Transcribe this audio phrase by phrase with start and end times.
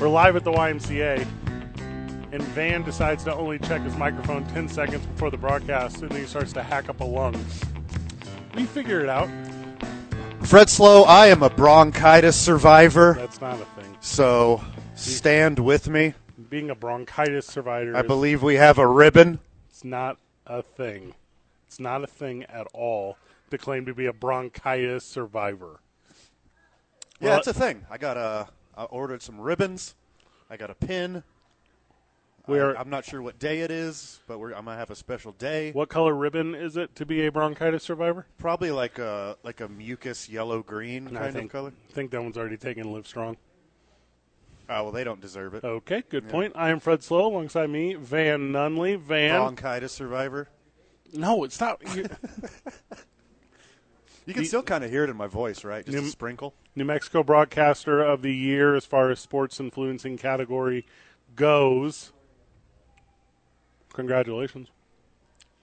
[0.00, 1.20] We're live at the YMCA,
[2.32, 6.20] and Van decides to only check his microphone 10 seconds before the broadcast, and then
[6.20, 7.34] he starts to hack up a lung.
[8.56, 9.28] We figure it out.
[10.42, 13.96] Fred Slow, I am a bronchitis survivor, That's not a thing.
[14.00, 14.60] so
[14.96, 16.14] stand with me.
[16.50, 19.38] Being a bronchitis survivor, I is- believe we have a ribbon.
[19.70, 20.18] it's not
[20.48, 21.14] a thing.
[21.68, 23.18] It's not a thing at all
[23.50, 25.78] to claim to be a bronchitis survivor.
[27.20, 27.86] Yeah, Well- it's a thing.
[27.90, 28.48] I got a.
[28.76, 29.94] I ordered some ribbons.
[30.50, 31.22] I got a pin.
[32.46, 34.94] We're, I, am not sure what day it is, but we're, I'm gonna have a
[34.94, 35.72] special day.
[35.72, 38.26] what color ribbon is it to be a bronchitis survivor?
[38.36, 41.72] Probably like a like a mucus yellow green And kind think, of color.
[41.88, 43.38] I think that one's already taken Live Strong.
[44.68, 45.64] Oh well, they don't deserve it.
[45.64, 46.52] Okay, good point.
[46.54, 48.98] I am Fred Slow alongside me, Van Nunley.
[48.98, 49.40] Van.
[49.40, 50.48] Bronchitis survivor.
[51.14, 51.80] No, it's not.
[54.26, 55.84] you- can The- still kind of hear it in my voice, right?
[55.84, 56.54] Just New- a sprinkle.
[56.76, 60.86] New Mexico Broadcaster of the Year as far as sports influencing category
[61.36, 62.12] goes.
[63.92, 64.68] Congratulations.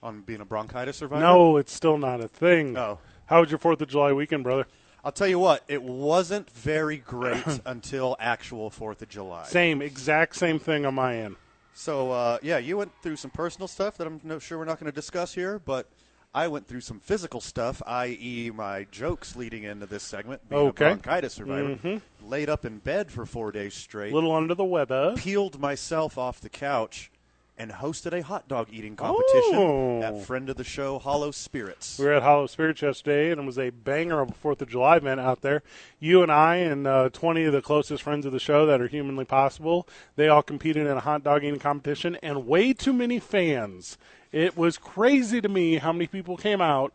[0.02, 1.22] On being a bronchitis survivor.
[1.22, 2.76] No, it's still not a thing.
[2.76, 2.98] Oh.
[3.26, 4.66] How was your 4th of July weekend, brother?
[5.04, 9.44] I'll tell you what, it wasn't very great until actual Fourth of July.
[9.44, 11.36] Same, exact same thing on my end.
[11.74, 14.78] So uh, yeah, you went through some personal stuff that I'm no sure we're not
[14.78, 15.88] going to discuss here, but
[16.34, 20.48] I went through some physical stuff, i.e., my jokes leading into this segment.
[20.48, 20.86] Being Okay.
[20.86, 25.12] a bronchitis survivor, laid up in bed for four days straight, Little under the weather.
[25.16, 27.10] peeled myself off the couch,
[27.58, 30.02] and hosted a hot dog eating competition Oh.
[30.02, 31.98] at friend of the show Hollow Spirits.
[31.98, 34.70] We were at Hollow Spirits yesterday, and it was a banger of a Fourth of
[34.70, 35.62] July event out there.
[36.00, 38.88] You and I and uh, 20 of the closest friends of the show that are
[38.88, 43.18] humanly possible, they all competed in a hot dog eating competition, and way too many
[43.20, 43.98] fans.
[44.32, 46.92] It was crazy to me how many people came out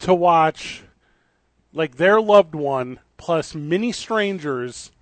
[0.00, 0.82] to watch,
[1.72, 4.92] like their loved one plus many strangers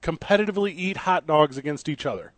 [0.00, 2.32] competitively eat hot dogs against each other.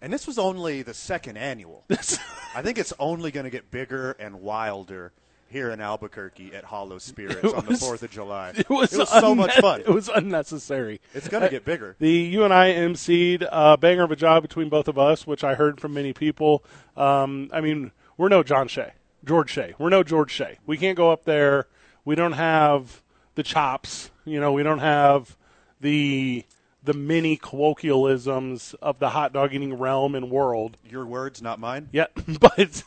[0.00, 1.84] And this was only the second annual.
[1.90, 5.12] I think it's only going to get bigger and wilder
[5.50, 8.54] here in Albuquerque at Hollow Spirits It on the 4th of July.
[8.56, 9.80] It was, so much fun.
[9.80, 11.00] It was unnecessary.
[11.12, 11.96] It's going to get bigger.
[11.98, 15.44] The you and I emceed a banger of a job between both of us, which
[15.44, 16.64] I heard from many people.
[16.96, 17.90] Um, I mean,
[18.20, 18.92] we're no John Shea,
[19.24, 19.74] George Shea.
[19.78, 20.58] We're no George Shea.
[20.66, 21.68] We can't go up there.
[22.04, 23.00] We don't have
[23.34, 24.10] the chops.
[24.26, 25.38] You know, we don't have
[25.80, 26.44] the
[26.84, 30.76] the many colloquialisms of the hot dog eating realm and world.
[30.86, 31.88] Your words, not mine.
[31.92, 32.08] Yeah,
[32.40, 32.82] but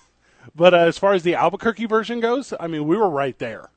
[0.54, 3.72] but uh, as far as the Albuquerque version goes, I mean, we were right there.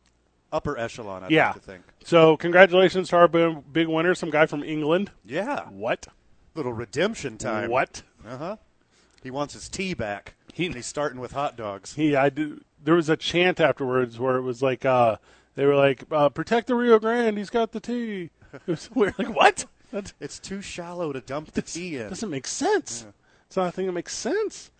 [0.53, 1.47] Upper echelon, I'd yeah.
[1.47, 1.84] like to think.
[2.05, 5.11] So congratulations to our big winner, some guy from England.
[5.25, 5.62] Yeah.
[5.71, 6.06] What?
[6.55, 7.71] Little redemption time.
[7.71, 8.03] What?
[8.28, 8.56] Uh huh.
[9.22, 10.35] He wants his tea back.
[10.56, 11.94] He- he's starting with hot dogs.
[11.94, 12.62] He, I do.
[12.83, 15.17] There was a chant afterwards where it was like, uh,
[15.55, 17.37] they were like, uh, "Protect the Rio Grande.
[17.37, 19.15] He's got the tea." It was weird.
[19.19, 19.66] Like what?
[19.93, 22.09] That It's too shallow to dump the tea in.
[22.09, 23.06] doesn't make sense.
[23.49, 24.71] It's not a thing that makes sense.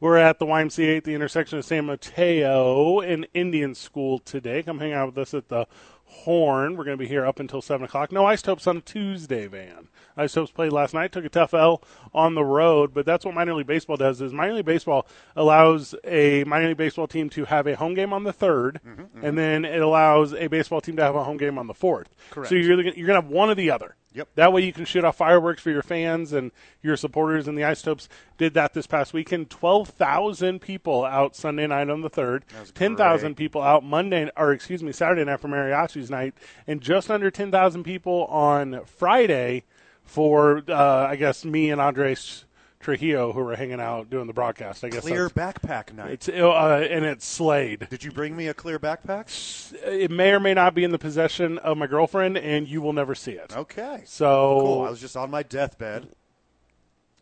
[0.00, 4.62] We're at the YMCA at the intersection of San Mateo and Indian School today.
[4.62, 5.66] Come hang out with us at the
[6.06, 6.76] Horn.
[6.76, 8.12] We're going to be here up until 7 o'clock.
[8.12, 9.88] No Ice Isotopes on Tuesday, Van.
[10.16, 11.82] Isotopes played last night, took a tough L
[12.14, 15.94] on the road, but that's what minor league baseball does is minor league baseball allows
[16.04, 19.24] a minor league baseball team to have a home game on the 3rd mm-hmm, mm-hmm.
[19.24, 22.06] and then it allows a baseball team to have a home game on the 4th.
[22.30, 22.48] Correct.
[22.48, 23.96] So you're, you're going to have one or the other.
[24.16, 24.28] Yep.
[24.34, 26.50] That way you can shoot off fireworks for your fans and
[26.82, 27.46] your supporters.
[27.46, 29.50] And the Isotopes did that this past weekend.
[29.50, 32.44] 12,000 people out Sunday night on the 3rd.
[32.58, 36.34] was 10,000 people out Monday, or excuse me, Saturday night for Mariachi's night.
[36.66, 39.64] And just under 10,000 people on Friday
[40.02, 42.45] for, uh, I guess, me and Andres
[42.86, 44.84] Trujillo who were hanging out doing the broadcast.
[44.84, 46.12] I guess Clear backpack night.
[46.12, 47.88] It's, uh, and it's slayed.
[47.90, 49.74] Did you bring me a clear backpack?
[49.84, 52.92] It may or may not be in the possession of my girlfriend, and you will
[52.92, 53.56] never see it.
[53.56, 54.02] Okay.
[54.04, 54.82] So Cool.
[54.84, 56.10] I was just on my deathbed,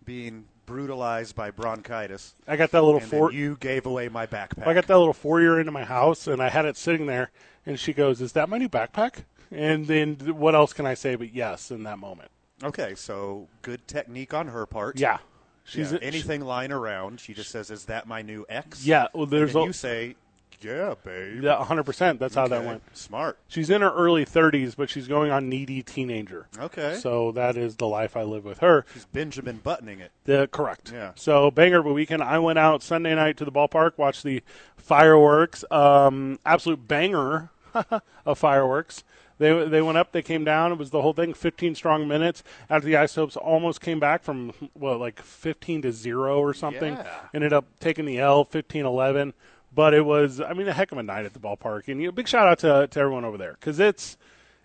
[0.05, 3.33] being brutalized by bronchitis, I got that little four.
[3.33, 4.67] you gave away my backpack.
[4.67, 7.31] I got that little four year into my house, and I had it sitting there,
[7.65, 11.15] and she goes, "Is that my new backpack?" And then what else can I say
[11.15, 12.31] but yes in that moment?
[12.63, 14.99] Okay, so good technique on her part.
[14.99, 15.19] Yeah,
[15.65, 17.21] She's she's anything lying around.
[17.21, 19.73] She just says, "Is that my new ex?" Yeah, well, And there's then a- you
[19.73, 20.17] say,
[20.61, 21.43] Yeah, babe.
[21.43, 22.19] Yeah, 100%.
[22.19, 22.83] That's how that went.
[22.97, 23.39] Smart.
[23.49, 26.47] She's in her early 30s, but she's going on needy teenager.
[26.59, 26.95] Okay.
[27.01, 28.87] So that is the life I live with her.
[28.95, 30.11] She's Benjamin buttoning it.
[30.25, 30.91] The, correct.
[30.93, 31.13] Yeah.
[31.17, 32.23] So banger of a weekend.
[32.23, 34.43] I went out Sunday night to the ballpark, watched the
[34.79, 35.65] fireworks.
[35.71, 37.51] Um, absolute banger
[38.25, 39.05] of fireworks.
[39.39, 40.73] They they went up, they came down.
[40.73, 41.35] It was the whole thing.
[41.35, 42.43] 15 strong minutes.
[42.71, 46.95] After the Isotopes almost came back from what like 15 to zero or something.
[46.95, 47.21] Yeah.
[47.33, 49.33] Ended up taking the L, 15-11.
[49.75, 51.89] But it was, I mean, a heck of a night at the ballpark.
[51.89, 54.17] And you know, big shout out to to everyone over there because it's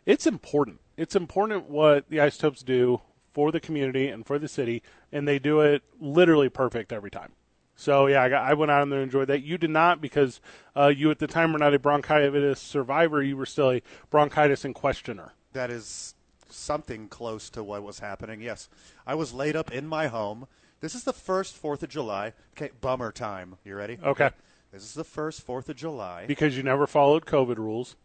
[0.06, 0.80] it's important.
[0.98, 3.02] It's important what the Isotopes do
[3.34, 7.32] for the community and for the city, and they do it literally perfect every time.
[7.80, 9.42] So yeah, I, got, I went out and enjoyed that.
[9.42, 10.42] You did not because
[10.76, 13.24] uh, you at the time were not a bronchitis survivor.
[13.24, 15.32] You were still a bronchitis in questioner.
[15.54, 16.14] That is
[16.50, 18.42] something close to what was happening.
[18.42, 18.68] Yes,
[19.08, 20.46] I was laid up in my home.
[20.82, 22.34] This is the first Fourth of July.
[22.58, 23.56] Okay, bummer time.
[23.64, 23.98] You ready?
[24.04, 24.32] Okay.
[24.74, 26.26] This is the first Fourth of July.
[26.28, 27.96] Because you never followed COVID rules.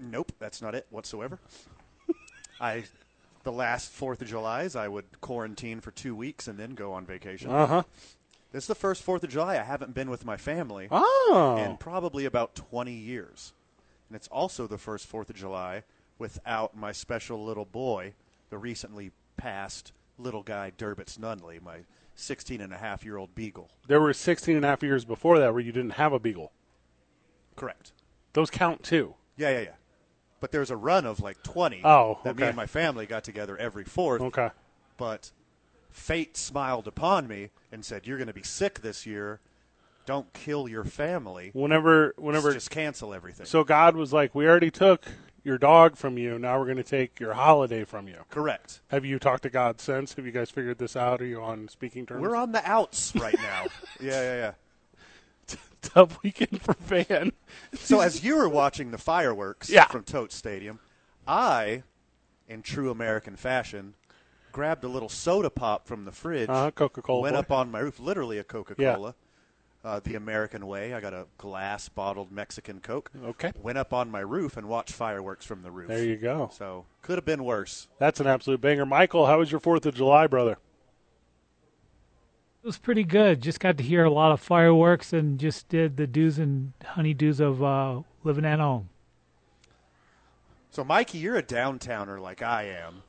[0.00, 1.38] Nope, that's not it whatsoever.
[2.60, 2.82] I,
[3.44, 7.06] the last Fourth of July's, I would quarantine for two weeks and then go on
[7.06, 7.48] vacation.
[7.48, 7.82] Uh huh.
[8.52, 11.56] This is the first Fourth of July I haven't been with my family Oh.
[11.58, 13.52] in probably about 20 years.
[14.08, 15.84] And it's also the first Fourth of July
[16.18, 18.14] without my special little boy,
[18.50, 21.78] the recently passed little guy Durbitz Nunley, my
[22.14, 23.70] 16 and a half year old beagle.
[23.88, 26.52] there were 16 and a half years before that where you didn't have a beagle.
[27.56, 27.92] Correct.
[28.34, 29.14] Those count too.
[29.36, 29.74] Yeah, yeah, yeah.
[30.40, 33.56] But there's a run of like 20 Oh, that me and my family got together
[33.56, 34.20] every fourth.
[34.20, 34.50] Okay.
[34.98, 35.30] But
[35.90, 39.40] fate smiled upon me and said, "You're going to be sick this year.
[40.06, 41.50] Don't kill your family.
[41.54, 45.04] Whenever, whenever, just cancel everything." so God was like, "We already took
[45.42, 46.38] your dog from you.
[46.38, 48.80] Now we're going to take your holiday from you." Correct.
[48.88, 50.14] Have you talked to God since?
[50.14, 51.20] Have you guys figured this out?
[51.20, 52.22] Are you on speaking terms?
[52.22, 53.64] We're on the outs right now.
[54.00, 55.56] yeah, yeah, yeah.
[55.82, 57.32] tough weekend for Van.
[57.74, 59.86] So as you were watching the fireworks Yeah.
[59.86, 60.78] from Tote Stadium,
[61.26, 61.82] I,
[62.48, 63.94] in true American fashion,
[64.52, 66.48] grabbed a little soda pop from the fridge.
[66.48, 67.40] Uh-huh, Coca-Cola Went boy.
[67.40, 69.14] up on my roof, literally a Coca-Cola.
[69.84, 70.94] Uh, the American way.
[70.94, 73.10] I got a glass bottled Mexican Coke.
[73.24, 73.50] Okay.
[73.60, 75.88] Went up on my roof and watched fireworks from the roof.
[75.88, 76.50] There you go.
[76.52, 77.88] So could have been worse.
[77.98, 78.86] That's an absolute banger.
[78.86, 80.52] Michael, how was your Fourth of July, brother?
[82.62, 83.40] It was pretty good.
[83.40, 87.40] Just got to hear a lot of fireworks and just did the do's and honeydews
[87.40, 88.88] of uh, living at home.
[90.70, 93.02] So, Mikey, you're a downtowner like I am.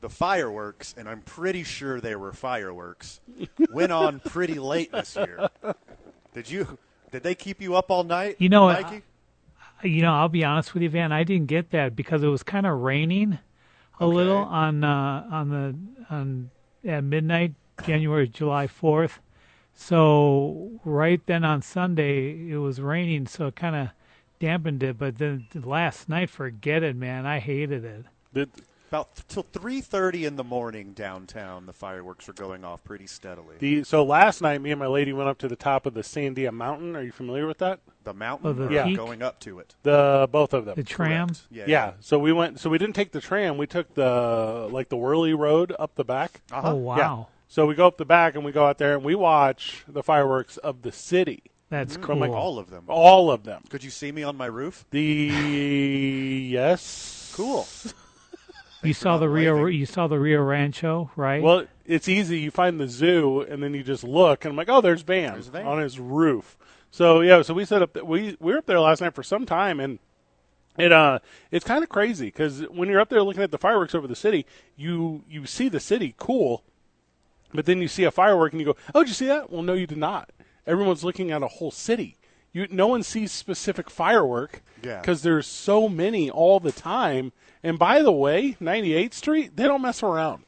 [0.00, 3.20] The fireworks, and I'm pretty sure they were fireworks,
[3.72, 5.50] went on pretty late this year.
[6.32, 6.78] Did you?
[7.12, 8.36] Did they keep you up all night?
[8.38, 9.02] You know, Mikey.
[9.82, 11.10] You know, I'll be honest with you, Van.
[11.12, 13.38] I didn't get that because it was kind of raining
[13.98, 14.14] a Okay.
[14.14, 16.50] little on uh, on the on
[16.86, 17.54] at midnight,
[17.84, 19.20] January July fourth.
[19.74, 23.88] So right then on Sunday it was raining, so it kind of
[24.38, 24.98] dampened it.
[24.98, 27.26] But then last night, forget it, man.
[27.26, 28.04] I hated it.
[28.32, 28.50] Did,
[28.90, 33.54] About th- till 3:30 in the morning downtown, the fireworks are going off pretty steadily.
[33.60, 36.00] the so last night, me and my lady went up to the top of the
[36.00, 36.96] Sandia Mountain.
[36.96, 37.78] Are you familiar with that?
[38.02, 38.92] The mountain, Oh, the or Yeah.
[38.94, 39.76] going up to it.
[39.84, 40.74] The both of them.
[40.74, 41.28] The tram.
[41.28, 41.42] Correct.
[41.52, 41.64] Yeah.
[41.68, 41.92] yeah.
[42.00, 42.58] So we went.
[42.58, 43.58] So we didn't take the tram.
[43.58, 46.40] We took the like the Whirly Road up the back.
[46.50, 46.72] Uh-huh.
[46.72, 47.24] Oh wow, Yeah.
[47.46, 50.02] So we go up the back and we go out there and we watch the
[50.02, 51.44] fireworks of the city.
[51.68, 52.16] that's From cool.
[52.16, 52.84] like All of them.
[52.88, 53.62] All of them.
[53.70, 54.84] Could you see me on my roof?
[54.90, 55.26] The
[56.50, 57.32] yes.
[57.36, 57.68] Cool.
[58.82, 59.78] you saw the Rio, waving.
[59.80, 61.42] you saw the Rio Rancho, right?
[61.42, 62.38] Well, it's easy.
[62.38, 65.32] You find the zoo, and then you just look, and I'm like, oh, there's Van,
[65.34, 65.66] There's Van.
[65.66, 66.56] on his roof.
[66.90, 68.02] So yeah, so we set up.
[68.02, 69.98] We we were up there last night for some time, and
[70.78, 71.18] it uh
[71.50, 74.16] it's kind of crazy because when you're up there looking at the fireworks over the
[74.16, 76.64] city, you you see the city cool,
[77.52, 79.50] but then you see a firework and you go, oh, did you see that?
[79.50, 80.30] Well, no, you did not.
[80.66, 82.16] Everyone's looking at a whole city.
[82.52, 85.00] You no one sees specific firework Yeah.
[85.00, 87.32] because there's so many all the time.
[87.62, 90.44] And by the way, 98th Street, they don't mess around.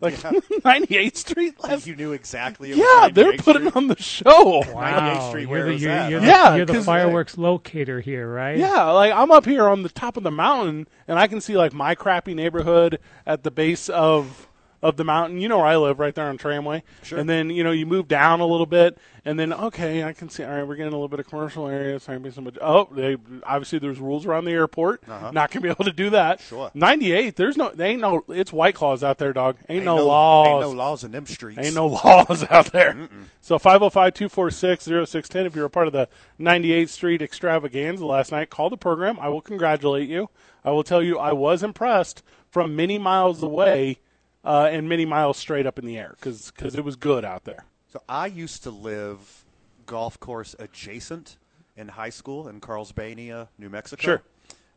[0.00, 2.70] Like 98th Street, last, you knew exactly.
[2.70, 3.76] It was yeah, they're putting Street.
[3.76, 4.58] on the show.
[4.72, 5.14] Wow.
[5.16, 6.26] 98th Street, you're where the, is you're, that, You're huh?
[6.26, 8.58] the, Yeah, you're the 'cause- fireworks locator here, right?
[8.58, 11.56] Yeah, like I'm up here on the top of the mountain, and I can see
[11.56, 14.45] like my crappy neighborhood at the base of
[14.82, 15.40] of the mountain.
[15.40, 16.82] You know where I live, right there on Tramway.
[17.02, 17.18] Sure.
[17.18, 20.28] And then you know you move down a little bit, and then okay, I can
[20.28, 20.44] see.
[20.44, 21.98] All right, we're getting a little bit of commercial area.
[21.98, 22.50] So maybe some.
[22.60, 25.02] Oh, they obviously there's rules around the airport.
[25.08, 25.30] Uh-huh.
[25.32, 26.40] Not gonna be able to do that.
[26.40, 26.70] Sure.
[26.74, 27.36] 98.
[27.36, 27.70] There's no.
[27.70, 28.24] They ain't no.
[28.28, 29.56] It's white claws out there, dog.
[29.68, 30.64] Ain't, Ain't no, no laws.
[30.64, 31.58] Ain't no laws in them streets.
[31.62, 33.08] Ain't no laws out there.
[33.40, 35.46] So 505 246 0610.
[35.46, 36.08] If you're a part of the
[36.40, 39.18] 98th Street extravaganza last night, call the program.
[39.20, 40.28] I will congratulate you.
[40.64, 43.98] I will tell you I was impressed from many miles away
[44.46, 47.64] uh, and many miles straight up in the air because it was good out there.
[47.92, 49.44] So I used to live
[49.86, 51.36] golf course adjacent
[51.76, 54.02] in high school in Carlsbad, New Mexico.
[54.02, 54.22] Sure.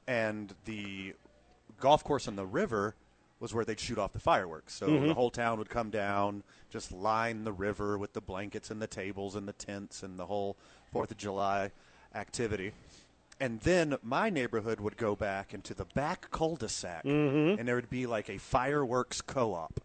[0.07, 1.13] And the
[1.79, 2.95] golf course on the river
[3.39, 4.73] was where they'd shoot off the fireworks.
[4.73, 5.07] So Mm-hmm.
[5.07, 8.87] the whole town would come down, just line the river with the blankets and the
[8.87, 10.57] tables and the tents and the whole
[10.91, 11.71] Fourth of July
[12.15, 12.73] activity.
[13.39, 17.59] And then my neighborhood would go back into the back cul-de-sac, Mm-hmm.
[17.59, 19.79] and there would be like a fireworks co-op.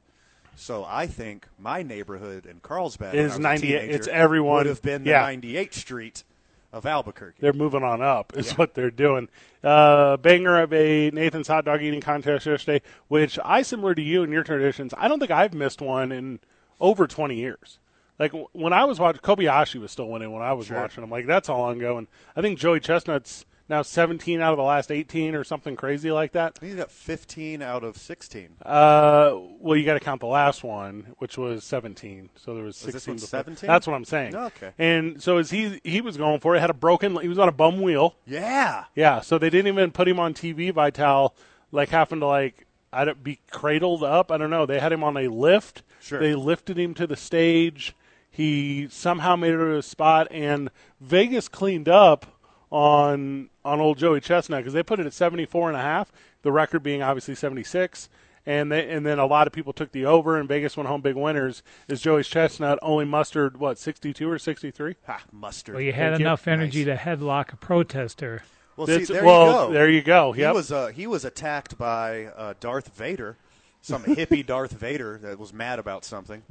[0.56, 5.04] So I think my neighborhood in Carlsbad Is I 98 it's everyone- would have been
[5.04, 5.28] the yeah.
[5.28, 6.25] 98th Street
[6.73, 7.37] of Albuquerque.
[7.40, 9.28] They're moving on up, is what they're doing.
[9.62, 14.23] Uh, banger of a Nathan's hot dog eating contest yesterday, which I, similar to you
[14.25, 16.40] and your traditions, I don't think I've missed one in
[16.80, 17.78] over 20 years.
[18.18, 20.76] Like when I was watching, Kobayashi was still winning when I was Sure.
[20.78, 21.11] watching him.
[21.11, 22.06] Like that's all ongoing.
[22.37, 26.33] I think Joey Chestnut's now 17 out of the last 18 or something crazy like
[26.33, 26.52] that.
[26.56, 28.50] I think he got 15 out of 16.
[28.62, 32.28] Uh, well, you got to count the last one, which was 17.
[32.37, 33.16] So there was Was 16.
[33.16, 33.66] this 17?
[33.66, 34.35] That's what I'm saying.
[34.37, 34.73] Oh, okay.
[34.78, 37.16] And so as he he was going for it, had a broken.
[37.21, 38.16] He was on a bum wheel.
[38.26, 38.85] Yeah.
[38.94, 40.71] Yeah, so they didn't even put him on TV.
[40.73, 41.35] Vital,
[41.73, 44.30] like, happened to like I don't be cradled up.
[44.30, 44.66] I don't know.
[44.66, 45.83] They had him on a lift.
[46.00, 46.21] Sure.
[46.21, 47.94] They lifted him to the stage.
[48.35, 52.26] He somehow made it to a spot, and Vegas cleaned up
[52.71, 56.11] on on old Joey Chestnut because they put it at 74 and a half.
[56.43, 58.09] The record being obviously 76.
[58.47, 61.00] And they, and then a lot of people took the over, and Vegas went home
[61.00, 61.62] big winners.
[61.88, 64.97] Is Joey's Chestnut only mustered what 62 or 63?
[65.07, 65.76] Ha, mustard.
[65.76, 66.26] Well, you had Thank you.
[66.26, 66.99] enough energy Nice.
[66.99, 68.43] to headlock a protester.
[68.76, 69.73] Well, That's- see, there well, you go.
[69.73, 70.35] there you go.
[70.35, 70.50] Yep.
[70.50, 73.37] He was uh, he was attacked by uh, Darth Vader,
[73.81, 76.43] some hippie Darth Vader that was mad about something,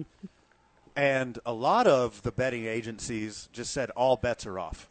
[0.96, 4.88] and a lot of the betting agencies just said all bets are off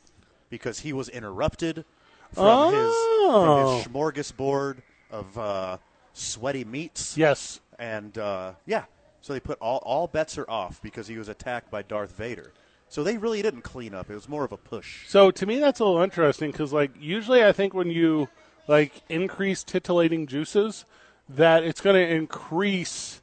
[0.50, 1.84] because he was interrupted
[2.32, 2.70] from Oh.
[2.70, 4.78] his from his smorgasbord
[5.10, 5.76] of uh,
[6.12, 7.16] sweaty meats.
[7.16, 7.60] Yes.
[7.78, 8.84] and uh, yeah,
[9.20, 12.52] so they put all all bets are off because he was attacked by Darth Vader.
[12.88, 14.10] So they really didn't clean up.
[14.10, 15.08] It was more of a push.
[15.08, 18.28] So to me, that's a little interesting because, like, usually I think when you
[18.68, 20.84] like increase titillating juices,
[21.30, 23.21] that it's going to increase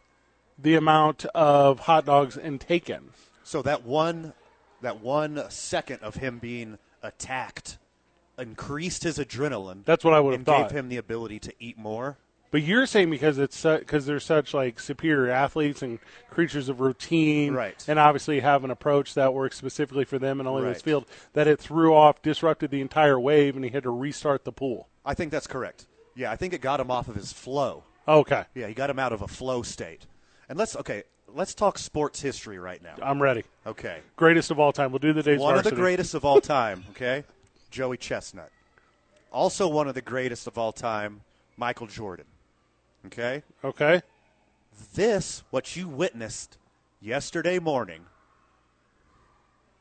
[0.62, 3.10] the amount of hot dogs intaken.
[3.44, 4.34] So that one,
[4.82, 7.78] that one second of him being attacked,
[8.38, 9.84] increased his adrenaline.
[9.86, 10.70] That's what I would have and thought.
[10.70, 12.18] gave him the ability to eat more.
[12.52, 16.00] But you're saying because it's because they're such like superior athletes and
[16.32, 17.84] creatures of routine, Right.
[17.88, 21.48] And obviously have an approach that works specifically for them and only this field that
[21.48, 24.88] it threw off, disrupted the entire wave, and he had to restart the pool.
[25.06, 25.86] I think that's correct.
[26.16, 27.84] Yeah, I think it got him off of his flow.
[28.08, 30.08] Okay, Yeah, he got him out of a flow state.
[30.50, 32.96] And let's okay, let's talk sports history right now.
[33.02, 33.44] I'm ready.
[33.66, 34.92] Okay, Greatest of all time.
[34.92, 35.40] We'll do the days.
[35.40, 36.84] one of the greatest of all time.
[36.92, 37.24] Okay,
[37.70, 38.52] Joey Chestnut.
[39.32, 41.22] Also one of the greatest of all time,
[41.56, 42.26] Michael Jordan.
[43.06, 43.44] Okay.
[43.64, 44.02] Okay.
[44.96, 46.58] this, what you witnessed
[47.00, 48.06] yesterday morning,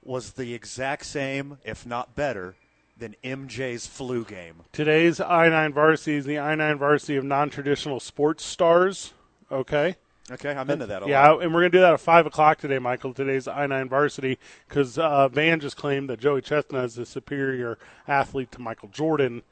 [0.05, 2.57] was the exact same, if not better,
[2.97, 4.57] than MJ's flu game.
[4.73, 9.15] Today's I nine varsity is the I nine varsity of non traditional sports stars.
[9.51, 9.97] Okay.
[10.31, 11.43] Okay, I'm into that a Yeah, lot.
[11.43, 13.15] and we're gonna do that at five o'clock today, Michael.
[13.15, 17.79] Today's I nine varsity because uh, Van just claimed that Joey Chestnut is a superior
[18.07, 19.43] athlete to Michael Jordan,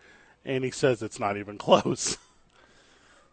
[0.44, 2.18] and he says it's not even close.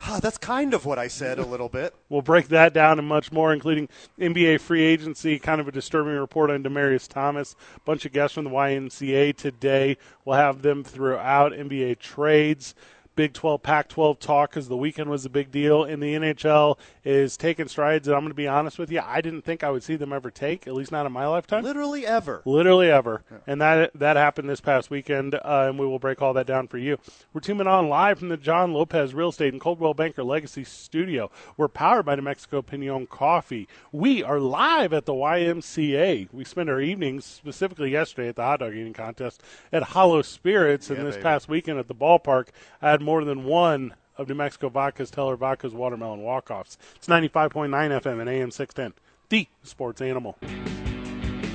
[0.06, 1.94] Ah, That's kind of what I said a little bit.
[2.10, 6.14] We'll break that down and much more, including NBA free agency, kind of a disturbing
[6.14, 7.56] report on Demaryius Thomas.
[7.76, 9.98] A bunch of guests from the YMCA today.
[10.24, 12.76] We'll have them throughout NBA trades.
[13.16, 15.84] Big 12, Pac 12 talk because the weekend was a big deal.
[15.84, 19.22] And the NHL is taking strides that I'm going to be honest with you, I
[19.22, 21.64] didn't think I would see them ever take, at least not in my lifetime.
[21.64, 22.42] Literally ever.
[22.46, 26.34] Literally ever, and that that happened this past weekend, uh, and we will break all
[26.34, 26.98] that down for you.
[27.34, 31.30] We're tuning on live from the John Lopez Real Estate and Coldwell Banker Legacy Studio.
[31.58, 33.68] We're powered by New Mexico Pinon Coffee.
[33.92, 36.30] We are live at the YMCA.
[36.32, 40.90] We spent our evenings, specifically yesterday at the hot dog eating contest, at Hollow Spirits,
[40.90, 41.24] and this baby.
[41.24, 42.48] past weekend at the ballpark.
[42.82, 46.78] I had more than one of New Mexico Vodka's Teller Vodka's Watermelon Walk-Offs.
[46.96, 48.94] It's 95.9 FM and AM 610,
[49.30, 50.38] the sports animal.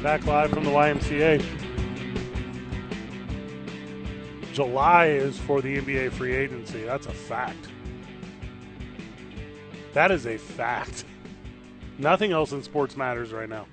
[0.03, 1.45] Back live from the YMCA.
[4.53, 6.83] July is for the NBA free agency.
[6.83, 7.69] That's a fact.
[9.95, 11.05] That is a fact.
[11.99, 13.67] Nothing else in sports matters right now.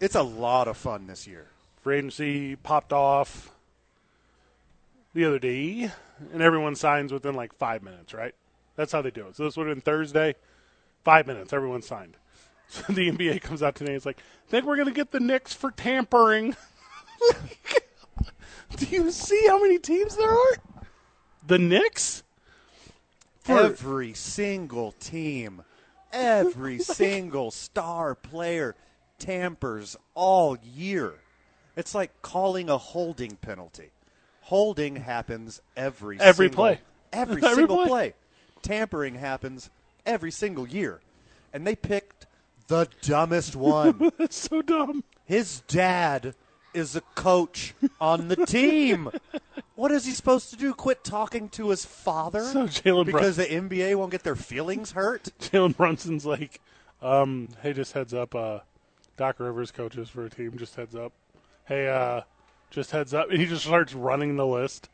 [0.00, 1.48] It's a lot of fun this year.
[1.82, 3.50] Free agency popped off
[5.14, 5.90] the other day,
[6.32, 8.34] and everyone signs within like five minutes, right?
[8.76, 9.36] That's how they do it.
[9.36, 10.34] So this would have been Thursday.
[11.04, 12.16] Five minutes, everyone signed.
[12.72, 13.94] So the NBA comes out today.
[13.94, 16.54] It's like, I think we're going to get the Knicks for tampering.
[18.76, 20.52] do you see how many teams there are?
[21.44, 22.22] The Knicks?
[23.40, 25.64] For- Every single team,
[26.12, 28.76] every single star player,
[29.18, 31.14] tampers all year.
[31.76, 33.90] It's like calling a holding penalty.
[34.50, 36.80] Holding happens every Every single- play.
[37.12, 37.86] Every, Every single play.
[37.88, 38.14] play.
[38.62, 39.70] Tampering happens
[40.04, 40.98] every single year.
[41.52, 42.26] And they picked
[42.66, 44.10] the dumbest one.
[44.18, 45.04] That's so dumb.
[45.24, 46.34] His dad
[46.74, 49.10] is a coach on the team.
[49.76, 50.74] What is he supposed to do?
[50.74, 52.42] Quit talking to his father?
[52.42, 55.30] So Jalen because the NBA won't get their feelings hurt?
[55.40, 56.60] Jalen Brunson's like,
[57.00, 58.58] um, hey, just heads up, uh,
[59.16, 60.58] Doc Rivers coaches for a team.
[60.58, 61.12] Just heads up.
[61.66, 62.22] Hey, uh,
[62.70, 63.30] just heads up.
[63.30, 64.88] And he just starts running the list.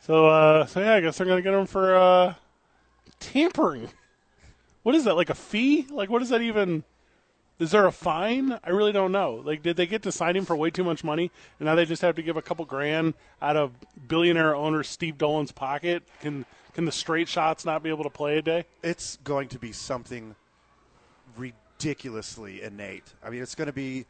[0.00, 2.34] So, uh, so yeah, I guess they're gonna get him for uh,
[3.18, 3.88] tampering.
[4.82, 5.16] What is that?
[5.16, 5.86] Like a fee?
[5.90, 6.84] Like what is that even?
[7.58, 8.58] Is there a fine?
[8.62, 9.40] I really don't know.
[9.42, 11.86] Like, did they get to sign him for way too much money, and now they
[11.86, 13.72] just have to give a couple grand out of
[14.06, 16.02] billionaire owner Steve Dolan's pocket?
[16.20, 16.44] Can
[16.74, 18.66] can the straight shots not be able to play a day?
[18.82, 20.34] It's going to be something
[21.38, 23.14] ridiculously innate.
[23.24, 24.04] I mean, it's going to be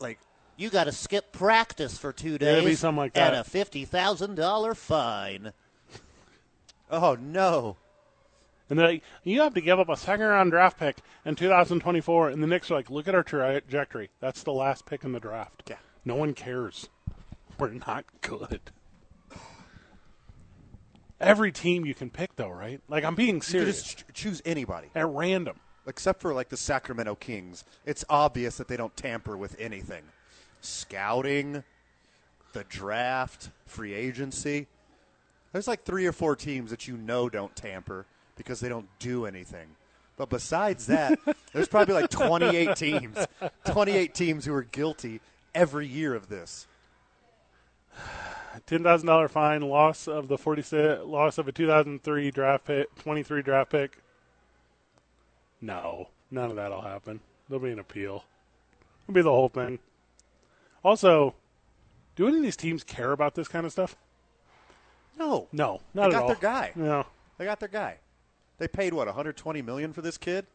[0.00, 0.18] like
[0.60, 3.40] You got to skip practice for two Yeah, it'd days be something like and that.
[3.40, 5.52] a fifty thousand dollar fine.
[6.90, 7.76] Oh no!
[8.68, 12.28] And they're like, you have to give up a second round draft pick in 2024.
[12.28, 14.10] And the Knicks are like, look at our trajectory.
[14.20, 15.62] That's the last pick in the draft.
[15.68, 15.76] Yeah.
[16.04, 16.88] No one cares.
[17.58, 18.60] We're not good.
[21.20, 22.80] Every team you can pick, though, right?
[22.88, 23.82] Like, I'm being You serious.
[23.82, 25.56] just ch- choose anybody, At random.
[25.86, 27.64] except for like the Sacramento Kings.
[27.84, 30.02] It's obvious that they don't tamper with anything.
[30.60, 31.64] Scouting,
[32.52, 34.66] the draft, free agency.
[35.52, 39.26] There's like three or four teams that you know don't tamper because they don't do
[39.26, 39.68] anything.
[40.16, 41.18] But besides that,
[41.52, 43.16] there's probably like 28 teams,
[43.64, 45.20] 28 teams who are guilty
[45.54, 46.66] every year of this.
[48.66, 52.30] ten thousand dollar fine, loss of the forty six, loss of a two thousand three
[52.30, 53.98] draft pick, twenty three draft pick.
[55.60, 57.20] No, none of that'll happen.
[57.48, 58.24] There'll be an appeal.
[59.04, 59.78] It'll be the whole thing.
[60.82, 61.34] Also,
[62.16, 63.96] do any of these teams care about this kind of stuff?
[65.18, 66.28] No, No, they not at got all.
[66.28, 66.72] their guy.
[66.74, 67.06] No,
[67.38, 67.98] They got their guy.
[68.58, 70.46] They paid what 120 million for this kid.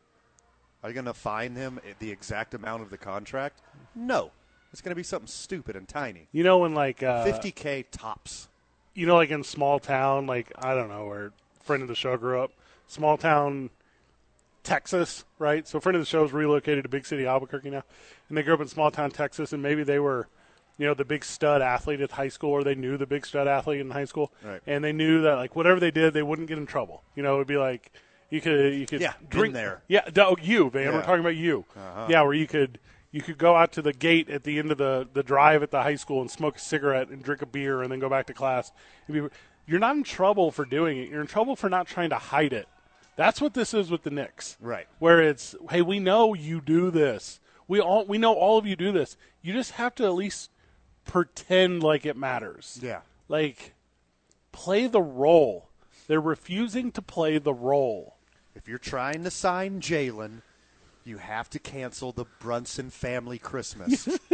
[0.84, 3.62] Are you going to fine him the exact amount of the contract?
[3.96, 4.32] No,
[4.72, 6.28] it's going to be something stupid and tiny.
[6.32, 8.48] you know when like uh, 50k tops.
[8.94, 11.32] you know, like in small town, like I don't know, where
[11.64, 12.52] friend of the show grew up,
[12.88, 13.70] small town,
[14.66, 15.68] Texas, right?
[15.68, 17.84] So a friend of the show show's relocated to big city Albuquerque now,
[18.30, 20.28] and they grew up in small town Texas, and maybe they were,
[20.78, 23.48] you know, the big stud athlete at high school, or they knew the big stud
[23.48, 24.62] athlete in high school, Right.
[24.68, 27.04] and they knew that like whatever they did, they wouldn't get in trouble.
[27.16, 27.92] You know, it would be like
[28.30, 29.84] you could you could Yeah, drink there.
[29.88, 31.02] Yeah, no, you man, we're Uh-huh.
[31.04, 31.66] talking about you.
[32.10, 32.80] Yeah, where you could.
[33.12, 35.72] You could go out to the gate at the end of the, the drive at
[35.72, 38.26] the high school and smoke a cigarette and drink a beer and then go back
[38.26, 38.74] to class.
[39.08, 41.08] You're not in trouble for doing it.
[41.10, 42.68] You're in trouble for not trying to hide it.
[43.16, 44.58] That's what this is with the Knicks.
[44.60, 44.88] Right.
[45.00, 47.40] Where it's, hey, we know you do this.
[47.68, 49.18] We all we know all of you do this.
[49.42, 50.52] You just have to at least
[51.06, 52.80] pretend like it matters.
[52.82, 53.02] Yeah.
[53.28, 53.74] Like
[54.52, 55.70] play the role.
[56.08, 58.18] They're refusing to play the role.
[58.54, 60.42] If you're trying to sign Jalen,
[61.04, 64.08] you have to cancel the Brunson family Christmas.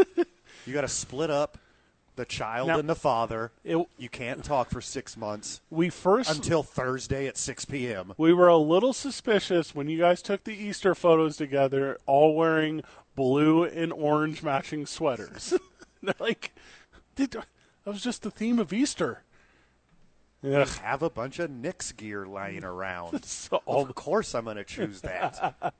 [0.66, 1.58] you got to split up
[2.22, 3.52] the child Now- and the father.
[3.64, 8.14] It- you can't talk for six months We first until Thursday at 6 p.m.
[8.16, 12.84] We were a little suspicious when you guys took the Easter photos together, all wearing
[13.16, 15.56] blue and orange matching sweaters.
[16.04, 16.54] They're like,
[17.16, 17.46] "Did- that
[17.86, 19.24] was just the theme of Easter.
[20.44, 20.68] Ugh.
[20.68, 23.26] Have a bunch of Knicks gear lying around.
[23.26, 25.74] So of course, I'm going to choose that.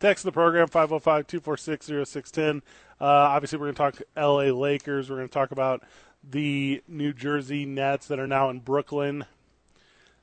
[0.00, 2.62] Text the program 505 246 0610.
[3.00, 5.10] Uh, obviously, we're going to talk LA Lakers.
[5.10, 5.82] We're going to talk about
[6.28, 9.24] the New Jersey Nets that are now in Brooklyn.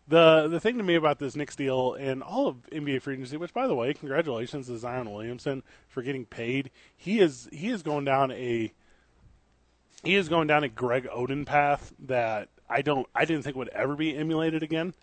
[0.08, 3.38] The the thing to me about this Knicks deal and all of NBA free agency,
[3.38, 6.72] which by the way, congratulations to Zion Williamson for getting paid.
[6.98, 8.74] He is he is going down a
[10.04, 13.70] he is going down a Greg Oden path that I don't I didn't think would
[13.70, 14.94] ever be emulated again,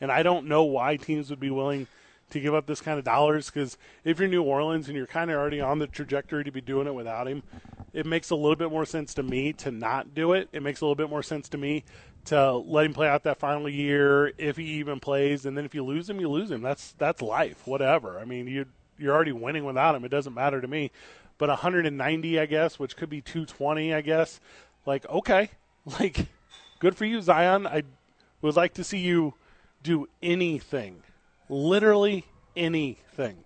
[0.00, 1.86] and I don't know why teams would be willing
[2.30, 5.30] to give up this kind of dollars because if you're New Orleans and you're kind
[5.30, 7.42] of already on the trajectory to be doing it without him,
[7.92, 10.48] it makes a little bit more sense to me to not do it.
[10.52, 11.84] It makes a little bit more sense to me
[12.26, 15.74] to let him play out that final year if he even plays, and then if
[15.74, 16.60] you lose him, you lose him.
[16.60, 17.66] That's that's life.
[17.66, 18.18] Whatever.
[18.18, 18.66] I mean, you
[18.98, 20.04] you're already winning without him.
[20.04, 20.90] It doesn't matter to me.
[21.38, 24.40] But 190, I guess, which could be 220, I guess.
[24.84, 25.50] Like, okay,
[26.00, 26.26] like,
[26.80, 27.66] good for you, Zion.
[27.66, 27.84] I
[28.42, 29.34] would like to see you
[29.82, 31.02] do anything,
[31.48, 32.24] literally
[32.56, 33.36] anything.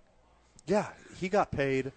[0.65, 0.87] yeah,
[1.19, 1.91] he got paid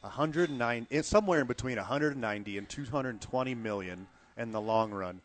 [0.00, 4.06] 109, somewhere in between 190 and 220 million
[4.36, 5.20] in the long run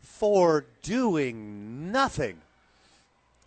[0.00, 2.38] for doing nothing.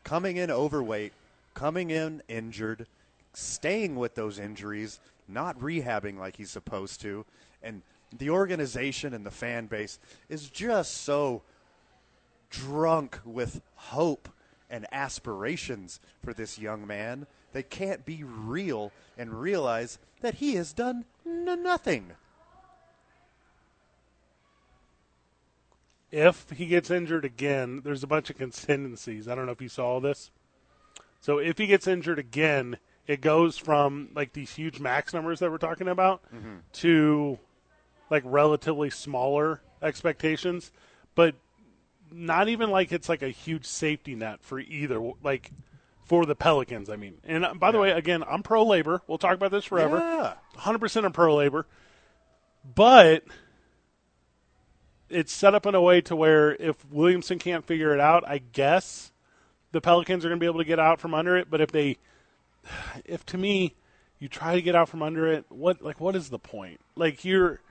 [0.04, 1.14] Coming in overweight,
[1.54, 2.88] coming in injured,
[3.34, 7.26] staying with those injuries, not rehabbing like he's supposed to,
[7.62, 7.82] and
[8.18, 11.42] the organization and the fan base is just so
[12.50, 14.28] drunk with hope
[14.72, 17.28] and aspirations for this young man.
[17.54, 22.14] They can't be real and realize that he has done n- nothing.
[26.12, 29.28] if he gets injured again, there's a bunch of contingencies.
[29.28, 30.30] I don't know if you saw this.
[31.22, 35.50] So if he gets injured again, it goes from like these huge max numbers that
[35.50, 36.58] we're talking about mm-hmm.
[36.74, 37.40] to
[38.10, 40.72] like relatively smaller expectations,
[41.16, 41.36] but
[42.12, 45.52] not even like it's like a huge safety net for either like
[46.06, 47.20] for the Pelicans, I mean.
[47.24, 49.02] And uh, by the way, again, I'm pro labor.
[49.08, 49.98] We'll talk about this forever.
[49.98, 50.34] Yeah.
[50.60, 51.66] 100% I'm pro labor.
[52.76, 53.24] But
[55.10, 58.40] it's set up in a way to where if Williamson can't figure it out, I
[58.40, 59.12] guess
[59.72, 61.50] the Pelicans are going to be able to get out from under it.
[61.50, 61.98] But if they,
[63.06, 63.76] if to me,
[64.20, 66.80] you try to get out from under it, what like what is the point?
[66.96, 67.62] Like you're,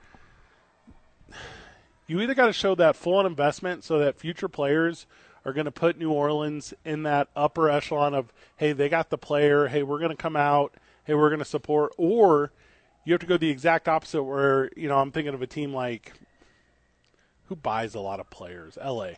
[2.11, 5.07] you either got to show that full on investment so that future players
[5.45, 9.17] are going to put New Orleans in that upper echelon of hey they got the
[9.17, 12.51] player, hey we're going to come out, hey we're going to support, or
[13.05, 15.73] you have to go the exact opposite where you know I'm thinking of a team
[15.73, 16.13] like
[17.47, 18.77] who buys a lot of players?
[18.85, 19.11] LA.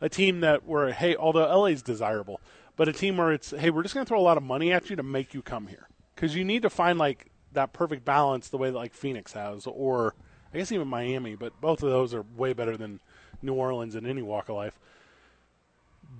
[0.00, 2.40] A team that where hey, although LA is desirable,
[2.74, 4.72] but a team where it's hey, we're just going to throw a lot of money
[4.72, 8.04] at you to make you come here because you need to find like that perfect
[8.04, 10.16] balance the way that like Phoenix has, or
[10.52, 11.34] I guess even Miami.
[11.34, 13.00] But both of those are way better than
[13.42, 14.78] New Orleans in any walk of life.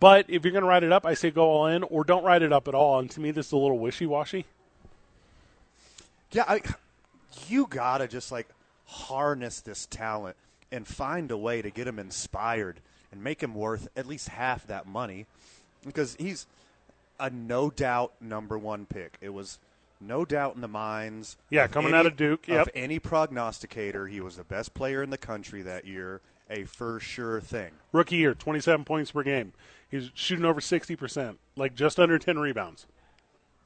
[0.00, 2.24] But if you're going to write it up, I say go all in, or don't
[2.24, 2.98] write it up at all.
[2.98, 4.46] And to me, this is a little wishy washy.
[6.32, 6.62] Yeah, I,
[7.48, 8.48] you gotta just like
[8.86, 10.36] harness this talent
[10.70, 14.66] and find a way to get him inspired and make him worth at least half
[14.66, 15.26] that money
[15.84, 16.46] because he's
[17.20, 19.18] a no doubt number one pick.
[19.20, 19.58] It was
[20.02, 21.36] no doubt in the minds.
[21.50, 22.66] Yeah, coming out of Duke, yep.
[22.66, 26.20] Of any prognosticator, he was the best player in the country that year.
[26.50, 27.70] A for sure thing.
[27.92, 29.52] Rookie year, 27 points per game.
[29.88, 32.86] He's shooting over 60%, like just under 10 rebounds.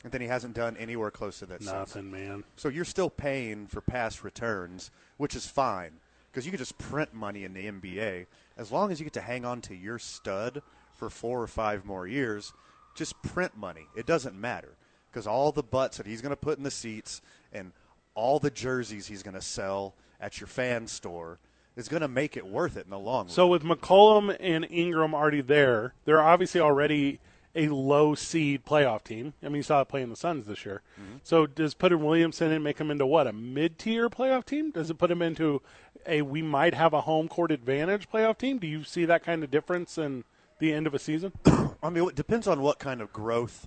[0.04, 1.62] And then he hasn't done anywhere close to that.
[1.62, 1.72] since.
[1.72, 2.44] Nothing, man.
[2.54, 5.94] So you're still paying for past returns, which is fine
[6.30, 9.20] because you can just print money in the NBA as long as you get to
[9.20, 10.62] hang on to your stud
[10.94, 12.52] for four or five more years.
[12.94, 13.88] Just print money.
[13.96, 14.75] It doesn't matter
[15.16, 17.72] because all the butts that he's going to put in the seats and
[18.14, 21.38] all the jerseys he's going to sell at your fan store
[21.74, 23.28] is going to make it worth it in the long run.
[23.30, 27.18] So with McCollum and Ingram already there, they're obviously already
[27.54, 29.32] a low seed playoff team.
[29.42, 30.82] I mean, you saw it playing the Suns this year.
[31.00, 31.16] Mm-hmm.
[31.22, 34.70] So does putting Williamson in make him into what a mid tier playoff team?
[34.70, 35.62] Does it put him into
[36.06, 38.58] a we might have a home court advantage playoff team?
[38.58, 40.24] Do you see that kind of difference in
[40.58, 41.32] the end of a season?
[41.82, 43.66] I mean, it depends on what kind of growth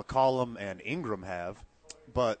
[0.00, 1.62] McCollum and Ingram have,
[2.12, 2.40] but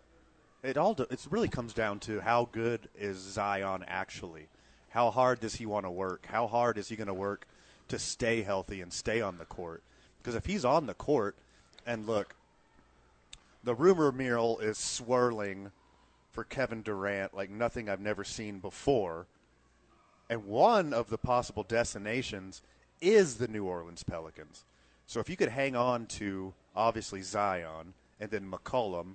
[0.62, 4.48] it all it really comes down to how good is Zion actually.
[4.90, 6.26] How hard does he want to work?
[6.26, 7.46] How hard is he going to work
[7.88, 9.82] to stay healthy and stay on the court?
[10.18, 11.36] Because if he's on the court,
[11.86, 12.34] and look,
[13.62, 15.70] the rumor mill is swirling
[16.32, 19.26] for Kevin Durant like nothing I've never seen before.
[20.28, 22.62] And one of the possible destinations
[23.00, 24.64] is the New Orleans Pelicans.
[25.06, 29.14] So if you could hang on to obviously Zion and then McCollum,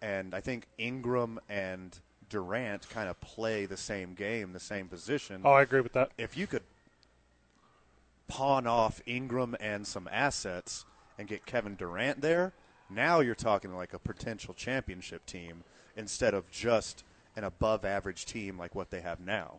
[0.00, 5.42] and I think Ingram and Durant kind of play the same game, the same position.
[5.44, 6.10] Oh, I agree with that.
[6.18, 6.62] If you could
[8.28, 10.84] pawn off Ingram and some assets
[11.18, 12.52] and get Kevin Durant there,
[12.90, 15.64] now you're talking like a potential championship team
[15.96, 17.04] instead of just
[17.36, 19.56] an above average team like what they have now.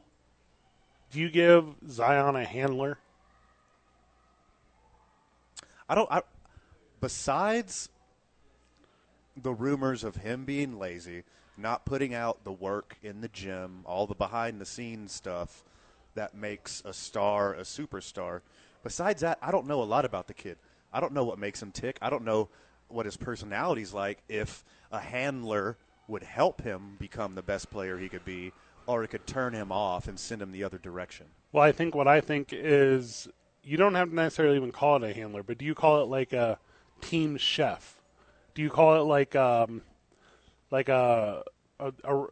[1.11, 2.97] Do you give Zion a handler?
[5.89, 6.11] I don't.
[6.11, 6.21] I,
[6.99, 7.89] besides
[9.35, 11.23] the rumors of him being lazy,
[11.57, 15.63] not putting out the work in the gym, all the behind the scenes stuff
[16.15, 18.41] that makes a star a superstar.
[18.83, 20.57] Besides that, I don't know a lot about the kid.
[20.91, 21.97] I don't know what makes him tick.
[22.01, 22.49] I don't know
[22.87, 24.19] what his personality's like.
[24.29, 28.53] If a handler would help him become the best player he could be,
[28.85, 31.25] or it could turn him off and send him the other direction.
[31.51, 33.27] Well, I think what I think is
[33.63, 36.05] you don't have to necessarily even call it a handler, but do you call it
[36.05, 36.57] like a
[37.01, 37.99] team chef?
[38.55, 39.81] Do you call it like um,
[40.71, 41.43] like a,
[41.79, 42.25] a, a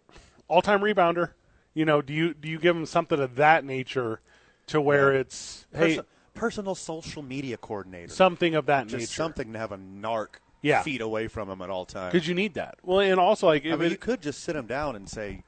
[0.48, 1.32] all time rebounder?
[1.74, 4.22] You know, do you do you give him something of that nature
[4.68, 8.12] to where it's hey Perso- personal social media coordinator.
[8.12, 9.08] something of that just nature?
[9.14, 10.82] something to have a narc Yeah.
[10.82, 12.12] feet away from him at all times.
[12.14, 12.76] because you need that.
[12.84, 15.44] Well, and also like I mean, it- you could just sit him down and say,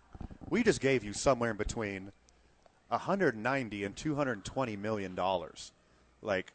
[0.50, 2.12] "We just gave you somewhere in between
[2.90, 5.72] 190 and 220 million dollars.
[6.22, 6.54] Like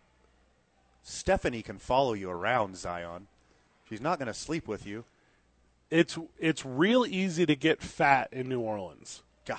[1.02, 3.26] Stephanie can follow you around, Zion.
[3.88, 5.04] She's not going to sleep with you.
[5.90, 9.22] it's it's real easy to get fat in New Orleans.
[9.46, 9.58] Yeah.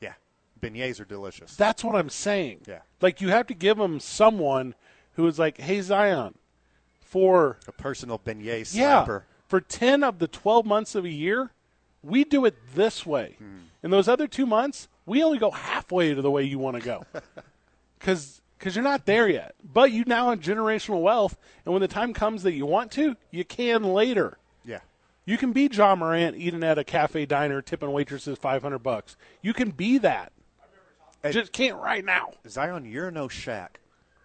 [0.00, 0.14] Yeah.
[0.60, 1.56] Beignets are delicious.
[1.56, 2.60] That's what I'm saying.
[2.66, 2.80] Yeah.
[3.00, 4.74] Like you have to give them someone
[5.14, 6.34] who is like, "Hey Zion,
[7.00, 9.22] for A personal beignet yeah, slapper.
[9.46, 11.50] for 10 of the 12 months of a year,
[12.02, 13.36] we do it this way.
[13.38, 13.58] Hmm.
[13.82, 16.82] In those other 2 months, we only go halfway to the way you want to
[16.82, 17.06] go.
[18.00, 19.54] Cuz cuz you're not there yet.
[19.62, 23.16] But you now have generational wealth, and when the time comes that you want to,
[23.30, 24.38] you can later.
[24.64, 24.80] Yeah.
[25.26, 29.16] You can be Ja Morant eating at a cafe diner, tipping waitresses 500 bucks.
[29.42, 30.32] You can be that.
[31.22, 32.32] And- Just can't right now.
[32.48, 33.76] Zion, you're no Shaq,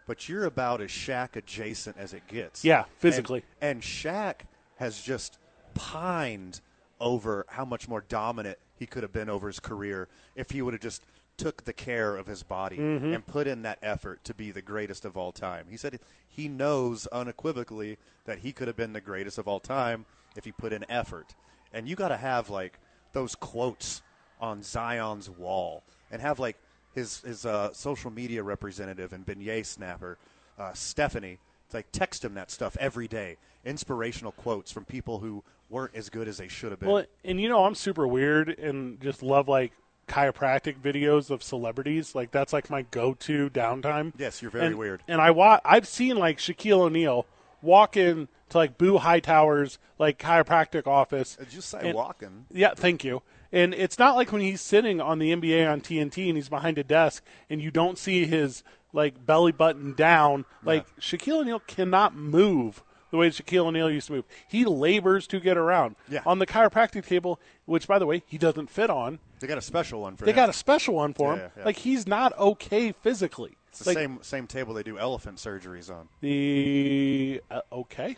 [0.07, 2.63] but you're about as Shaq adjacent as it gets.
[2.63, 3.43] Yeah, physically.
[3.61, 4.41] And, and Shaq
[4.77, 5.37] has just
[5.75, 6.61] pined
[6.99, 10.73] over how much more dominant he could have been over his career if he would
[10.73, 11.03] have just
[11.37, 13.13] took the care of his body Mm-hmm.
[13.13, 15.65] and put in that effort to be the greatest of all time.
[15.69, 20.05] He said he knows unequivocally that he could have been the greatest of all time
[20.35, 21.35] if he put in effort.
[21.73, 22.79] And you got to have like
[23.13, 24.01] those quotes
[24.41, 26.57] on Zion's wall and have like
[26.93, 30.17] his his uh, social media representative and beignet snapper
[30.57, 33.35] uh, Stephanie it's like text him that stuff every day.
[33.65, 36.87] Inspirational quotes from people who weren't as good as they should have been.
[36.89, 39.73] Well, and you know, I'm super weird and just love like
[40.07, 42.15] chiropractic videos of celebrities.
[42.15, 44.13] Like that's like my go-to downtime.
[44.17, 45.03] Yes, you're very And- weird.
[45.07, 47.25] And I wa- I've seen like Shaquille O'Neal
[47.61, 51.37] walk in to like Beau Hightower's like chiropractic office.
[51.39, 52.45] Uh, did you say and- walking?
[52.51, 53.21] Yeah, thank you.
[53.51, 56.77] And it's not like when he's sitting on the NBA on TNT and he's behind
[56.77, 60.45] a desk and you don't see his like belly button down.
[60.63, 64.25] Like Shaquille O'Neal cannot move the way Shaquille O'Neal used to move.
[64.47, 65.95] He labors to get around.
[66.09, 66.21] Yeah.
[66.25, 69.61] On the chiropractic table, which by the way he doesn't fit on, They got a
[69.61, 70.35] special one for they him.
[70.35, 71.39] They got a special one for him.
[71.39, 71.65] Yeah, yeah.
[71.65, 73.57] Like he's not okay physically.
[73.69, 76.07] It's the like same same table they do elephant surgeries on.
[76.21, 78.17] the uh, okay.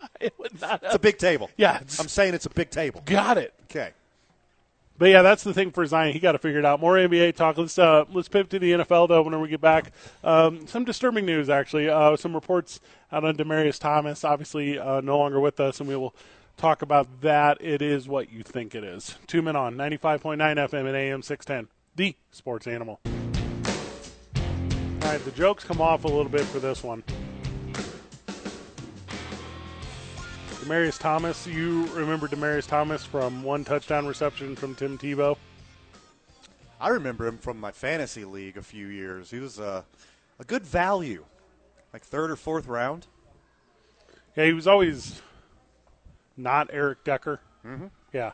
[0.20, 1.50] I would not It's a big table.
[1.56, 3.02] Yeah, I'm saying it's a big table.
[3.04, 3.54] got it.
[3.64, 3.90] Okay.
[4.98, 6.12] But yeah, that's the thing for Zion.
[6.12, 6.80] He got to figure it out.
[6.80, 7.58] More NBA talk.
[7.58, 9.22] Let's uh, let's pivot to the NFL though.
[9.22, 9.92] Whenever we get back,
[10.24, 11.88] um, some disturbing news actually.
[11.88, 12.80] Uh, some reports
[13.12, 16.14] out on Demaryius Thomas, obviously uh, no longer with us, and we will
[16.56, 17.58] talk about that.
[17.60, 19.16] It is what you think it is.
[19.26, 21.68] Two men on ninety five point nine FM and AM six ten.
[21.94, 23.00] The Sports Animal.
[23.04, 27.04] All right, the jokes come off a little bit for this one.
[30.66, 35.36] Demaryius Thomas, you remember Demaryius Thomas from one touchdown reception from Tim Tebow?
[36.80, 39.30] I remember him from my fantasy league a few years.
[39.30, 39.82] He was uh,
[40.40, 41.24] a good value,
[41.92, 43.06] like third or fourth round.
[44.36, 45.22] Yeah, he was always
[46.36, 47.38] not Eric Decker.
[47.64, 47.86] Mm-hmm.
[48.12, 48.32] Yeah.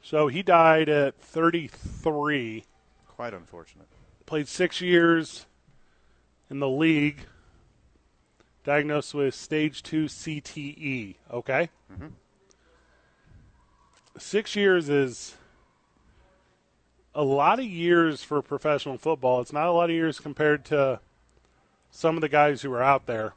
[0.00, 2.64] So he died at 33,
[3.06, 3.86] Quite unfortunate.
[4.24, 5.44] played six years
[6.48, 7.26] in the league,
[8.68, 11.14] diagnosed with stage two CTE.
[11.32, 11.70] Okay?
[14.18, 15.36] Six years is
[17.14, 19.40] a lot of years for professional football.
[19.40, 21.00] It's not a lot of years compared to
[21.90, 23.32] some of the guys who are out there.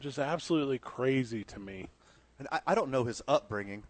[0.00, 1.86] Just absolutely crazy to me.
[2.40, 3.84] And I, I don't know his upbringing,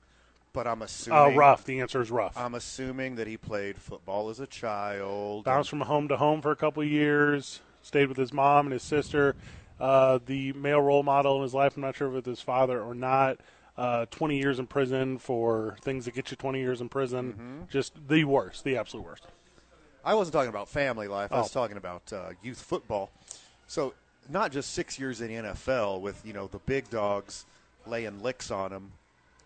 [0.53, 1.35] but I'm assuming.
[1.35, 1.65] Uh, rough.
[1.65, 2.37] The answer is rough.
[2.37, 5.45] I'm assuming that he played football as a child.
[5.45, 7.63] Bounced from home to home for a couple of years.
[7.83, 9.35] Stayed with his mom and his sister.
[9.81, 11.77] Uh, the male role model in his life.
[11.77, 13.39] I'm not sure if it's his father or not.
[13.77, 17.33] Uh, 20 years in prison for things that get you 20 years in prison.
[17.33, 17.63] Mm-hmm.
[17.71, 19.27] Just the worst, the absolute worst.
[20.05, 21.33] I wasn't talking about family life.
[21.33, 21.61] I was Oh.
[21.61, 23.11] talking about uh, youth football.
[23.67, 23.95] So
[24.29, 27.47] not just six years in the NFL with you know the big dogs
[27.87, 28.93] laying licks on him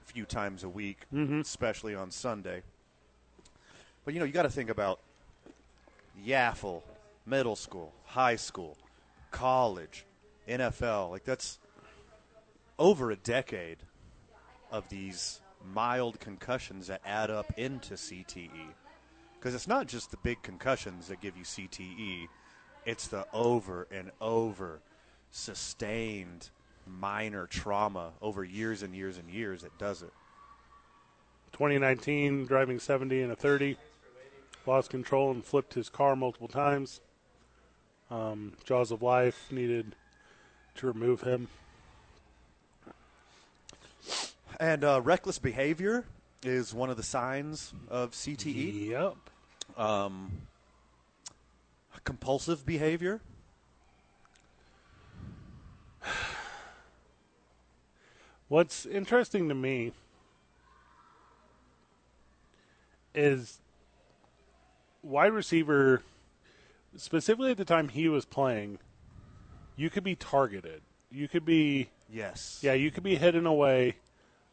[0.06, 2.62] a few times a week, especially on Sunday.
[4.04, 4.98] But you know you got to think about
[6.26, 6.82] Yaffle,
[7.26, 8.76] middle school, high school,
[9.30, 10.06] college,
[10.48, 11.10] NFL.
[11.10, 11.58] Like that's
[12.78, 13.78] over a decade
[14.70, 15.40] of these
[15.74, 18.50] mild concussions that add up into CTE.
[19.34, 22.28] Because it's not just the big concussions that give you CTE,
[22.84, 24.80] it's the over and over
[25.30, 26.50] sustained
[26.86, 30.12] minor trauma over years and years and years that does it.
[31.52, 33.76] 2019, driving 70 and a 30.
[34.66, 37.00] Lost control and flipped his car multiple times.
[38.10, 39.94] Um, Jaws of Life needed
[40.76, 41.48] to remove him.
[44.58, 46.04] And uh, reckless behavior
[46.42, 48.88] is one of the signs of CTE.
[48.88, 49.16] Yep.
[49.76, 50.30] Um,
[52.04, 53.20] compulsive behavior.
[58.48, 59.92] What's interesting to me
[63.14, 63.58] is
[65.02, 66.02] wide receiver,
[66.96, 68.78] specifically at the time he was playing,
[69.76, 70.82] you could be targeted.
[71.10, 72.60] You could be Yes.
[72.62, 73.96] yeah, you could be hit in a way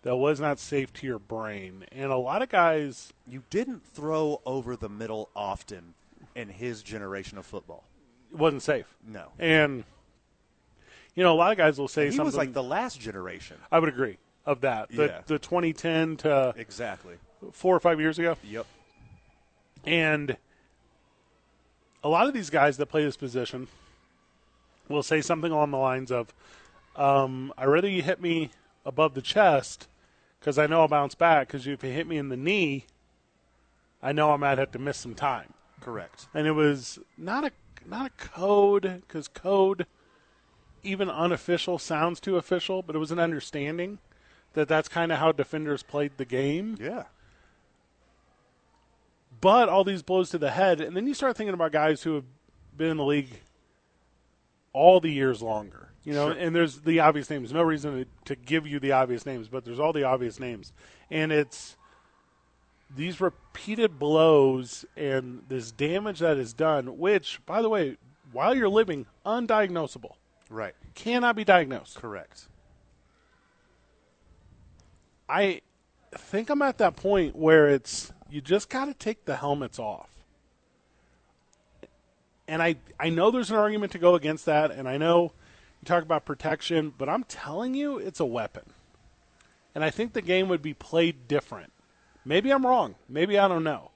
[0.01, 1.85] that was not safe to your brain.
[1.91, 5.93] And a lot of guys You didn't throw over the middle often
[6.35, 7.83] in his generation of football.
[8.31, 8.87] it wasn't safe.
[9.07, 9.31] No.
[9.39, 9.83] And
[11.15, 13.57] you know, a lot of guys will say He something was like the last generation.
[13.71, 14.89] I would agree of that.
[14.89, 15.21] The Yeah.
[15.27, 17.15] the 2010 to Exactly.
[17.51, 18.35] 4 or 5 years ago.
[18.43, 18.65] Yep.
[19.85, 20.37] And
[22.03, 23.67] a lot of these guys that play this position
[24.89, 26.33] will say something along the lines of,
[26.95, 28.51] um, "I rather you hit me
[28.85, 29.87] above the chest
[30.39, 31.47] because I know I'll bounce back.
[31.47, 32.85] Because if you hit me in the knee,
[34.01, 36.27] I know I might have to miss some time." Correct.
[36.33, 37.51] And it was not a
[37.85, 39.85] not a code because code,
[40.83, 42.81] even unofficial, sounds too official.
[42.81, 43.99] But it was an understanding
[44.53, 47.05] that that's kind of how defenders played the game Yeah.
[49.43, 52.15] But all these blows to the head, and then you start thinking about guys who
[52.15, 52.23] have
[52.77, 53.29] been in the league
[54.71, 55.89] all the years longer.
[56.05, 56.39] You know, Sure.
[56.39, 57.51] and there's the obvious names.
[57.53, 60.71] No reason to, to give you the obvious names, but there's all the obvious names,
[61.11, 61.75] and it's
[62.95, 66.97] these repeated blows and this damage that is done.
[66.97, 67.97] Which, by the way,
[68.31, 70.13] while you're living, undiagnosable,
[70.49, 70.73] Right.
[70.95, 71.97] cannot be diagnosed.
[71.97, 72.47] Correct.
[75.27, 75.61] I
[76.13, 80.09] think I'm at that point where it's you just got to take the helmets off.
[82.47, 85.31] And I I know there's an argument to go against that and I know
[85.81, 88.63] you talk about protection, but I'm telling you it's a weapon.
[89.75, 91.71] And I think the game would be played different.
[92.25, 92.95] Maybe I'm wrong.
[93.07, 93.91] Maybe I don't know.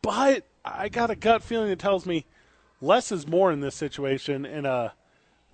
[0.00, 2.24] But I got a gut feeling that tells me
[2.80, 4.94] less is more in this situation in a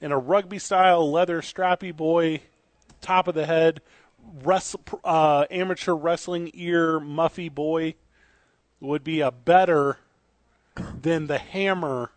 [0.01, 2.43] in a rugby style leather strappy boy
[3.01, 3.81] top of the head,
[4.43, 7.95] wrestle, uh, amateur wrestling ear muffy boy
[8.81, 9.99] would be a better
[11.03, 12.11] than the hammer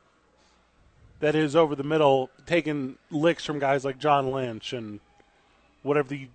[1.19, 4.99] that is over the middle, taking licks from guys like John Lynch and
[5.81, 6.27] whatever the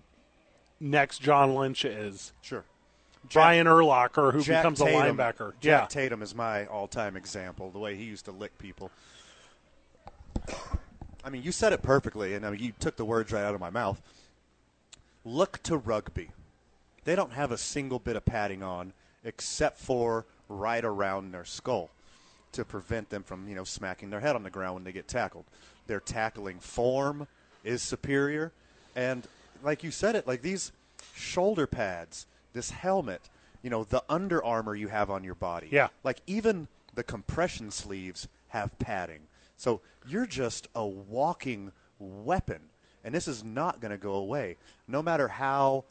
[0.79, 2.33] next John Lynch is.
[2.41, 2.63] Sure.
[3.31, 5.53] Brian Urlacher, who Jack becomes Tatum, a linebacker.
[5.59, 5.85] Jack yeah.
[5.87, 7.69] Tatum is my all-time example.
[7.69, 8.91] The way he used to lick people.
[11.23, 13.53] I mean, you said it perfectly, and I mean, you took the words right out
[13.53, 14.01] of my mouth.
[15.29, 16.31] Look to rugby.
[17.03, 21.91] They don't have a single bit of padding on except for right around their skull
[22.53, 25.07] to prevent them from, you know, smacking their head on the ground when they get
[25.07, 25.45] tackled.
[25.85, 27.27] Their tackling form
[27.63, 28.51] is superior,
[28.95, 29.27] and
[29.61, 30.71] like you said it, like these
[31.13, 33.21] shoulder pads, this helmet,
[33.61, 35.67] you know, the under armor you have on your body.
[35.71, 35.89] Yeah.
[36.03, 39.21] Like even the compression sleeves have padding.
[39.57, 42.61] So you're just a walking weapon.
[43.03, 44.57] And this is not going to go away.
[44.87, 45.85] No matter how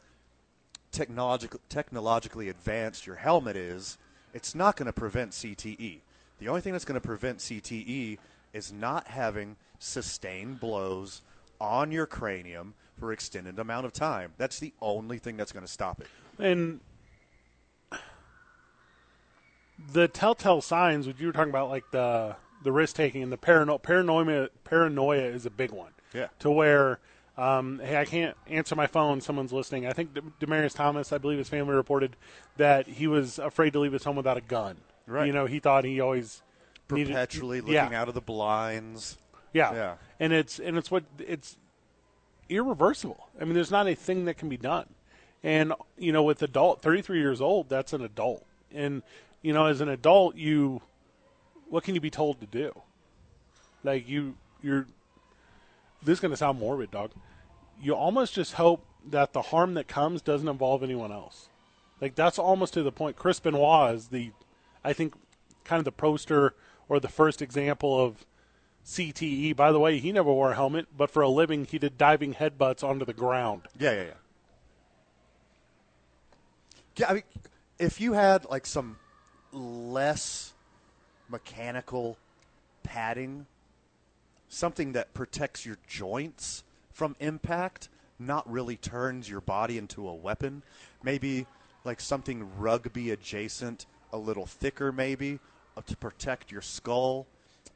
[0.91, 3.97] technologic- technologically advanced your helmet is,
[4.33, 6.01] it's not going to prevent CTE.
[6.39, 8.17] The only thing that's going to prevent CTE
[8.53, 11.21] is not having sustained blows
[11.59, 14.33] on your cranium for extended amount of time.
[14.37, 16.07] That's the only thing that's going to stop it.
[16.37, 16.79] And
[19.93, 23.37] the telltale signs, what you were talking about, like the the risk taking and the
[23.37, 25.91] parano- paranoia, paranoia is a big one.
[26.13, 26.27] Yeah.
[26.39, 26.99] To where,
[27.37, 29.21] um, hey, I can't answer my phone.
[29.21, 29.85] Someone's listening.
[29.85, 32.15] I think De- Demaryius Thomas, I believe his family reported
[32.57, 34.77] that he was afraid to leave his home without a gun.
[35.05, 35.27] Right.
[35.27, 36.41] You know, he thought he always
[36.91, 38.01] needed- Perpetually looking yeah.
[38.01, 39.17] out of the blinds.
[39.53, 39.73] Yeah.
[39.73, 39.95] Yeah.
[40.19, 41.57] And it's and it's what it's
[42.49, 43.27] irreversible.
[43.39, 44.87] I mean, there's not a thing that can be done.
[45.43, 48.45] And you know, with adult 33 years old, that's an adult.
[48.73, 49.01] And
[49.41, 50.81] you know, as an adult, you
[51.69, 52.79] what can you be told to do?
[53.83, 54.85] Like you you're
[56.03, 57.11] this is going to sound morbid, dog.
[57.81, 61.49] You almost just hope that the harm that comes doesn't involve anyone else.
[62.01, 63.15] Like that's almost to the point.
[63.15, 64.31] Chris Benoit is the,
[64.83, 65.15] I think,
[65.63, 66.55] kind of the poster
[66.87, 68.25] or the first example of
[68.85, 69.55] CTE.
[69.55, 72.33] By the way, he never wore a helmet, but for a living, he did diving
[72.35, 73.63] headbutts onto the ground.
[73.77, 74.13] Yeah, yeah, yeah.
[76.95, 77.23] Yeah, I mean,
[77.77, 78.97] if you had like some
[79.53, 80.53] less
[81.29, 82.17] mechanical
[82.83, 83.45] padding,
[84.49, 90.63] something that protects your joints from impact, not really turns your body into a weapon,
[91.03, 91.45] maybe
[91.85, 95.39] like something rugby adjacent, a little thicker, maybe
[95.77, 97.25] uh, to protect your skull,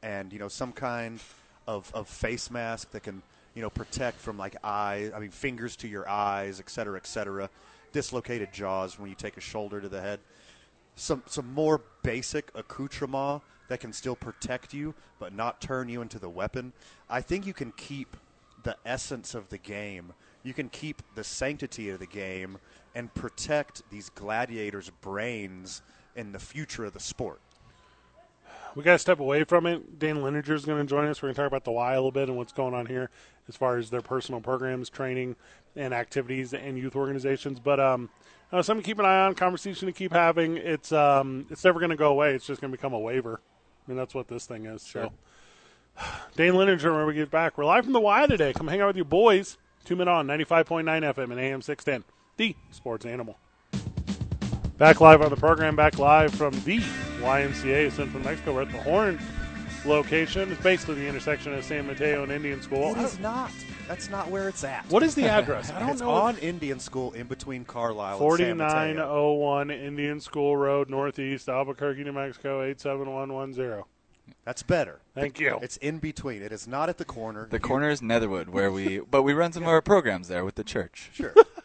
[0.02, 1.20] and you know some kind
[1.66, 3.22] of, of face mask that can
[3.54, 7.06] you know protect from like eye, I mean fingers to your eyes, et cetera, et
[7.06, 7.48] cetera.
[7.92, 10.18] Dislocated jaws when you take a shoulder to the head
[10.96, 16.18] some some more basic accoutrement that can still protect you but not turn you into
[16.18, 16.72] the weapon.
[17.08, 18.16] I think you can keep
[18.62, 20.12] the essence of the game.
[20.42, 22.58] You can keep the sanctity of the game
[22.94, 25.82] and protect these gladiators' brains
[26.16, 27.40] in the future of the sport.
[28.74, 29.98] we got to step away from it.
[29.98, 31.22] Dan Lineker is going to join us.
[31.22, 33.10] We're going to talk about the Y a little bit and what's going on here
[33.48, 35.36] as far as their personal programs, training,
[35.76, 37.60] and activities and youth organizations.
[37.60, 38.10] But um,
[38.52, 40.56] uh, something to keep an eye on, conversation to keep having.
[40.56, 42.34] It's um, it's never going to go away.
[42.34, 43.40] It's just going to become a waiver.
[43.86, 44.82] I mean, that's what this thing is.
[44.82, 45.12] So,
[46.36, 48.52] Dane Lineker, when we get back, we're live from the Y today.
[48.52, 49.58] Come hang out with your boys.
[49.84, 52.04] Two men on 95.9 FM and AM 610,
[52.38, 53.36] the sports animal.
[54.78, 56.78] Back live on the program, back live from the
[57.20, 58.54] YMCA Central Mexico.
[58.54, 59.20] We're at the Horn
[59.84, 60.50] location.
[60.50, 62.92] It's basically the intersection of San Mateo and Indian School.
[62.92, 63.52] It is not.
[63.88, 64.84] That's not where it's at.
[64.88, 65.70] What is the address?
[65.74, 66.10] I don't it's know.
[66.10, 68.94] on Indian School in between Carlisle and San Mateo.
[68.94, 73.82] 4901 Indian School Road, Northeast, Albuquerque, New Mexico, 87110.
[74.44, 75.00] That's better.
[75.14, 75.58] Thank you.
[75.62, 76.42] It's in between.
[76.42, 77.46] It is not at the corner.
[77.50, 80.44] The You- corner is Netherwood, where we but we run some of our programs there
[80.44, 81.10] with the church.
[81.12, 81.34] Sure.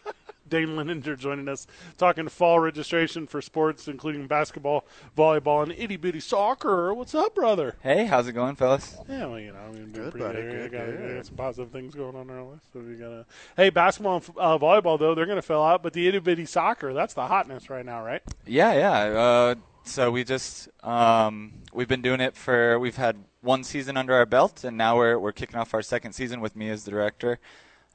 [0.49, 4.85] Dane Lineker joining us, talking fall registration for sports, including basketball,
[5.17, 6.93] volleyball, and itty bitty soccer.
[6.93, 7.75] What's up, brother?
[7.81, 8.97] Hey, how's it going, fellas?
[9.07, 10.51] Yeah, well, you know, I mean, doing Good, pretty buddy, good.
[10.51, 11.15] good, got, good.
[11.17, 12.65] got some positive things going on in our list.
[12.73, 13.25] So we gotta.
[13.55, 16.45] Hey, basketball and uh, volleyball though they're going to fill out, but the itty bitty
[16.45, 18.21] soccer that's the hotness right now, right?
[18.45, 19.19] Yeah, yeah.
[19.19, 24.13] Uh, so we just um, we've been doing it for we've had one season under
[24.13, 26.91] our belt, and now we're we're kicking off our second season with me as the
[26.91, 27.39] director.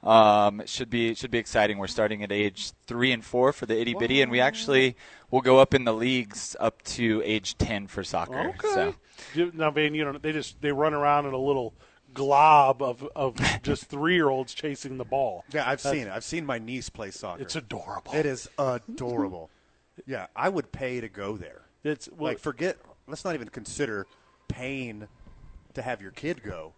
[0.05, 1.77] Um, it should be should be exciting.
[1.79, 4.95] We're starting at age three and four for the itty bitty, and we actually
[5.31, 8.49] will go up in the leagues up to age ten for soccer.
[8.49, 8.67] Okay.
[8.73, 8.95] So
[9.33, 11.73] You- Now, Van, you know, they just they run around in a little
[12.13, 15.43] glob of of just three year olds chasing the ball.
[15.51, 16.11] yeah, I've seen it.
[16.11, 17.41] I've seen my niece play soccer.
[17.41, 18.13] It's adorable.
[18.13, 19.49] It is adorable.
[20.05, 21.63] yeah, I would pay to go there.
[21.83, 22.77] It's well, like, forget.
[23.07, 24.05] Let's not even consider
[24.47, 25.07] paying
[25.73, 26.73] to have your kid go.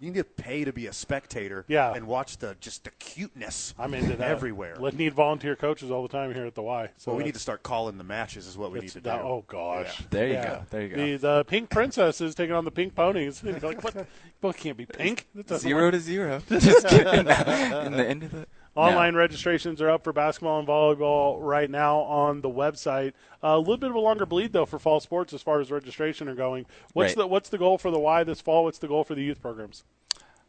[0.00, 1.64] You need to pay to be a spectator.
[1.68, 1.92] Yeah.
[1.92, 3.74] and watch the just the cuteness.
[3.78, 4.76] I'm into that everywhere.
[4.78, 6.90] Let need volunteer coaches all the time here at the Y.
[6.96, 8.46] So well, we need to start calling the matches.
[8.46, 9.10] Is what we need that's to do.
[9.10, 10.00] Oh gosh.
[10.00, 10.06] Yeah.
[10.10, 10.44] There you Yeah.
[10.48, 10.62] go.
[10.70, 10.96] There you go.
[10.96, 13.42] The, the pink princess is taking on the pink ponies.
[13.44, 14.06] You're like what?
[14.40, 15.26] Both can't be pink.
[15.56, 15.92] Zero work.
[15.94, 16.42] to zero.
[16.48, 17.06] Just kidding.
[17.18, 18.46] in the end of the
[18.78, 23.12] Online registrations are up for basketball and volleyball right now on the website.
[23.42, 25.70] Uh, a little bit of a longer bleed though for fall sports as far as
[25.70, 26.64] registration are going.
[26.92, 27.16] What's Right.
[27.22, 28.64] the what's the goal for the Y this fall?
[28.64, 29.84] What's the goal for the youth programs?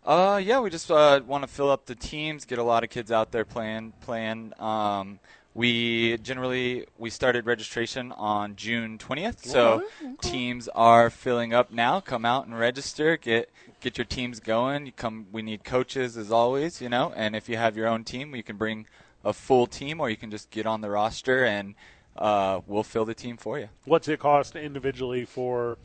[0.06, 2.90] Uh, yeah, we just uh, want to fill up the teams, get a lot of
[2.90, 3.94] kids out there playing.
[4.02, 4.54] Playing.
[4.60, 5.20] Um,
[5.56, 9.84] we generally we started registration on June 20th, so
[10.22, 12.00] teams are filling up now.
[12.00, 13.18] Come out and register.
[13.18, 13.50] Get
[13.80, 14.86] get your teams going.
[14.86, 15.28] You come.
[15.32, 17.14] We need coaches as always, you know.
[17.16, 18.86] And if you have your own team, you can bring
[19.24, 21.76] a full team, or you can just get on the roster and
[22.18, 23.70] uh, we'll fill the team for you.
[23.86, 25.78] What's it cost individually for?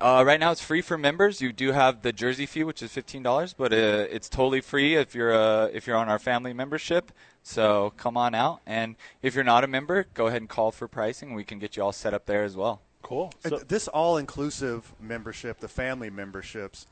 [0.00, 1.40] Uh, right now, it's free for members.
[1.40, 4.94] You do have the jersey fee, which is fifteen dollars, but uh, it's totally free
[4.94, 7.10] if you're uh, if you're on our family membership.
[7.42, 10.86] So come on out, and if you're not a member, go ahead and call for
[10.86, 11.34] pricing.
[11.34, 12.82] We can get you all set up there as well.
[13.02, 13.32] Cool.
[13.42, 16.86] And So, this all-inclusive membership, the family memberships,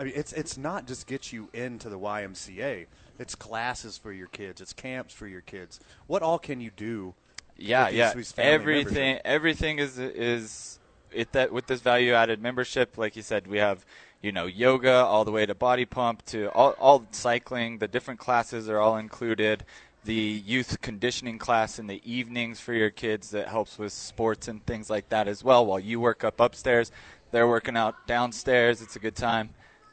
[0.00, 2.86] I mean, it's it's not just get you into the YMCA.
[3.18, 4.62] It's classes for your kids.
[4.62, 5.78] It's camps for your kids.
[6.06, 7.12] What all can you do?
[7.58, 8.14] Yeah, yeah.
[8.38, 9.22] Everything, membership?
[9.26, 10.78] everything is is
[11.12, 12.96] it that with this value added membership.
[12.96, 13.84] Like you said, we have
[14.22, 17.76] you know yoga all the way to body pump to all all cycling.
[17.76, 19.66] The different classes are all included.
[20.04, 24.64] The youth conditioning class in the evenings for your kids that helps with sports and
[24.64, 25.66] things like that as well.
[25.66, 26.90] While you work up upstairs,
[27.32, 28.80] they're working out downstairs.
[28.80, 29.50] It's a good time.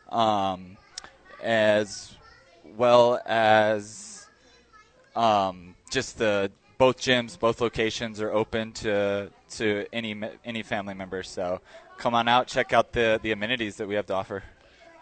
[0.09, 0.77] Um,
[1.43, 2.15] as
[2.77, 4.25] well as
[5.15, 11.29] um, just the both gyms, both locations are open to to any any family members.
[11.29, 11.59] So
[11.97, 14.43] come on out, check out the the amenities that we have to offer.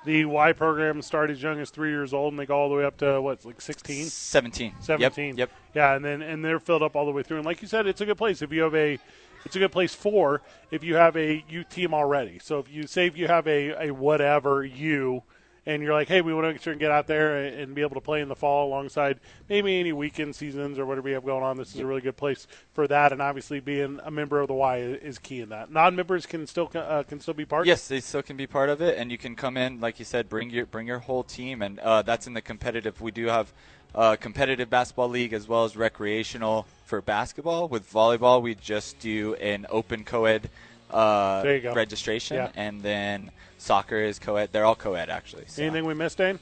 [0.06, 2.76] the Y program start as young as three years old and they go all the
[2.76, 4.06] way up to what, like sixteen?
[4.06, 4.72] Seventeen.
[4.88, 5.38] Yep, 17.
[5.38, 5.51] Yep.
[5.74, 7.38] Yeah, and then and they're filled up all the way through.
[7.38, 8.99] And like you said, it's a good place if you have a
[9.45, 10.41] it's a good place for
[10.71, 12.39] if you have a U team already.
[12.39, 15.23] So if you say if you have a, a whatever you
[15.67, 17.81] and you're like, hey, we want to make sure and get out there and, be
[17.81, 19.19] able to play in the fall alongside
[19.49, 21.57] maybe any weekend seasons or whatever you have going on.
[21.57, 23.11] This is a really good place for that.
[23.11, 25.71] And obviously, being a member of the Y is key in that.
[25.71, 27.65] Non-members can still uh, can still be part.
[27.65, 30.05] Yes, they still can be part of it, and you can come in, like you
[30.05, 33.01] said, bring your bring your whole team, and uh, that's in the competitive.
[33.01, 33.51] We do have
[33.95, 37.67] uh, competitive basketball league as well as recreational for basketball.
[37.67, 40.49] With volleyball, we just do an open co-ed
[40.91, 41.73] uh, There you go.
[41.73, 42.51] registration, Yeah.
[42.55, 44.49] and then soccer is co-ed.
[44.51, 45.45] They're all co-ed actually.
[45.47, 45.63] so.
[45.63, 46.39] Anything we missed, Dane?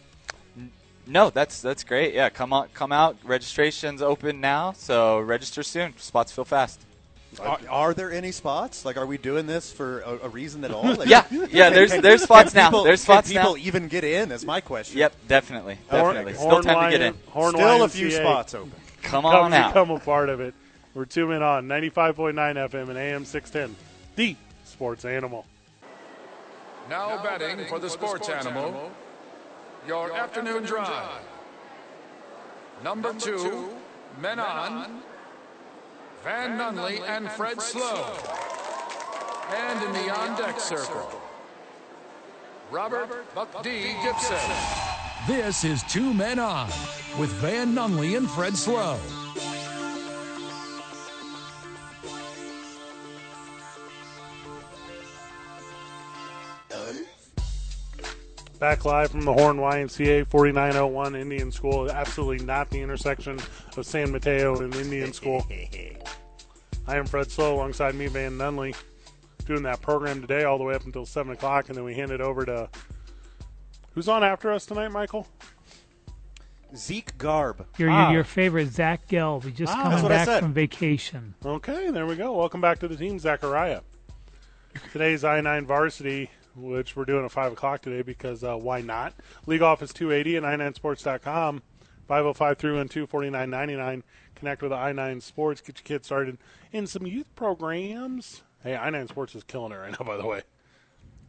[1.05, 2.13] No, that's that's great.
[2.13, 3.17] Yeah, come on, come out.
[3.25, 5.93] Registration's open now, so register soon.
[5.97, 6.81] Spots fill fast.
[7.39, 8.85] Are, are there any spots?
[8.85, 10.83] Like, are we doing this for a, a reason at all?
[10.95, 11.69] Like, Yeah, yeah.
[11.69, 12.69] There's can- there's spots can now.
[12.69, 13.61] people- There's can people now.
[13.61, 14.31] even get in?
[14.31, 14.97] Is my question.
[14.99, 16.33] Yep, definitely, Horn- definitely.
[16.33, 17.13] Still Horn time to get in.
[17.29, 18.11] Horn Still a few YMCA.
[18.21, 18.71] spots open.
[19.01, 19.69] Come come on out.
[19.73, 20.53] become a part of it.
[20.93, 23.75] We're two men on 95.9 FM and AM 610,
[24.15, 25.45] the sports animal.
[26.89, 28.91] Now betting for the sports animal,
[29.87, 31.21] your afternoon drive.
[32.83, 33.69] Number two,
[34.21, 35.01] men on,
[36.23, 38.05] Van Nunley and Fred Slow.
[39.51, 41.21] And in the on deck circle,
[42.71, 43.93] Robert Buck D.
[44.01, 44.37] Gibson.
[45.27, 46.69] This is Two Men On
[47.19, 48.97] with Van Nunley and Fred Slow.
[58.63, 61.91] Back live from the Horn YMCA 4901 Indian School.
[61.91, 63.37] Absolutely not the intersection
[63.75, 65.45] of San Mateo and Indian School.
[66.87, 68.73] I am Fred Slow alongside me, Van Nunley,
[69.45, 72.11] doing that program today all the way up until 7 o'clock, and then we hand
[72.11, 72.69] it over to.
[73.95, 75.27] Who's on after us tonight, Michael?
[76.73, 77.65] Zeke Garb.
[77.77, 78.05] Your Ah.
[78.05, 79.43] your, your favorite Zach Gelb.
[79.43, 80.39] He just Ah, coming that's what I back said.
[80.39, 81.35] from vacation.
[81.45, 82.31] Okay, there we go.
[82.31, 83.81] Welcome back to the team, Zachariah.
[84.93, 89.13] Today's I 9 varsity, which we're doing at 5 o'clock today because uh, why not?
[89.45, 91.61] League Office 280 at i9sports.com.
[92.07, 94.03] 505 312 4999.
[94.35, 95.61] Connect with I9 Sports.
[95.61, 96.37] Get your kids started
[96.71, 98.41] in some youth programs.
[98.61, 100.41] Hey, I9 Sports is killing it right now, by the way.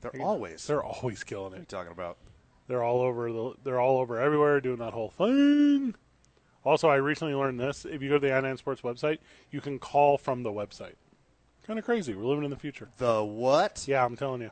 [0.00, 0.66] They're always.
[0.66, 2.18] They're always killing what are you talking about?
[2.66, 3.54] They're all over the.
[3.62, 5.94] They're all over everywhere doing that whole thing.
[6.64, 7.84] Also, I recently learned this.
[7.84, 9.18] If you go to the i9 Sports website,
[9.50, 10.94] you can call from the website.
[11.66, 12.14] Kind of crazy.
[12.14, 12.88] We're living in the future.
[12.98, 13.84] The what?
[13.86, 14.50] Yeah, I'm telling you.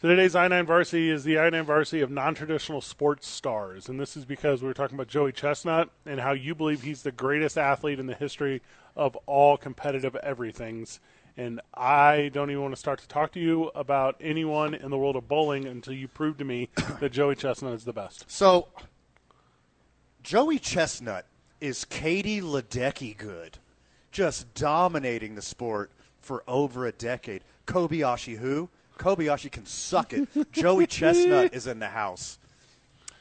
[0.00, 4.24] So today's I9 Varsity is the I9 Varsity of non-traditional sports stars, and this is
[4.24, 7.98] because we were talking about Joey Chestnut and how you believe he's the greatest athlete
[7.98, 8.62] in the history
[8.94, 11.00] of all competitive everythings.
[11.36, 14.96] And I don't even want to start to talk to you about anyone in the
[14.96, 16.68] world of bowling until you prove to me
[17.00, 18.24] that Joey Chestnut is the best.
[18.30, 18.68] So,
[20.22, 21.26] Joey Chestnut
[21.60, 23.58] is Katie Ledecky good,
[24.12, 25.90] just dominating the sport
[26.20, 27.42] for over a decade.
[27.66, 28.68] Kobayashi who?
[28.98, 30.28] Kobayashi can suck it.
[30.52, 32.38] Joey Chestnut is in the house.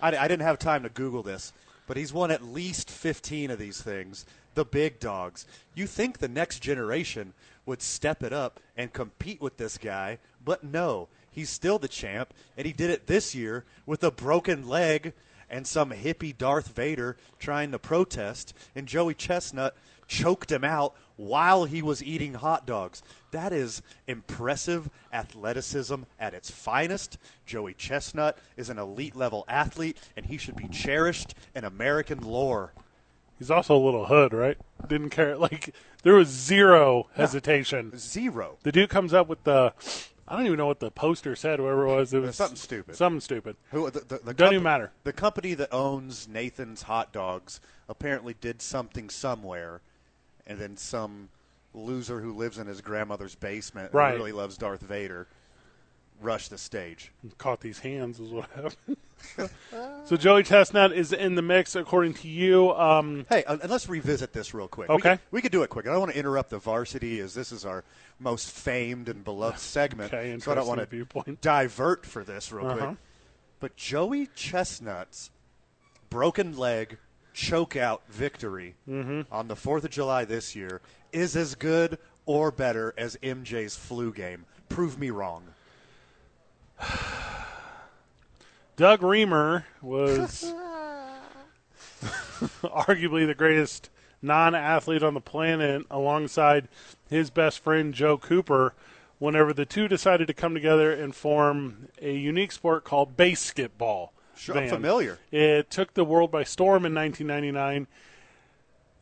[0.02, 1.54] I, I didn't have time to Google this,
[1.88, 4.26] but he's won at least 15 of these things.
[4.56, 5.46] The big dogs.
[5.76, 7.34] You think the next generation
[7.66, 11.10] would step it up and compete with this guy, but no.
[11.32, 15.14] He's still the champ, and he did it this year with a broken leg
[15.50, 19.76] and some hippie Darth Vader trying to protest, and Joey Chestnut
[20.08, 23.04] choked him out while he was eating hot dogs.
[23.32, 27.18] That is impressive athleticism at its finest.
[27.46, 32.74] Joey Chestnut is an elite level athlete, and he should be cherished in American lore.
[33.38, 34.58] He's also a little hood, right?
[34.88, 35.38] Didn't care.
[35.48, 37.98] Like there was zero hesitation.
[37.98, 38.58] Zero.
[38.64, 39.74] The dude comes up with the.
[40.28, 41.60] I don't even know what the poster said.
[41.60, 42.96] Whoever it was, it was something stupid.
[42.96, 43.56] Something stupid.
[43.72, 44.92] Who the, the, the Doesn't even matter.
[45.04, 49.82] The company that owns Nathan's Hot Dogs apparently did something somewhere,
[50.48, 51.30] and then some
[51.74, 54.10] loser who lives in his grandmother's basement Right.
[54.12, 55.28] and really loves Darth Vader
[56.20, 57.12] rushed the stage.
[57.38, 58.98] Caught these hands is what happened.
[60.06, 62.72] so Joey Chestnut is in the mix, according to you.
[62.74, 64.90] Um, Hey, uh, and let's revisit this real quick.
[64.90, 65.12] Okay.
[65.12, 65.86] We could, we could do it quick.
[65.86, 67.84] I don't want to interrupt the varsity, as this is our
[68.20, 70.12] most famed and beloved segment.
[70.12, 72.86] Okay, so I don't want to divert for this real Uh-huh.
[72.88, 72.98] quick.
[73.60, 75.30] But Joey Chestnut's
[76.10, 76.98] broken leg
[77.38, 79.22] chokeout victory Mm-hmm.
[79.32, 80.82] on the 4th of July this year
[81.14, 84.46] is as good or better as MJ's flu game.
[84.70, 85.44] Prove me wrong.
[88.76, 90.54] Doug Remer was
[92.64, 93.90] arguably the greatest
[94.22, 96.68] non-athlete on the planet, alongside
[97.10, 98.74] his best friend Joe Cooper.
[99.20, 104.10] Whenever the two decided to come together and form a unique sport called BASEketball.
[104.38, 105.20] Sure, I'm familiar.
[105.32, 107.88] It took the world by storm in 1999,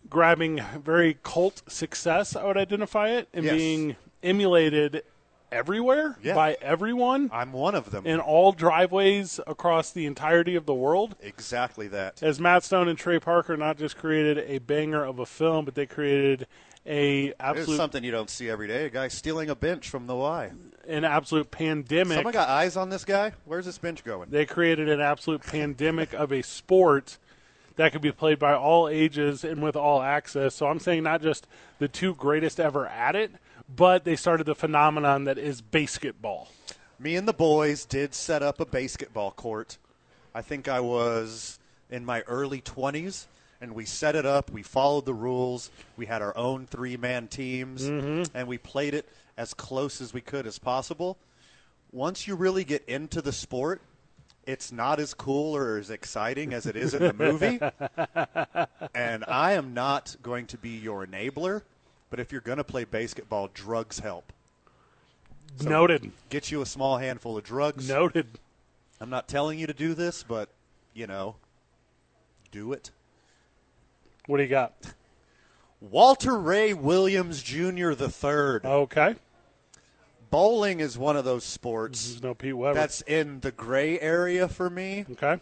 [0.09, 2.35] grabbing very cult success.
[2.35, 3.55] I would identify it and Yes.
[3.55, 5.03] being emulated
[5.51, 6.33] everywhere Yeah.
[6.35, 8.05] by everyone I'm one of them.
[8.05, 11.15] in all driveways across the entirety of the world.
[11.21, 12.21] exactly that.
[12.21, 15.75] As Matt Stone and Trey Parker not just created a banger of a film, but
[15.75, 16.47] they created
[16.85, 18.85] a absolute something you don't see every day.
[18.85, 20.51] A guy stealing a bench from the Y.
[20.87, 22.15] an absolute pandemic.
[22.15, 23.33] Someone got eyes on this guy?
[23.45, 24.29] Where's this bench going?
[24.29, 27.17] They created an absolute pandemic of a sport
[27.75, 30.55] that could be played by all ages and with all access.
[30.55, 31.47] So I'm saying not just
[31.79, 33.31] the two greatest ever at it,
[33.73, 36.47] but they started the phenomenon that is BASEketball.
[36.99, 39.77] Me and the boys did set up a basketball court.
[40.33, 41.59] I think I was
[41.89, 43.25] in my early 20s,
[43.59, 44.51] and we set it up.
[44.51, 45.71] We followed the rules.
[45.97, 48.23] We had our own three man teams, mm-hmm.
[48.37, 49.07] and we played it
[49.37, 51.17] as close as we could as possible.
[51.91, 53.81] Once you really get into the sport,
[54.45, 57.59] it's not as cool or as exciting as it is in the movie.
[58.95, 61.63] and I am not going to be your enabler,
[62.09, 64.31] but if you're going to play BASEketball, drugs help.
[65.57, 66.11] So Noted.
[66.29, 67.87] Get you a small handful of drugs.
[67.87, 68.27] Noted.
[68.99, 70.49] I'm not telling you to do this, but
[70.93, 71.35] you know,
[72.51, 72.91] do it.
[74.27, 74.73] What do you got?
[75.81, 77.91] Walter Ray Williams Jr.
[77.91, 78.65] the third.
[78.65, 79.15] Okay.
[80.35, 82.73] Bowling is one of those sports There's no Pete Weber.
[82.73, 85.05] that's in the gray area for me.
[85.11, 85.39] okay.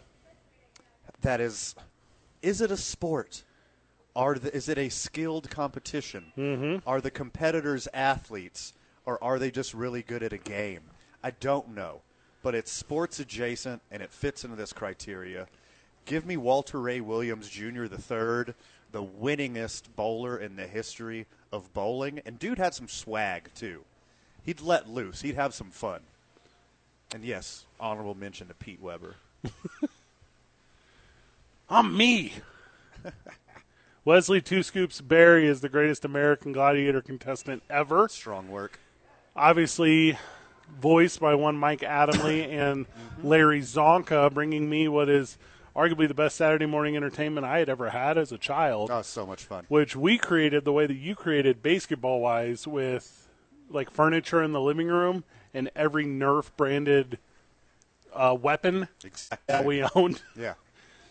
[1.22, 1.74] That is,
[2.42, 3.42] is it a sport?
[4.14, 6.26] Are the, is it a skilled competition?
[6.38, 6.88] Mm-hmm.
[6.88, 8.72] Are the competitors athletes,
[9.04, 10.82] or are they just really good at a game?
[11.24, 12.02] I don't know,
[12.44, 15.48] but it's sports adjacent and it fits into this criteria.
[16.04, 17.86] Give me Walter Ray Williams Jr.
[17.86, 18.54] the third,
[18.92, 23.82] the winningest bowler in the history of bowling, and dude had some swag too.
[24.44, 25.22] He'd let loose.
[25.22, 26.00] He'd have some fun.
[27.14, 29.16] And yes, honorable mention to Pete Weber.
[31.68, 32.32] I'm me.
[34.04, 38.08] Wesley Two Scoops Berry is the greatest American Gladiator contestant ever.
[38.08, 38.78] Strong work.
[39.34, 40.18] Obviously,
[40.80, 43.26] voiced by one Mike Adamle and mm-hmm.
[43.26, 45.38] Larry Csonka, bringing me what is
[45.74, 48.90] arguably the best Saturday morning entertainment I had ever had as a child.
[48.92, 49.64] Oh, so much fun.
[49.68, 53.23] which we created the way that you created basketball wise with
[53.70, 57.18] like furniture in the living room and every Nerf branded
[58.12, 59.38] uh, weapon Exactly.
[59.46, 60.22] that we owned.
[60.36, 60.54] Yeah.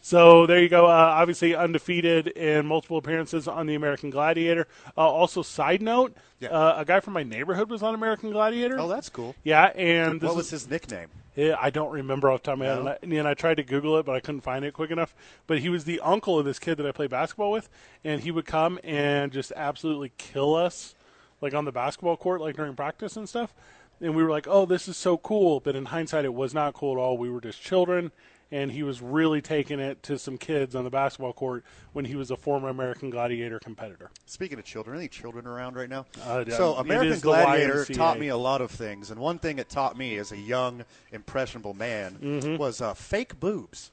[0.05, 0.85] So there you go.
[0.85, 4.67] Uh, obviously undefeated in multiple appearances on the American Gladiator.
[4.97, 6.49] Uh, also, side note, Yeah.
[6.49, 8.77] uh, a guy from my neighborhood was on American Gladiator.
[8.81, 9.33] Oh, that's cool.
[9.45, 11.07] yeah, and What was is- his nickname?
[11.37, 12.97] yeah, I don't remember off the top of my head, No?
[13.01, 15.15] and I, and I tried to Google it, but I couldn't find it quick enough.
[15.47, 17.69] But he was the uncle of this kid that I played basketball with,
[18.03, 20.95] and he would come and just absolutely kill us,
[21.43, 23.53] like on the basketball court, like during practice and stuff.
[24.01, 26.73] And we were like, "Oh, this is so cool!" But in hindsight, it was not
[26.73, 27.17] cool at all.
[27.17, 28.11] We were just children,
[28.51, 31.63] and he was really taking it to some kids on the basketball court
[31.93, 34.09] when he was a former American Gladiator competitor.
[34.25, 36.05] Speaking of children, any children around right now?
[36.25, 39.95] Uh, so American Gladiator taught me a lot of things, and one thing it taught
[39.95, 42.57] me as a young, impressionable man Mm-hmm.
[42.57, 43.91] was uh, fake boobs.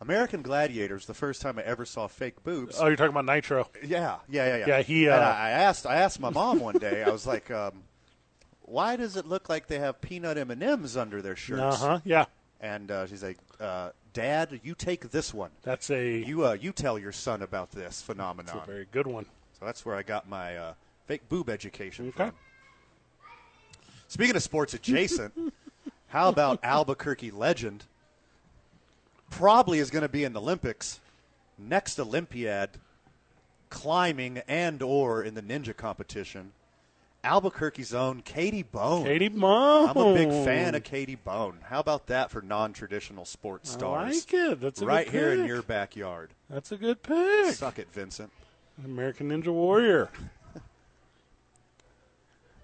[0.00, 2.76] American Gladiators, the first time I ever saw fake boobs.
[2.78, 3.68] Oh, you're talking about Nitro?
[3.82, 4.66] yeah, yeah, yeah, yeah.
[4.66, 7.02] Yeah, he, And uh, I I asked, I asked my mom one day.
[7.02, 7.84] I was like, um,
[8.62, 11.86] "Why does it look like they have peanut M and M's under their shirts?" Uh
[11.88, 12.00] huh.
[12.04, 12.26] Yeah,
[12.60, 15.50] And uh, she's like, uh, "Dad, you take this one.
[15.62, 19.06] that's a, You, uh, you tell your son about this that's phenomenon." a very good
[19.06, 19.24] one.
[19.58, 20.74] So that's where I got my uh,
[21.06, 22.26] fake boob education Okay.
[22.26, 22.32] from.
[24.08, 25.32] Speaking of sports adjacent,
[26.08, 27.84] how about Albuquerque legend?
[29.30, 31.00] Probably is going to be in the Olympics,
[31.58, 32.70] next Olympiad,
[33.70, 36.52] climbing and or in the ninja competition.
[37.24, 39.04] Albuquerque's own Katie Bone.
[39.04, 39.88] Katie Bone.
[39.88, 41.58] I'm a big fan of Katie Bone.
[41.64, 44.06] How about that for non-traditional sports stars?
[44.06, 44.60] I like it.
[44.60, 46.30] That's a right here in your backyard.
[46.48, 47.54] That's a good pick.
[47.54, 48.30] Suck it, Vincent.
[48.84, 50.08] American Ninja Warrior.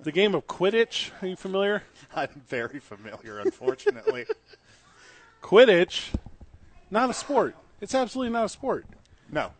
[0.00, 1.10] the game of Quidditch.
[1.20, 1.82] Are you familiar?
[2.14, 4.26] I'm very familiar, unfortunately.
[5.42, 6.10] Quidditch,
[6.92, 7.56] not a sport.
[7.80, 8.86] It's absolutely not a sport.
[9.30, 9.52] no.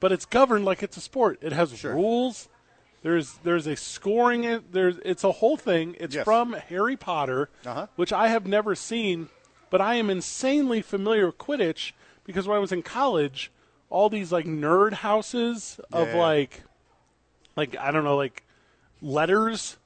[0.00, 1.38] But it's governed like it's a sport.
[1.42, 1.94] It has Sure.
[1.94, 2.48] rules.
[3.02, 4.44] There's there's a scoring.
[4.44, 5.94] It there's it's a whole thing.
[6.00, 6.24] It's Yes.
[6.24, 7.86] from Harry Potter, Uh-huh.
[7.96, 9.28] which I have never seen,
[9.68, 11.92] but I am insanely familiar with Quidditch
[12.24, 13.50] because when I was in college,
[13.90, 16.16] all these like nerd houses of Yeah.
[16.16, 16.62] like,
[17.56, 18.42] like I don't know, like
[19.02, 19.76] letters,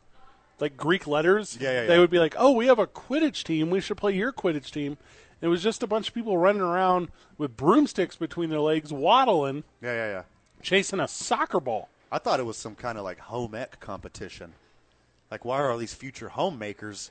[0.61, 1.59] like Greek letters.
[1.61, 3.71] Yeah, yeah, They would be like, "Oh, we have a Quidditch team.
[3.71, 4.97] We should play your Quidditch team."
[5.45, 9.63] It was just a bunch of people running around with broomsticks between their legs, waddling,
[9.83, 10.23] Yeah, yeah, yeah.
[10.63, 11.91] chasing a soccer ball.
[12.11, 14.55] I thought it was some kind of like home ec competition.
[15.31, 17.11] Like, why are all these future homemakers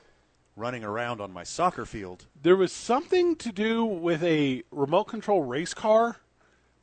[0.56, 2.26] running around on my soccer field?
[2.42, 6.18] There was something to do with a remote control race car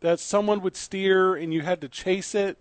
[0.02, 2.58] that someone would steer and you had to chase it.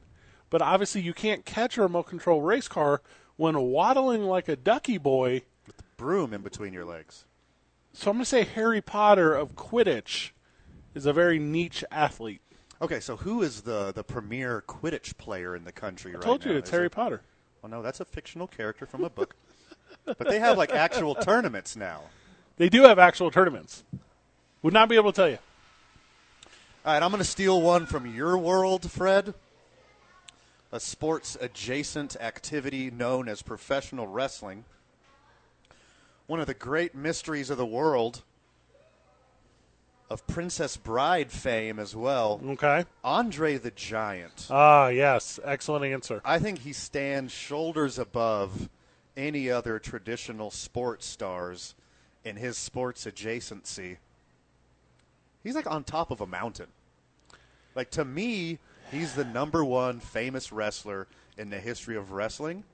[0.50, 3.04] But obviously, you can't catch a remote control race car
[3.36, 5.44] when waddling like a ducky boy.
[5.68, 7.26] With the broom in between your legs.
[7.94, 10.32] So I'm going to say Harry Potter of Quidditch
[10.96, 12.42] is a very niche athlete.
[12.82, 16.46] Okay, so who is the the premier Quidditch player in the country I right told
[16.46, 16.58] you now?
[16.60, 17.22] it's Is Harry it- Potter.
[17.62, 19.36] Well, no, that's a fictional character from a book.
[20.06, 22.04] but they have like actual tournaments now.
[22.56, 23.84] They do have actual tournaments.
[24.62, 25.40] Would not be able to tell you.
[26.86, 29.34] All right, I'm going to steal one from your world, Fred.
[30.72, 34.64] A sports adjacent activity known as professional wrestling.
[36.30, 38.22] One of the great mysteries of the world,
[40.12, 42.86] of Princess Bride fame as well, Okay.
[43.04, 44.46] Andre the Giant.
[44.52, 45.40] Ah, yes.
[45.44, 46.22] Excellent answer.
[46.24, 48.70] I think he stands shoulders above
[49.18, 51.74] any other traditional sports stars
[52.24, 53.98] in his sports adjacency.
[55.44, 56.68] He's like on top of a mountain.
[57.74, 58.60] Like to me,
[58.92, 61.08] he's the number one famous wrestler
[61.40, 62.66] in the history of wrestling,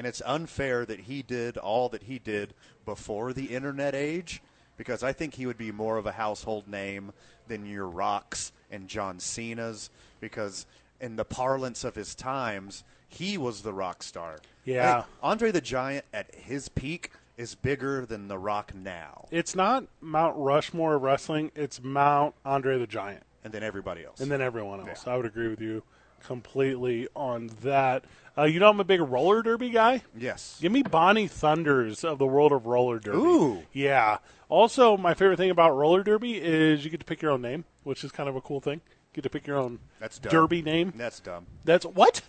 [0.00, 2.54] And it's unfair that he did all that he did
[2.86, 4.40] before the internet age
[4.78, 7.12] because I think he would be more of a household name
[7.48, 10.64] than your Rocks and John Cena's because
[11.02, 14.38] in the parlance of his times, he was the rock star.
[14.64, 15.04] Yeah.
[15.22, 20.34] Andre the Giant at his peak is bigger than The Rock now, It's not Mount
[20.38, 21.52] Rushmore wrestling.
[21.54, 24.20] It's Mount Andre the Giant, and then everybody else.
[24.20, 25.04] and then everyone else.
[25.06, 25.12] Yeah.
[25.12, 25.82] I would agree with you
[26.24, 28.04] completely on that.
[28.38, 30.02] Uh, you know, I'm a big roller derby guy.
[30.16, 30.58] yes.
[30.60, 33.18] Give me Bonnie Thunders of the world of roller derby.
[33.18, 33.62] Ooh.
[33.72, 34.18] Yeah.
[34.48, 37.64] Also, my favorite thing about roller derby is you get to pick your own name,
[37.84, 38.80] which is kind of a cool thing.
[39.12, 40.30] You get to pick your own That's dumb.
[40.30, 40.92] derby name.
[40.96, 41.46] That's dumb.
[41.64, 42.22] That's what?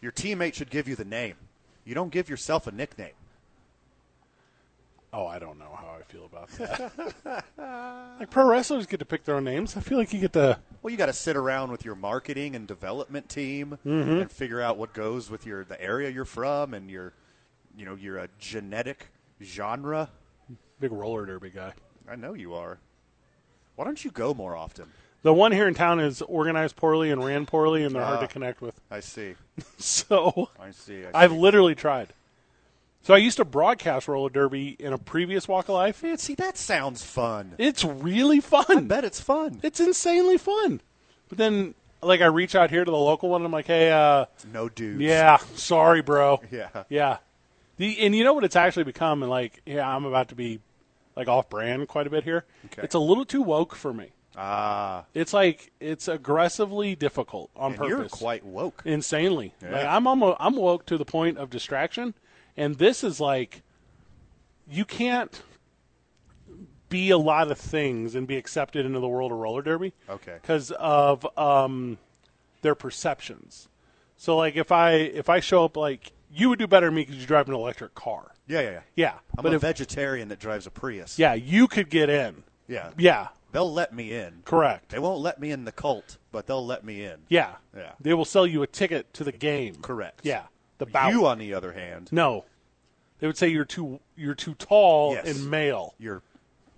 [0.00, 1.34] Your teammate should give you the name.
[1.84, 3.12] You don't give yourself a nickname.
[5.12, 7.44] Oh, I don't know how I feel about that.
[8.20, 9.76] like pro wrestlers get to pick their own names.
[9.76, 10.58] I feel like you get to.
[10.86, 14.08] Well, you got to sit around with your marketing and development team Mm-hmm.
[14.20, 17.12] and figure out what goes with your the area you're from and your,
[17.76, 19.08] you know, you're a genetic
[19.42, 20.08] genre.
[20.78, 21.72] Big roller derby guy.
[22.08, 22.78] I know you are.
[23.74, 24.84] Why don't you go more often?
[25.24, 28.26] The one here in town is organized poorly and ran poorly, and they're hard to
[28.26, 28.28] Ah.
[28.28, 28.80] connect with.
[28.88, 29.34] I see.
[29.78, 31.02] So I see.
[31.12, 32.10] I I've literally tried.
[33.06, 36.02] So I used to broadcast roller derby in a previous walk of life.
[36.02, 37.54] Man, see, that sounds fun.
[37.56, 38.64] It's really fun.
[38.68, 39.60] I bet it's fun.
[39.62, 40.80] It's insanely fun.
[41.28, 43.92] But then, like, I reach out here to the local one, and I'm like, hey,
[43.92, 45.00] uh, No dudes.
[45.00, 46.40] yeah, sorry, bro.
[46.50, 46.82] Yeah.
[46.88, 47.18] Yeah.
[47.76, 50.58] The and you know what it's actually become, and like, yeah, I'm about to be
[51.14, 52.44] like off brand quite a bit here.
[52.64, 52.82] Okay.
[52.82, 54.10] It's a little too woke for me.
[54.36, 57.88] Ah, It's like it's aggressively difficult on and purpose.
[57.90, 58.82] you're quite woke.
[58.84, 59.54] insanely.
[59.62, 59.70] Yeah.
[59.70, 62.14] Like I'm almost, I'm woke to the point of distraction,
[62.56, 63.62] and this is like
[64.68, 65.42] you can't
[66.88, 69.92] be a lot of things and be accepted into the world of roller derby.
[70.08, 70.38] Okay.
[70.40, 71.98] Because of um,
[72.62, 73.68] their perceptions.
[74.16, 77.02] So like if I if I show up like you would do better than me
[77.02, 78.32] because you drive an electric car.
[78.48, 78.80] Yeah, yeah, yeah.
[78.94, 81.18] Yeah, I'm but a if vegetarian that drives a Prius.
[81.18, 82.44] yeah you could get in.
[82.68, 82.90] Yeah.
[82.96, 84.42] Yeah, They'll let me in.
[84.44, 84.90] correct.
[84.90, 87.18] They won't let me in the cult, but they'll let me in.
[87.28, 87.92] Yeah, Yeah.
[88.00, 89.76] They will sell you a ticket to the game.
[89.82, 90.20] Correct.
[90.24, 90.42] Yeah,
[90.78, 91.12] the bout.
[91.12, 92.44] You, on the other hand, No,
[93.20, 95.26] they would say you're too you're too tall Yes.
[95.26, 95.94] and male.
[95.98, 96.22] your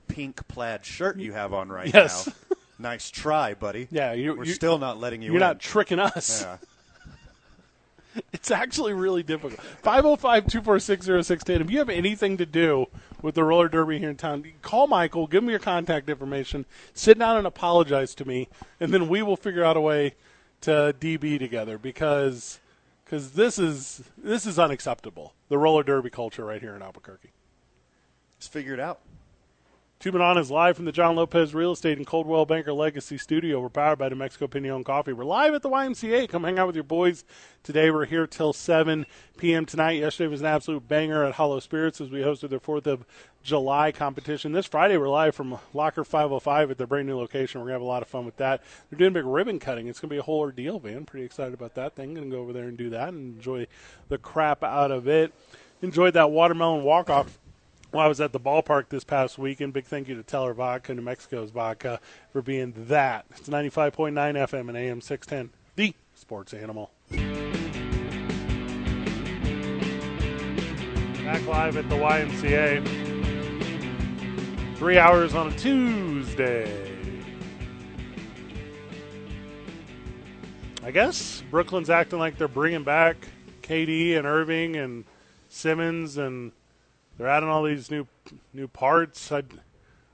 [0.09, 2.27] pink plaid shirt you have on right Yes.
[2.27, 2.33] now.
[2.79, 3.89] nice try, buddy.
[3.91, 5.41] Yeah, you- we're you- still not letting you You're in.
[5.41, 6.43] not tricking us.
[6.43, 6.57] yeah.
[8.33, 9.61] It's actually really difficult.
[9.85, 11.61] 505-246-0610.
[11.61, 12.87] If you have anything to do
[13.23, 17.17] with the roller derby here in town, call Michael, give me your contact information, sit
[17.19, 18.49] down and apologize to me,
[18.81, 20.15] and then we will figure out a way
[20.63, 22.59] to DB together because
[23.09, 25.33] because this is this is unacceptable.
[25.49, 27.33] The roller derby culture right here in Albuquerque.
[28.35, 29.01] Let's figure it out.
[30.05, 33.61] Men is live from the John Lopez Real Estate and Coldwell Banker Legacy Studio.
[33.61, 35.13] We're powered by New Mexico Pinion Coffee.
[35.13, 36.29] We're live at the YMCA.
[36.29, 37.25] Come hang out with your boys.
[37.65, 39.07] Today we're here till 7
[39.39, 39.67] p.m.
[39.67, 39.99] tonight.
[39.99, 43.05] Yesterday was an absolute banger at Hollow Spirits as we hosted their 4th of
[43.43, 44.53] July competition.
[44.53, 47.61] This Friday we're live from Locker 505 at their brand new location.
[47.61, 48.63] We're going to have a lot of fun with that.
[48.89, 49.89] They're doing big ribbon cutting.
[49.89, 51.07] It's going to be a whole ordeal, man.
[51.07, 52.15] Pretty excited about that thing.
[52.15, 53.67] Going to go over there and do that and enjoy
[54.09, 55.35] the crap out of it.
[55.83, 57.37] Enjoyed that watermelon walk-off
[57.93, 59.73] well, I was at the ballpark this past weekend.
[59.73, 62.01] Big thank you to Teller Vodka, New Mexico's vodka,
[62.33, 63.25] for being that.
[63.31, 66.91] It's 95.9 FM and AM 610, the sports animal.
[71.25, 73.07] Back live at the YMCA.
[74.77, 76.89] Three hours on a Tuesday.
[80.85, 83.17] I guess Brooklyn's acting like they're bringing back
[83.63, 85.05] KD and Irving and
[85.49, 86.53] Simmons and
[87.19, 88.07] they're adding all these new
[88.55, 89.31] new parts.
[89.31, 89.43] I,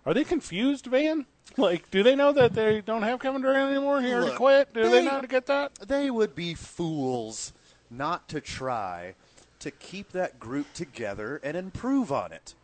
[0.06, 1.26] are they confused, Van?
[1.56, 4.00] Like, do they know that they don't have Kevin Durant anymore?
[4.00, 4.74] He already Look, quit.
[4.74, 5.74] Do they, they- know how to get that?
[5.86, 7.52] They would be fools
[7.90, 9.14] not to try
[9.60, 12.54] to keep that group together and improve on it.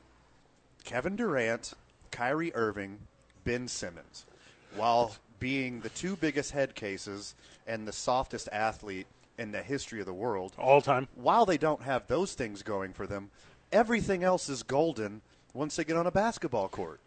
[0.84, 1.74] Kevin Durant,
[2.10, 2.98] Kyrie Irving,
[3.44, 4.26] Ben Simmons,
[4.74, 7.34] while being the two biggest head cases
[7.66, 9.06] and the softest athlete
[9.38, 11.08] in the history of the world, All time.
[11.14, 13.30] while they don't have those things going for them,
[13.72, 15.20] everything else is golden
[15.54, 17.00] once they get on a basketball court.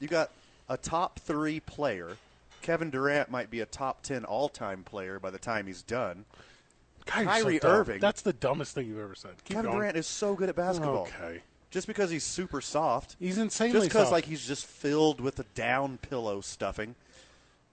[0.00, 0.30] You got
[0.68, 2.16] a top three player.
[2.62, 6.24] Kevin Durant might be a top 10 all time player by the time he's done.
[7.06, 7.60] God, you're so Kyrie.
[7.62, 8.00] Irving.
[8.00, 9.32] That's the dumbest thing you've ever said.
[9.44, 9.78] Keep Kevin going.
[9.78, 11.08] Durant is so good at basketball.
[11.20, 11.40] Okay.
[11.70, 15.44] Just because he's super soft, He's insanely just because like he's just filled with the
[15.54, 16.94] down pillow stuffing,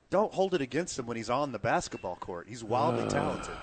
[0.09, 2.47] don't hold it against him when he's on the basketball court.
[2.47, 3.55] He's wildly talented.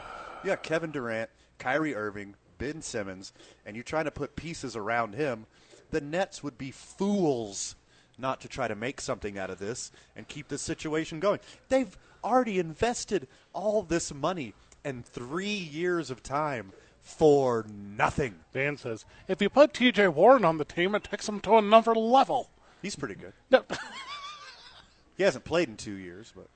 [0.43, 3.33] You got Kevin Durant, Kyrie Irving, Ben Simmons,
[3.67, 5.47] and you're trying to put pieces around him.
[5.91, 7.75] The Nets would be fools
[8.19, 11.41] not to try to make something out of this and keep this situation going.
[11.69, 14.55] They've already invested all this money
[14.85, 18.35] and three years of time for nothing.
[18.53, 20.09] Van says, if you put T.J.
[20.09, 22.51] Warren on the team, it takes him to another level.
[22.83, 23.33] He's pretty good.
[23.51, 23.65] No,
[25.17, 26.47] He hasn't played in two years, but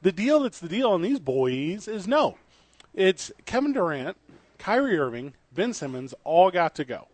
[0.00, 2.36] the deal that's the deal on these boys is no.
[2.94, 4.16] It's Kevin Durant,
[4.62, 7.08] Kyrie Irving, Ben Simmons all got to go.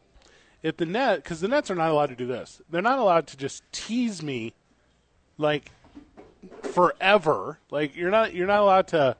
[0.62, 3.26] If the net, because the Nets are not allowed to do this, they're not allowed
[3.28, 4.52] to just tease me
[5.38, 5.70] like
[6.60, 7.58] forever.
[7.70, 9.16] Like you're not you're not allowed to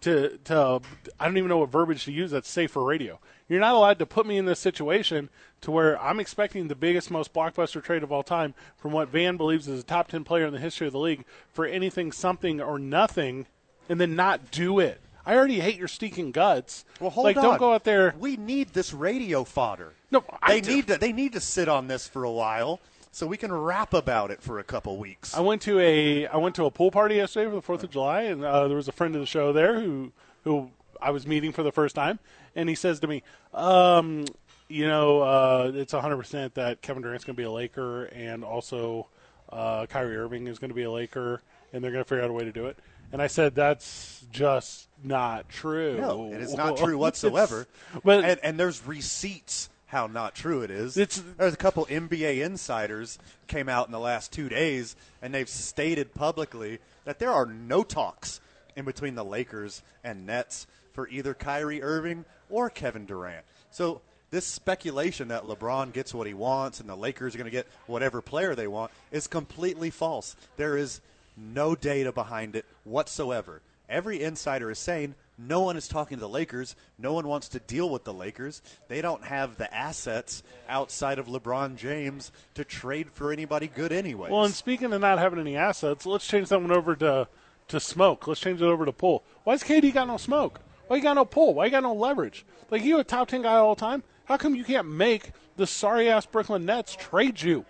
[0.00, 0.80] to to
[1.20, 3.20] I don't even know what verbiage to use that's safe for radio.
[3.48, 5.28] You're not allowed to put me in this situation
[5.60, 9.36] to where I'm expecting the biggest, most blockbuster trade of all time from what Van
[9.36, 12.60] believes is a top ten player in the history of the league for anything, something,
[12.60, 13.46] or nothing,
[13.88, 15.00] and then not do it.
[15.24, 16.84] I already hate your stinking guts.
[17.00, 17.42] well, hold like, on.
[17.42, 18.14] don't go out there.
[18.18, 19.94] We need this radio fodder.
[20.10, 20.74] No, I they do.
[20.76, 20.98] need to.
[20.98, 22.80] They need to sit on this for a while
[23.12, 25.34] so we can rap about it for a couple weeks.
[25.34, 27.90] I went to a I went to a pool party yesterday for the Fourth of
[27.90, 30.12] July, and uh, there was a friend of the show there who
[30.44, 32.18] who I was meeting for the first time,
[32.54, 34.26] and he says to me, um,
[34.68, 38.44] "You know, uh, it's 100 percent that Kevin Durant's going to be a Laker, and
[38.44, 39.08] also
[39.50, 41.42] uh, Kyrie Irving is going to be a Laker,
[41.72, 42.78] and they're going to figure out a way to do it."
[43.12, 45.98] And I said, "That's just not true.
[46.00, 47.66] No, it is not true whatsoever.
[48.04, 50.96] But and, and there's receipts how not true it is.
[50.96, 55.48] It's- there's a couple NBA insiders came out in the last two days, and they've
[55.48, 58.40] stated publicly that there are no talks
[58.76, 63.44] in between the Lakers and Nets for either Kyrie Irving or Kevin Durant.
[63.72, 67.50] So this speculation that LeBron gets what he wants and the Lakers are going to
[67.50, 70.36] get whatever player they want is completely false.
[70.56, 71.00] There is
[71.36, 73.60] no data behind it whatsoever.
[73.90, 76.76] Every insider is saying no one is talking to the Lakers.
[76.98, 78.62] No one wants to deal with the Lakers.
[78.88, 84.30] They don't have the assets outside of LeBron James to trade for anybody good anyway.
[84.30, 87.26] Well, and speaking of not having any assets, let's change that one over to
[87.68, 88.26] to smoke.
[88.26, 89.22] Let's change it over to pull.
[89.44, 90.60] Why's KD got no smoke?
[90.88, 91.54] Why you got no pull?
[91.54, 92.44] Why you got no leverage?
[92.70, 94.02] Like you a top ten guy all the time.
[94.24, 97.58] How come you can't make the sorry ass Brooklyn Nets trade you?
[97.58, 97.66] Well,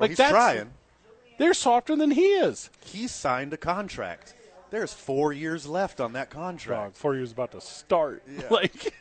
[0.00, 0.70] Like he's that's trying.
[1.38, 2.70] They're softer than he is.
[2.84, 4.34] He signed a contract.
[4.70, 6.96] There's four years left on that Dog, contract.
[6.96, 8.22] four years about to start.
[8.50, 8.94] Like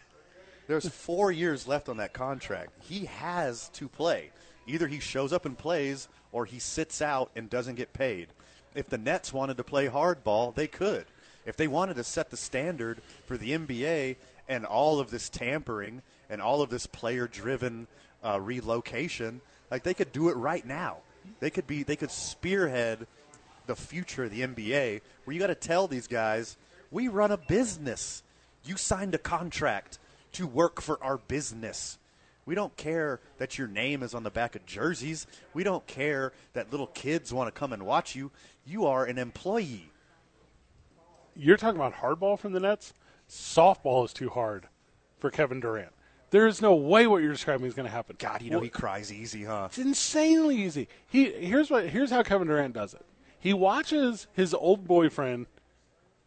[0.67, 2.71] There's four years left on that contract.
[2.83, 4.31] He has to play.
[4.65, 8.27] Either he shows up and plays, or he sits out and doesn't get paid.
[8.75, 11.05] If the Nets wanted to play hardball, they could.
[11.45, 14.17] If they wanted to set the standard for the NBA
[14.49, 17.87] and all of this tampering and all of this player-driven
[18.23, 19.39] uh, relocation,
[19.71, 20.97] like they could do it right now.
[21.39, 21.83] They could be.
[21.83, 23.07] They could spearhead
[23.67, 26.57] the future of the NBA, where you got to tell these guys,
[26.91, 28.23] we run a business.
[28.63, 29.99] You signed a contract
[30.33, 31.97] to work for our business.
[32.45, 35.27] We don't care that your name is on the back of jerseys.
[35.53, 38.31] We don't care that little kids want to come and watch you.
[38.65, 39.91] You are an employee.
[41.35, 42.93] you're talking about hardball from the Nets.
[43.29, 44.67] Softball is too hard
[45.19, 45.91] for Kevin Durant.
[46.29, 48.15] There is no way what you're describing is going to happen.
[48.19, 49.65] God, you know he cries easy, huh?
[49.69, 50.87] It's insanely easy.
[51.09, 53.05] He here's what here's how Kevin Durant does it.
[53.39, 55.47] He watches his old boyfriend,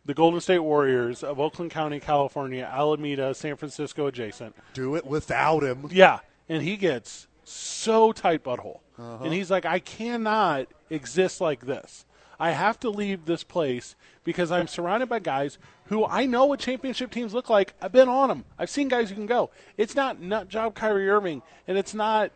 [0.05, 4.55] the Golden State Warriors of Oakland County, California, Alameda, San Francisco adjacent.
[4.75, 5.89] Do it without him.
[5.91, 9.25] Yeah, and he gets so tight butthole, uh-huh.
[9.25, 12.05] and he's like, I cannot exist like this.
[12.39, 16.61] I have to leave this place because I'm surrounded by guys who I know what
[16.61, 17.75] championship teams look like.
[17.83, 18.45] I've been on them.
[18.59, 19.51] I've seen guys who can go.
[19.77, 22.33] It's not nut job Kyrie Irving, and it's not.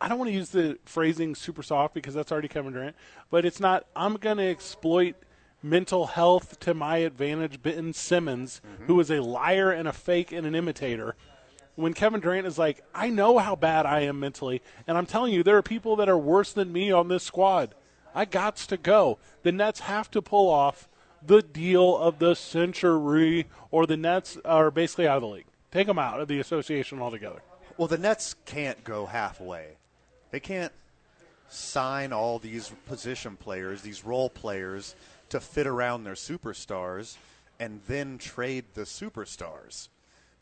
[0.00, 2.96] I don't want to use the phrasing super soft because that's already Kevin Durant,
[3.30, 3.86] but it's not.
[3.96, 5.14] I'm going to exploit
[5.62, 7.62] mental health to my advantage.
[7.62, 11.16] Ben Simmons, who is a liar and a fake and an imitator
[11.76, 15.32] when Kevin Durant is like, I know how bad I am mentally, and I'm telling
[15.32, 17.74] you, there are people that are worse than me on this squad.
[18.14, 19.18] I gots to go.
[19.42, 20.88] The Nets have to pull off
[21.24, 25.46] the deal of the century, or the Nets are basically out of the league.
[25.70, 27.42] Take them out of the association altogether.
[27.76, 29.76] Well, the Nets can't go halfway.
[30.30, 30.72] They can't
[31.48, 34.94] sign all these position players, these role players,
[35.28, 37.16] to fit around their superstars
[37.58, 39.88] and then trade the superstars.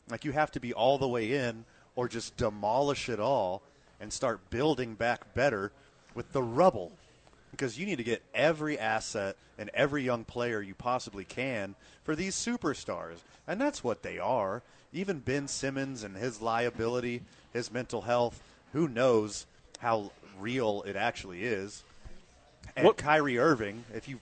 [0.09, 1.65] Like, you have to be all the way in
[1.95, 3.61] or just demolish it all
[3.99, 5.71] and start building back better
[6.13, 6.91] with the rubble.
[7.51, 12.15] Because you need to get every asset and every young player you possibly can for
[12.15, 13.19] these superstars.
[13.47, 14.61] And that's what they are.
[14.91, 17.21] Even Ben Simmons and his liability,
[17.53, 18.41] his mental health,
[18.73, 19.45] who knows
[19.79, 21.83] how real it actually is.
[22.75, 24.19] And What- Kyrie Irving, if you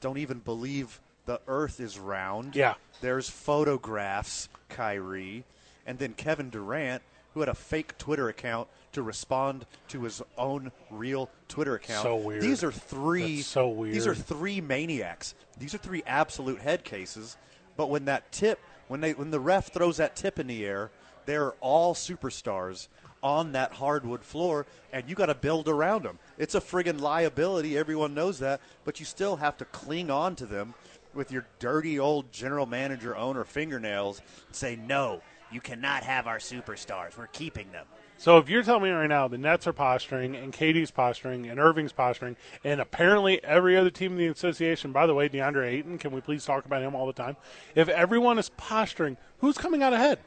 [0.00, 2.74] don't even believe the earth is round, Yeah.
[3.00, 5.44] there's photographs, Kyrie,
[5.86, 7.02] and then Kevin Durant,
[7.34, 12.02] who had a fake Twitter account to respond to his own real Twitter account.
[12.02, 12.42] So weird.
[12.42, 13.36] These are three.
[13.36, 15.34] That's so These are three maniacs.
[15.56, 17.36] These are three absolute head cases.
[17.76, 18.58] But when that tip,
[18.88, 20.90] when they, when the ref throws that tip in the air,
[21.26, 22.88] they're all superstars
[23.22, 26.18] on that hardwood floor, and you got to build around them.
[26.38, 27.76] It's a friggin' liability.
[27.76, 30.74] Everyone knows that, but you still have to cling on to them
[31.14, 36.38] with your dirty old general manager owner fingernails and say, no, you cannot have our
[36.38, 37.16] superstars.
[37.18, 37.86] We're keeping them.
[38.16, 41.58] So if you're telling me right now the Nets are posturing and KD's posturing and
[41.58, 45.96] Irving's posturing and apparently every other team in the association, by the way, DeAndre Ayton,
[45.96, 47.36] can we please talk about him all the time?
[47.74, 50.18] If everyone is posturing, who's coming out ahead?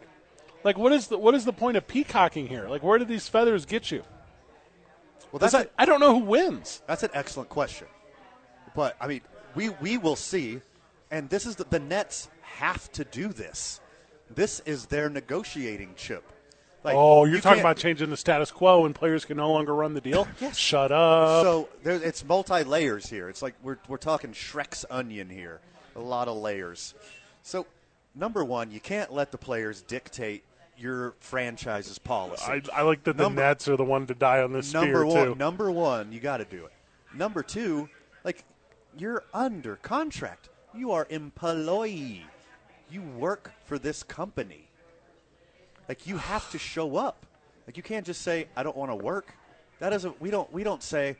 [0.64, 2.68] Like what is the what is the point of peacocking here?
[2.68, 4.03] Like where do these feathers get you?
[5.32, 6.84] Well, that's, I, I don't know who wins.
[6.86, 7.88] That's an excellent question.
[8.76, 9.22] But I mean,
[9.55, 10.61] we we will see,
[11.09, 13.82] and this is the, the Nets have to do this.
[14.34, 16.24] This is their negotiating chip.
[16.84, 19.74] Like, oh, you're you talking about changing the status quo and players can no longer
[19.74, 20.28] run the deal?
[20.41, 20.57] Yes.
[20.57, 21.43] Shut up.
[21.43, 23.30] So there, it's multi layers here.
[23.30, 25.61] It's like we're we're talking Shrek's onion here.
[25.95, 26.93] A lot of layers.
[27.41, 27.66] So
[28.14, 30.43] number one, you can't let the players dictate
[30.78, 32.43] your franchise's policy.
[32.45, 35.28] I, I like that the Nets are the one to die on this number one,
[35.28, 35.36] too.
[35.36, 36.71] number one, you got to do it.
[37.13, 37.89] Number two,
[38.24, 38.43] like
[38.97, 40.49] you're under contract.
[40.76, 42.26] You are employee.
[42.89, 44.67] You work for this company.
[45.88, 47.26] Like you have to show up.
[47.67, 49.36] Like you can't just say I don't want to work.
[49.80, 50.19] That doesn't.
[50.21, 50.51] We don't.
[50.51, 51.17] We don't say.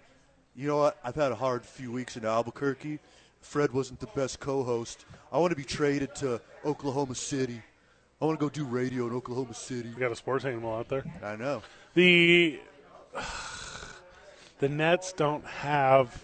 [0.56, 0.98] You know what?
[1.04, 3.00] I've had a hard few weeks in Albuquerque.
[3.42, 5.06] Fred wasn't the best co-host.
[5.32, 7.62] I want to be traded to Oklahoma City.
[8.22, 9.90] I want to go do radio in Oklahoma City.
[9.94, 11.04] We got a sports animal out there.
[11.22, 11.62] I know.
[11.94, 12.60] The
[14.60, 16.24] the Nets don't have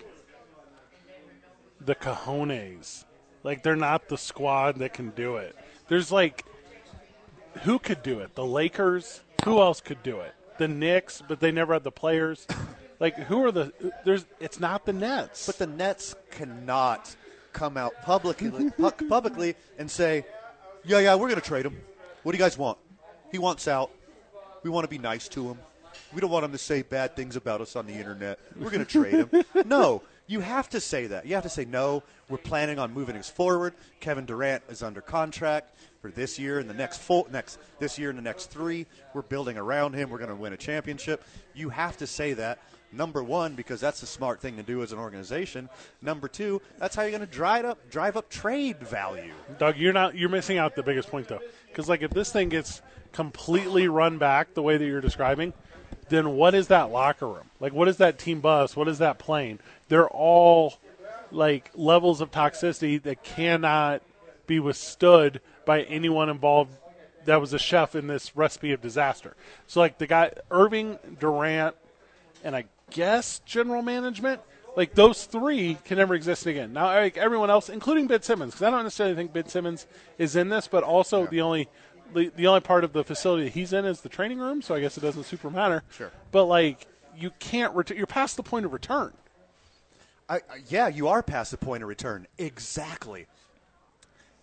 [1.81, 3.05] the cojones.
[3.43, 5.55] Like they're not the squad that can do it.
[5.87, 6.45] There's like
[7.63, 8.35] who could do it?
[8.35, 9.21] The Lakers.
[9.43, 10.33] Who else could do it?
[10.57, 12.45] The Knicks, but they never had the players.
[12.99, 13.71] Like who are the?
[14.03, 14.25] There's.
[14.41, 15.45] It's not the Nets.
[15.45, 17.15] But the Nets cannot
[17.53, 18.71] come out publicly
[19.07, 20.25] publicly and say,
[20.85, 21.77] "Yeah, yeah, we're going to trade him.
[22.23, 22.77] What do you guys want?
[23.31, 23.91] He wants out.
[24.63, 25.59] We want to be nice to him.
[26.13, 28.39] We don't want him to say bad things about us on the internet.
[28.57, 31.25] We're going to trade him." no, you have to say that.
[31.25, 33.73] You have to say, "No, we're planning on moving us forward.
[33.99, 38.09] Kevin Durant is under contract for this year and the next full next this year
[38.09, 38.85] and the next 3.
[39.13, 40.09] We're building around him.
[40.09, 41.23] We're going to win a championship."
[41.53, 42.59] You have to say that.
[42.91, 45.69] Number one, because that's the smart thing to do as an organization.
[46.01, 49.33] Number two, that's how you're going to drive up drive up trade value.
[49.59, 52.49] Doug, you're not you're missing out the biggest point though, because like if this thing
[52.49, 52.81] gets
[53.11, 55.53] completely run back the way that you're describing,
[56.09, 57.49] then what is that locker room?
[57.59, 58.75] Like, what is that team bus?
[58.75, 59.59] What is that plane?
[59.87, 60.75] They're all
[61.31, 64.01] like levels of toxicity that cannot
[64.47, 66.73] be withstood by anyone involved.
[67.25, 69.35] That was a chef in this recipe of disaster.
[69.67, 71.75] So, like the guy Irving Durant,
[72.43, 74.41] and I guess general management.
[74.75, 76.73] Like those three can never exist again.
[76.73, 79.87] Now, like everyone else, including Ben Simmons, because I don't necessarily think Ben Simmons
[80.17, 81.67] is in this, but also the only
[82.13, 84.61] the, the only part of the facility that he's in is the training room.
[84.61, 85.83] So I guess it doesn't super matter.
[85.91, 86.11] Sure.
[86.31, 86.87] But like
[87.17, 87.97] you can't return.
[87.97, 89.13] You're past the point of return.
[90.29, 92.27] I, I, yeah, you are past the point of return.
[92.37, 93.25] Exactly.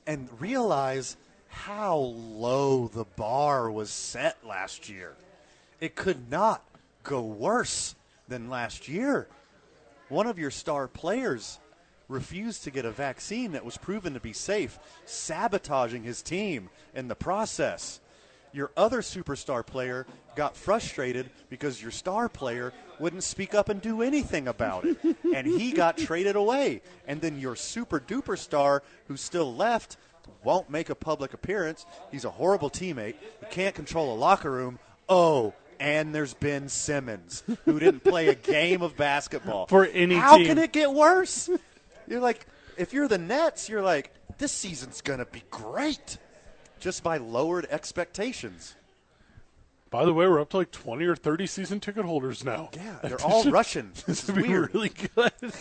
[0.06, 1.16] And realize
[1.48, 5.14] how low the bar was set last year.
[5.80, 6.62] It could not
[7.02, 7.94] go worse
[8.28, 9.28] than last year.
[10.08, 11.58] One of your star players
[12.08, 17.08] refused to get a vaccine that was proven to be safe, sabotaging his team in
[17.08, 18.00] the process.
[18.52, 24.02] Your other superstar player got frustrated because your star player wouldn't speak up and do
[24.02, 24.96] anything about it.
[25.34, 26.82] and he got traded away.
[27.06, 29.96] And then your super duper star, who's still left,
[30.42, 31.84] won't make a public appearance.
[32.10, 33.16] He's a horrible teammate.
[33.40, 34.78] He can't control a locker room.
[35.08, 39.66] Oh, and there's Ben Simmons, who didn't play a game of basketball.
[39.66, 40.46] For any How team.
[40.46, 41.48] can it get worse?
[42.06, 42.46] You're like,
[42.76, 46.18] if you're the Nets, you're like, this season's going to be great
[46.80, 48.74] just by lowered expectations.
[49.90, 52.70] By the way, we're up to like 20 or 30 season ticket holders now.
[52.74, 53.92] Yeah, they're all Russian.
[53.94, 55.32] This This is would be really good.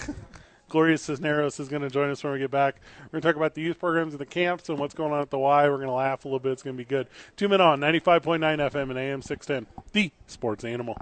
[0.76, 2.82] Gloria Cisneros is going to join us when we get back.
[3.03, 5.21] We're going to talk about the youth programs and the camps and what's going on
[5.21, 5.69] at the Y.
[5.69, 6.51] We're going to laugh a little bit.
[6.51, 7.07] It's going to be good.
[7.38, 10.97] Two men on 95.9 FM and AM 610, the sports animal.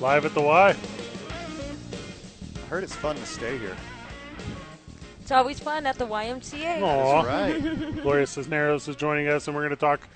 [0.00, 0.76] Live at the Y.
[2.54, 3.76] I heard it's fun to stay here.
[5.22, 6.82] It's always fun at the YMCA.
[6.82, 7.22] Aw.
[7.22, 8.02] Right.
[8.02, 10.06] Gloria Cisneros is joining us, and we're going to talk.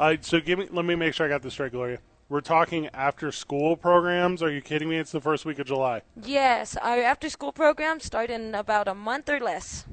[0.00, 0.68] Uh, so, give me.
[0.70, 1.98] Let me make sure I got this straight, Gloria.
[2.34, 4.42] We're talking after school programs.
[4.42, 4.96] Are you kidding me?
[4.96, 6.02] It's the first week of July.
[6.20, 9.84] Yes, our after school programs start in about a month or less.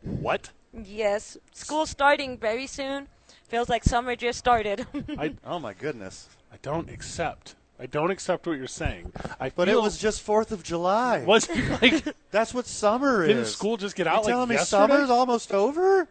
[0.00, 0.50] What?
[0.72, 3.08] Yes, school starting very soon.
[3.48, 4.86] Feels like summer just started.
[5.18, 6.28] I Oh my goodness!
[6.52, 7.56] I don't accept.
[7.80, 9.12] I don't accept what you're saying.
[9.40, 11.24] I But feel, it was just Fourth of July.
[11.26, 13.28] wasn't like That's what summer is.
[13.28, 14.86] didn't school just get You out like telling me yesterday?
[14.92, 16.06] summer's almost over?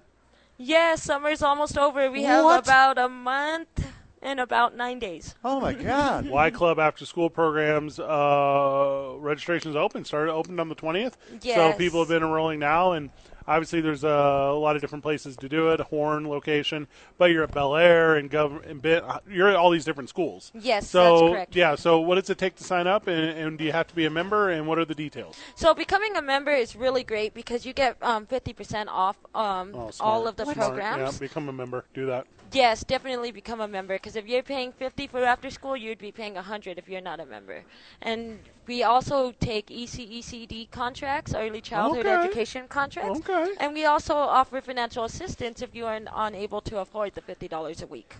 [0.58, 2.12] Yeah, summer's almost over.
[2.12, 3.86] We have about a month
[4.22, 5.36] and about nine days.
[5.44, 6.28] Oh my God!
[6.30, 10.06] Y Club after school programs uh, registration's open.
[10.06, 11.18] Started opened on the twentieth.
[11.42, 11.56] Yes.
[11.56, 13.10] So people have been enrolling now, and
[13.50, 15.80] obviously there's a, lot of different places to do it.
[15.80, 16.88] Horn location,
[17.18, 20.52] but you're at Bel Air and Governor Bent, you're at all these different schools.
[20.54, 21.56] Yes, So that's correct.
[21.56, 21.76] yeah.
[21.76, 24.06] So what does it take to sign up, and, and do you have to be
[24.06, 25.38] a member, and what are the details?
[25.56, 29.92] So becoming a member is really great because you get um, 50% off um, Oh,
[30.00, 30.58] all of the Smart.
[30.58, 31.14] programs.
[31.14, 31.86] Yeah, become a member.
[31.94, 32.28] Do that.
[32.52, 36.12] Yes, definitely become a member because if you're paying 50 for after school, you'd be
[36.12, 37.64] paying 100 if you're not a member.
[38.02, 42.26] And we also take ECECD contracts, early childhood Okay.
[42.26, 43.20] education contracts.
[43.20, 43.39] Okay.
[43.60, 47.88] And we also offer financial assistance if you are unable to afford the $50 a
[47.88, 48.16] week.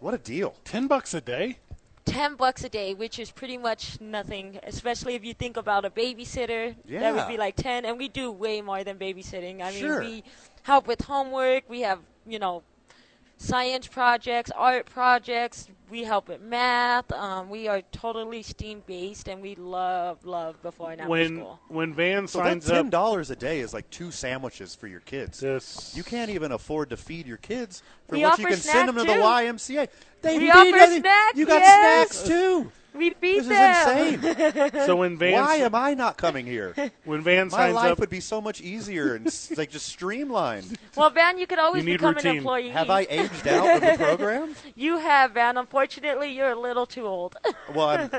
[0.00, 0.54] What a deal!
[0.64, 1.58] Ten bucks a day.
[2.04, 5.90] 10 bucks a day, which is pretty much nothing, especially if you think about a
[5.90, 6.74] babysitter.
[6.84, 7.00] Yeah.
[7.00, 9.60] That would be like 10, and we do way more than babysitting.
[9.62, 10.00] I Sure.
[10.00, 10.24] mean, we
[10.62, 12.64] help with homework, we have, you know,
[13.42, 17.10] science projects, art projects, we help with math.
[17.12, 21.60] Um, we are totally STEAM based, and we love, love before and after When school.
[21.68, 24.86] when Van So that signs ten up, dollars a day is like two sandwiches for
[24.86, 25.40] your kids.
[25.40, 28.56] this You can't even afford to feed your kids, for We which you offer can
[28.56, 29.20] send them to the too.
[29.20, 29.88] YMCA.
[30.22, 32.10] They We offer any- snacks, You got yes.
[32.16, 32.72] snacks too.
[32.94, 34.18] We feed This them.
[34.18, 34.70] is insane.
[34.86, 36.74] so when Van Why am I not coming here?
[37.04, 39.24] when Van My signs life up, would be so much easier and
[39.56, 40.76] like just streamlined.
[40.94, 42.30] Well, Van, you could always You become routine.
[42.32, 42.68] an employee.
[42.68, 44.54] Have I aged out of the program?
[44.76, 45.56] You have, Van.
[45.56, 47.34] Unfortunately, you're a little too old.
[47.74, 48.10] Well, I'm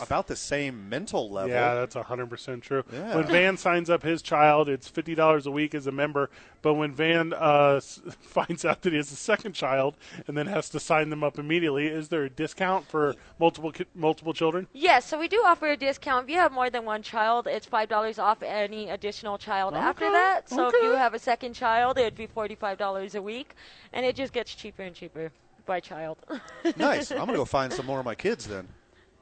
[0.00, 1.50] about the same mental level.
[1.50, 2.84] Yeah, that's hundred percent true.
[2.92, 3.14] Yeah.
[3.16, 6.28] When Van signs up his child, it's fifty dollars a week as a member.
[6.60, 9.96] But when Van uh, s- finds out that he has a second child
[10.26, 13.86] and then has to sign them up immediately, is there a discount for multiple ki-
[14.02, 14.66] multiple children?
[14.74, 16.24] Yes, so we do offer a discount.
[16.24, 20.10] If you have more than one child, it's five dollars off any additional child after
[20.10, 20.50] that.
[20.50, 23.54] So if you have a second child, it'd be forty-five dollars a week,
[23.94, 25.32] and it just gets cheaper and cheaper
[25.64, 26.18] by child.
[26.76, 27.10] nice.
[27.10, 28.68] I'm gonna go find some more of my kids then.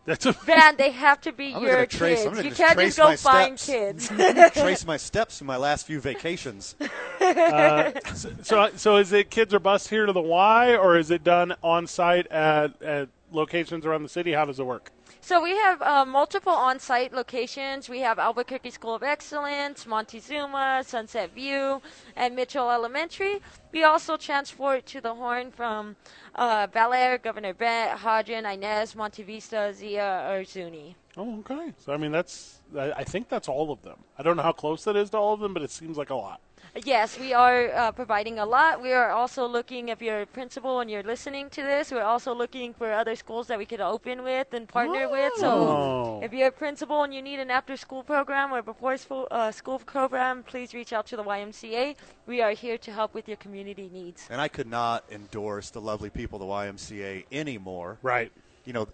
[0.07, 2.45] That's a, Van, they have to be I'm your gonna trace- I'm kids.
[2.45, 4.09] You just can't trace just go my find steps.
[4.09, 4.55] kids.
[4.61, 6.75] Trace my steps from my last few vacations.
[7.21, 11.23] Uh, so so is it kids are bused here to the Y, or is it
[11.23, 14.33] done on site at at locations around the city?
[14.33, 14.91] How does it work?
[15.21, 17.89] So we have uh, multiple on-site locations.
[17.89, 21.83] We have Albuquerque School of Excellence, Montezuma, Sunset View,
[22.17, 23.41] and Mitchell Elementary.
[23.73, 25.97] We also transport to the Horn from
[26.35, 30.97] uh, Bel Air, Governor Bent, Hodgin, Inez, Monte Vista, Zia, or Zuni.
[31.17, 31.73] Oh, okay.
[31.79, 33.99] So I mean, that's I, I think that's all of them.
[34.19, 36.11] I don't know how close that is to all of them, but it seems like
[36.11, 36.41] a lot.
[36.85, 38.81] Yes, we are uh, providing a lot.
[38.81, 42.33] We are also looking, if you're a principal and you're listening to this, we're also
[42.33, 45.33] looking for other schools that we could open with and partner with.
[45.37, 48.97] So if you're a principal and you need an after school program or a before
[48.97, 51.97] school, uh, school program, please reach out to the YMCA.
[52.27, 54.29] We are here to help with your community needs.
[54.31, 57.99] And I could not endorse the lovely people of the YMCA anymore.
[58.03, 58.31] Right.
[58.65, 58.89] You know,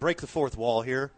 [0.00, 1.12] break the fourth wall here.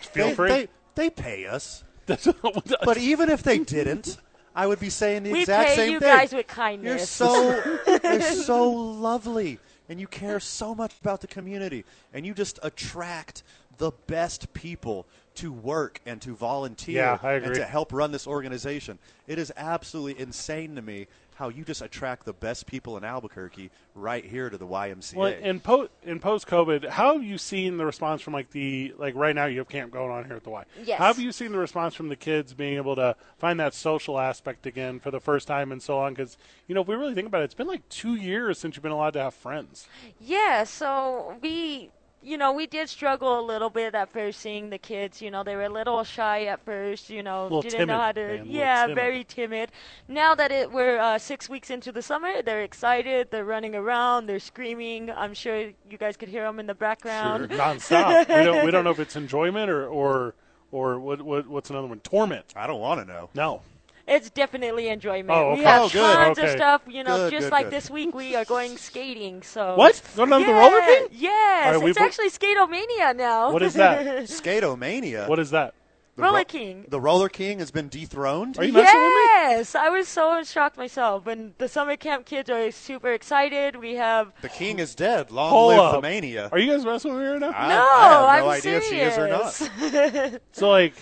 [0.00, 0.48] Feel they, free.
[0.48, 1.84] They, they pay us.
[2.24, 4.18] That's- But even if they didn't,
[4.54, 6.16] I would be saying the We exact pay same you thing.
[6.16, 6.98] guys with kindness.
[7.20, 11.84] You're so you're so lovely, and you care so much about the community,
[12.14, 13.42] and you just attract
[13.78, 18.98] the best people to work and to volunteer Yeah, and to help run this organization.
[19.26, 23.70] It is absolutely insane to me how you just attract the best people in Albuquerque
[23.94, 25.14] right here to the YMCA.
[25.14, 28.94] Well, in po- in post COVID, how have you seen the response from like the
[28.96, 30.64] like right now you have camp going on here at the Y?
[30.82, 30.98] Yes.
[30.98, 34.18] How have you seen the response from the kids being able to find that social
[34.18, 36.14] aspect again for the first time and so on?
[36.14, 36.38] Because
[36.68, 38.82] you know, if we really think about it, it's been like two years since you've
[38.82, 39.86] been allowed to have friends.
[40.18, 41.90] Yeah, so we,
[42.22, 45.22] you know, we did struggle a little bit at first seeing the kids.
[45.22, 47.08] You know, they were a little shy at first.
[47.10, 48.38] You know, didn't know how to.
[48.38, 48.96] man, yeah, timid.
[48.96, 49.72] very timid.
[50.08, 53.30] Now that it we're uh, six weeks into the summer, they're excited.
[53.30, 54.26] They're running around.
[54.26, 55.10] They're screaming.
[55.10, 55.58] I'm sure
[55.90, 57.50] you guys could hear them in the background.
[57.50, 58.28] Sure, nonstop.
[58.28, 60.34] we don't we don't know if it's enjoyment or or
[60.72, 62.00] or what, what what's another one?
[62.00, 62.46] Torment.
[62.56, 63.30] I don't want to know.
[63.34, 63.62] No.
[64.06, 65.30] It's definitely enjoyment.
[65.30, 66.14] Oh, We have Oh, good.
[66.14, 66.48] tons Okay.
[66.52, 66.82] of stuff.
[66.86, 67.72] You know, Good, just good, like good.
[67.72, 69.42] this week we are going skating.
[69.42, 70.00] So What?
[70.14, 71.06] Going on yeah, the roller king?
[71.10, 73.52] Yes, All right, we it's actually Skatomania now.
[73.52, 74.06] What is that?
[74.28, 75.28] Skatomania.
[75.28, 75.74] What is that?
[76.14, 76.84] The Roller ro- King.
[76.88, 78.56] The Roller King has been dethroned.
[78.58, 79.20] Are you messing with me?
[79.34, 81.26] Yes, I was so shocked myself.
[81.26, 83.76] And the summer camp kids are super excited.
[83.76, 85.30] We have The King is dead.
[85.30, 85.92] Long Hold live up.
[85.96, 86.48] the mania.
[86.52, 87.52] Are you guys messing with me right now?
[87.54, 87.86] I, no.
[87.90, 89.52] I have no am idea if she is or not.
[89.52, 90.38] serious.
[90.52, 90.94] So like,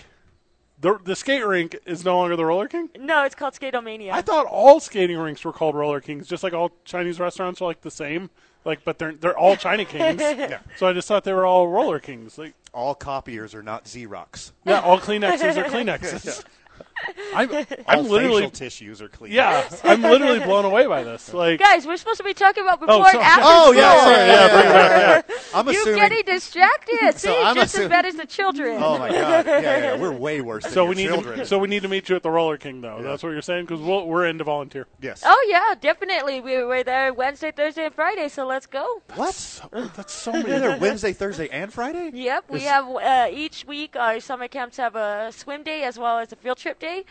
[0.85, 2.91] the the skate rink is no longer the Roller King.
[3.01, 4.11] no, it's called Skatomania.
[4.13, 7.65] I thought all skating rinks were called Roller Kings, just like all Chinese restaurants are
[7.65, 8.29] like the same.
[8.67, 10.21] Like, but they're they're all China Kings.
[10.21, 10.59] yeah.
[10.77, 12.37] So I just thought they were all Roller Kings.
[12.37, 14.53] Like, All copiers are not Xerox.
[14.65, 16.45] yeah, all Kleenexes are Kleenexes.
[17.35, 17.51] I'm,
[17.87, 19.33] I'm literally, facial tissues are clean.
[19.33, 21.33] yeah, I'm literally blown away by this.
[21.35, 23.75] Like, Guys, we're supposed to be talking about before Oh, and after Oh school.
[23.75, 25.37] yeah, sorry, yeah, bring it back, yeah.
[25.55, 25.99] I'm You assuming.
[26.01, 27.13] getting distracted?
[27.19, 28.81] See, I'm just assu- as bad as the children.
[28.83, 31.39] Oh my god, yeah, yeah, we're way worse than so your we need children.
[31.41, 33.03] to, so we need to meet you at the Roller King, though.
[33.03, 34.87] That's what you're saying because we'll, we're in to volunteer.
[35.01, 35.23] yes.
[35.27, 36.41] Oh yeah, definitely.
[36.41, 38.29] We were there Wednesday, Thursday, and Friday.
[38.29, 39.03] So let's go.
[39.17, 39.35] what?
[39.35, 40.45] So, that's so many.
[40.45, 42.11] there Wednesday, Thursday, and Friday.
[42.15, 45.99] Yep, we Is- have uh, each week our summer camps have a swim day as
[45.99, 47.05] well as a field trip day,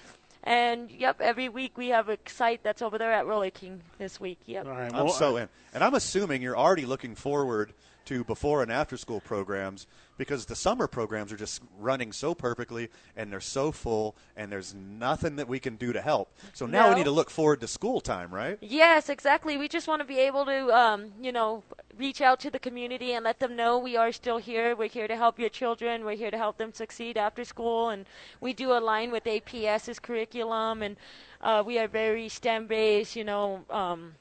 [0.44, 4.20] and yep, every week we have a site that's over there at Roller King this
[4.20, 4.40] week.
[4.46, 4.66] Yep.
[4.66, 7.74] All right, I'm so in, and I'm assuming you're already looking forward
[8.06, 12.90] to before and after school programs because the summer programs are just running so perfectly
[13.16, 16.32] and they're so full and there's nothing that we can do to help.
[16.54, 18.58] So now we need to look forward to school time, right?
[18.62, 19.58] Yes, exactly.
[19.58, 21.64] We just want to be able to, um, you know,
[21.98, 24.76] reach out to the community and let them know we are still here.
[24.76, 26.06] We're here to help your children.
[26.06, 28.06] We're here to help them succeed after school, and
[28.42, 30.98] we do align with APS's curriculum, and
[31.42, 33.16] uh, we are very STEM based.
[33.16, 33.66] You know.
[33.70, 34.16] Um,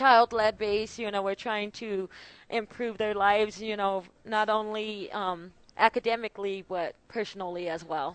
[0.00, 2.08] child led base you know we're trying to
[2.50, 5.52] improve their lives you know not only um,
[5.88, 8.10] academically but personally as well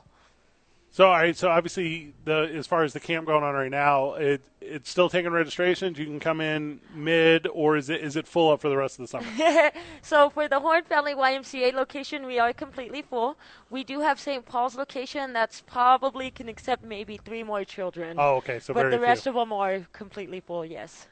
[0.94, 1.38] So, all right.
[1.38, 5.10] So, obviously, the as far as the camp going on right now, it it's still
[5.10, 5.98] taking registrations.
[5.98, 9.00] You can come in mid, or is it is it full up for the rest
[9.00, 9.72] of the summer?
[10.02, 13.38] so for the Horn Family YMCA location, we are completely full.
[13.70, 14.46] We do have St.
[14.46, 18.18] Paul's location that's probably can accept maybe three more children.
[18.20, 18.60] oh, okay.
[18.60, 20.66] So but very the rest of them are completely full.
[20.66, 21.08] Yes.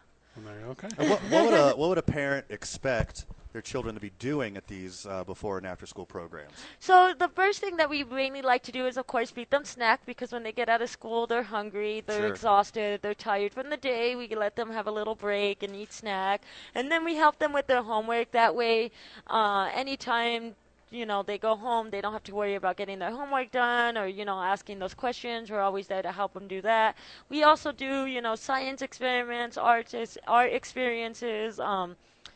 [0.70, 0.88] Okay.
[0.98, 4.56] And what, what would a what would a parent expect their children to be doing
[4.57, 6.53] at these uh, before and after school programs?
[6.80, 9.66] So the first thing that we mainly like to do is, of course, feed them
[9.66, 12.28] snack because when they get out of school, they're hungry, they're Sure.
[12.28, 14.16] exhausted, they're tired from the day.
[14.16, 16.44] We let them have a little break and eat snack,
[16.76, 18.32] and then we help them with their homework.
[18.32, 18.91] That way,
[19.28, 20.56] uh, anytime
[20.91, 23.98] you know they go home, they don't have to worry about getting their homework done
[23.98, 25.49] or you know asking those questions.
[25.52, 26.98] We're always there to help them do that.
[27.30, 29.94] We also do you know science experiments, art
[30.28, 31.60] art experiences.
[31.60, 31.95] Um,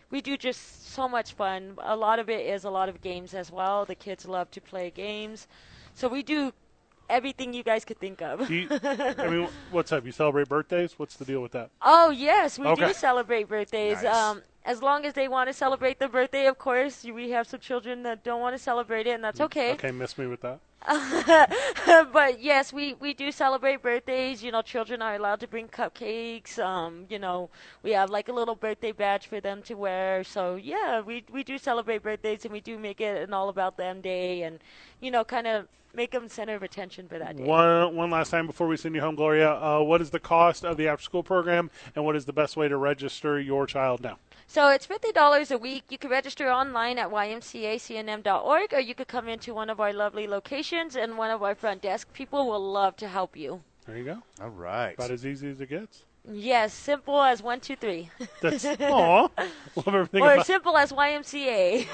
[0.10, 1.76] we do just so much fun.
[1.82, 3.84] A lot of it is a lot of games as well.
[3.86, 5.48] The kids love to play games.
[5.96, 6.54] So we do
[7.10, 8.50] everything you guys could think of.
[8.50, 10.06] You, I mean, what's up?
[10.06, 10.98] You celebrate birthdays?
[10.98, 11.72] What's the deal with that?
[11.82, 12.88] oh, yes, we Okay.
[12.88, 14.04] do celebrate birthdays.
[14.04, 14.14] Nice.
[14.14, 17.04] Um, as long as they want to celebrate the birthday, of course.
[17.04, 19.74] We have some children that don't want to celebrate it, and that's okay.
[19.74, 20.60] Okay, miss me with that.
[22.12, 24.44] but yes, we, we do celebrate birthdays.
[24.44, 26.60] You know, children are allowed to bring cupcakes.
[26.60, 27.50] Um, you know,
[27.84, 30.24] we have like a little birthday badge for them to wear.
[30.24, 33.78] So yeah, we we do celebrate birthdays, and we do make it an all about
[33.78, 34.60] them day, and
[35.00, 37.44] you know, kind of make them center of attention for that day.
[37.44, 39.54] One one last time before we send you home, Gloria.
[39.54, 42.58] Uh, what is the cost of the after school program, and what is the best
[42.58, 44.18] way to register your child now?
[44.48, 45.86] So it's fifty dollars a week.
[45.90, 50.28] You can register online at ymcacnm.org, or you could come into one of our lovely
[50.28, 53.62] locations, and one of our front desk people will love to help you.
[53.86, 54.24] There you go.
[54.42, 54.94] All right.
[54.94, 56.04] About as easy as it gets.
[56.32, 58.10] Yes, simple as one, two, three,
[58.40, 59.28] That's aw.
[59.76, 61.86] Love everything or about simple as YMCA.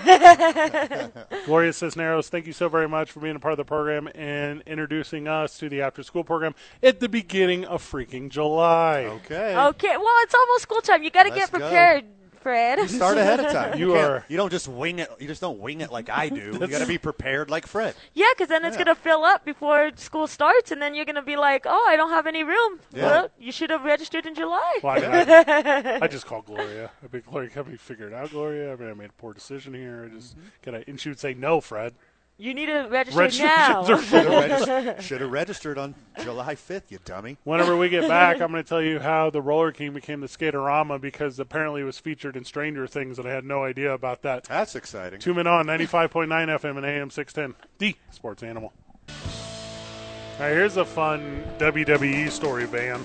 [1.48, 4.62] Gloria Cisneros, thank you so very much for being a part of the program and
[4.68, 6.54] introducing us to the after school program
[6.84, 9.06] at the beginning of freaking July.
[9.06, 9.58] Okay.
[9.58, 11.02] okay, well it's almost school time.
[11.02, 12.02] You got to Let's get go.
[12.42, 12.90] Prepared, Fred.
[12.90, 13.80] Start ahead of time.
[13.80, 15.10] You can't- are- You don't just wing it.
[15.20, 16.58] You just don't wing it like I do.
[16.60, 17.96] you got to be prepared like Fred.
[18.14, 18.86] yeah, because then it's Yeah.
[18.86, 22.12] gonna fill up before school starts, and then you're gonna be like, "Oh, I don't
[22.12, 23.06] have any room." Yeah.
[23.06, 24.80] Well, you should have registered in July.
[24.84, 26.92] Well, I, I just called Gloria.
[27.04, 28.74] I mean, Gloria, help me figure it out, Gloria.
[28.74, 30.10] I mean, I made a poor decision here.
[30.12, 30.48] I just mm-hmm.
[30.64, 31.94] gotta, and she would say, "No, Fred."
[32.42, 34.96] You need to register Registrations now.
[35.02, 35.94] Should have registered on
[36.24, 37.38] July 5th, you dummy.
[37.44, 40.28] Whenever we get back, I'm going to tell you how the Roller King became the
[40.28, 44.22] Skaterama because apparently it was featured in Stranger Things, and I had no idea about
[44.22, 44.46] that.
[44.46, 45.20] That's exciting.
[45.20, 48.72] Two men on 95.9 FM and AM 610, the sports animal.
[49.10, 53.04] All right, here's a fun WWE story, Van.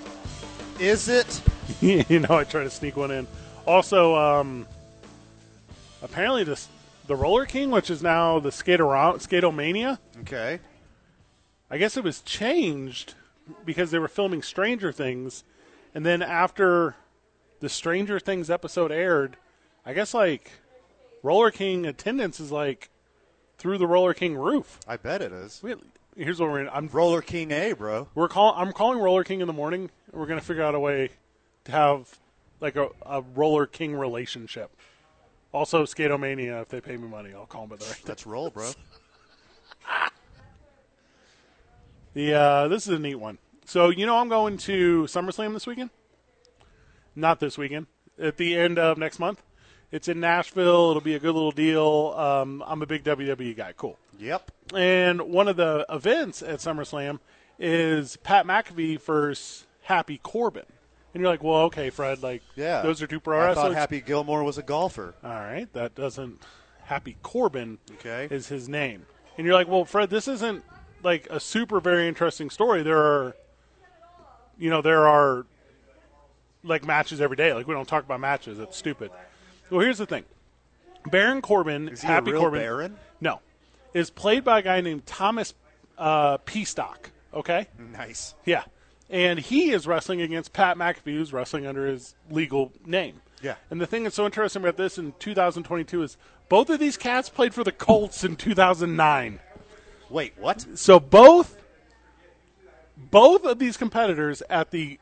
[0.78, 1.43] Is it?
[1.81, 3.27] you know, I try to sneak one in.
[3.66, 4.65] Also, um,
[6.02, 6.69] apparently this
[7.06, 10.60] the Roller King, which is now the Skater- Skatomania, Okay.
[11.70, 13.14] I guess it was changed
[13.64, 15.44] because they were filming Stranger Things,
[15.94, 16.94] and then after
[17.60, 19.36] the Stranger Things episode aired,
[19.85, 20.51] I guess like
[21.22, 22.90] Roller King attendance is like
[23.59, 24.78] through the Roller King roof.
[24.86, 25.60] I bet it is.
[25.62, 25.74] We,
[26.16, 26.68] here's what we're in.
[26.70, 28.09] I'm Roller King A, bro.
[28.14, 29.90] we're call, I'm calling Roller King in the morning.
[30.12, 31.10] And we're gonna figure out a way
[31.64, 32.18] to have
[32.60, 34.70] like a, a Roller King relationship.
[35.55, 36.62] Also, Skatomania.
[36.62, 38.02] If they pay me money, I'll call them by the right.
[38.09, 38.70] Let's roll, bro.
[42.14, 43.39] The uh, this is a neat one.
[43.64, 45.90] So you know I'm going to SummerSlam this weekend.
[47.16, 47.89] Not this weekend.
[48.20, 49.43] At the end of next month.
[49.90, 50.90] It's in Nashville.
[50.90, 52.14] It'll be a good little deal.
[52.16, 53.72] Um, I'm a big WWE guy.
[53.76, 53.98] Cool.
[54.20, 54.51] Yep.
[54.74, 57.18] And one of the events at SummerSlam
[57.59, 60.66] is Pat McAfee versus Happy Corbin.
[61.15, 62.82] And you're like, well, okay, Fred, like, Yeah.
[62.82, 63.69] those are two pro I wrestlers.
[63.69, 65.15] thought Happy Gilmore was a golfer.
[65.23, 66.43] All right, that doesn't.
[66.85, 68.27] Happy Corbin Okay.
[68.35, 69.07] is his name,
[69.39, 70.65] and you're like, well, Fred, this isn't
[71.03, 72.82] like a super very interesting story.
[72.82, 73.35] There are,
[74.59, 75.47] you know, there are
[76.62, 77.53] like matches every day.
[77.55, 78.59] Like we don't talk about matches.
[78.59, 79.11] It's stupid.
[79.70, 80.24] Well, here's the thing:
[81.11, 82.97] Baron Corbin, Is he Happy Corbin, Baron?
[83.20, 83.41] no,
[83.95, 85.55] is played by a guy named Thomas
[85.97, 87.11] uh, Pestock.
[87.32, 88.35] Okay, Nice.
[88.45, 88.65] yeah.
[89.10, 93.20] And he is wrestling against Pat McAfee, who's wrestling under his legal name.
[93.43, 93.56] Yeah.
[93.70, 96.16] And the thing that's so interesting about this in 2022 is
[96.48, 99.40] both of these cats played for the Colts in 2009.
[100.09, 100.66] Wait, what?
[100.78, 101.56] So both
[102.97, 104.98] both of these competitors at the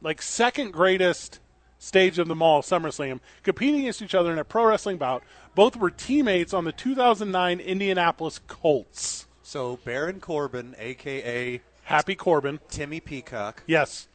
[0.00, 1.40] like second greatest
[1.78, 5.22] stage of them all, SummerSlam, competing against each other in a pro wrestling bout.
[5.54, 9.26] Both were teammates on the 2009 Indianapolis Colts.
[9.42, 11.60] So Baron Corbin, a.k.a.
[11.84, 12.60] Happy Corbin.
[12.68, 14.08] Timmy Peacock, Yes.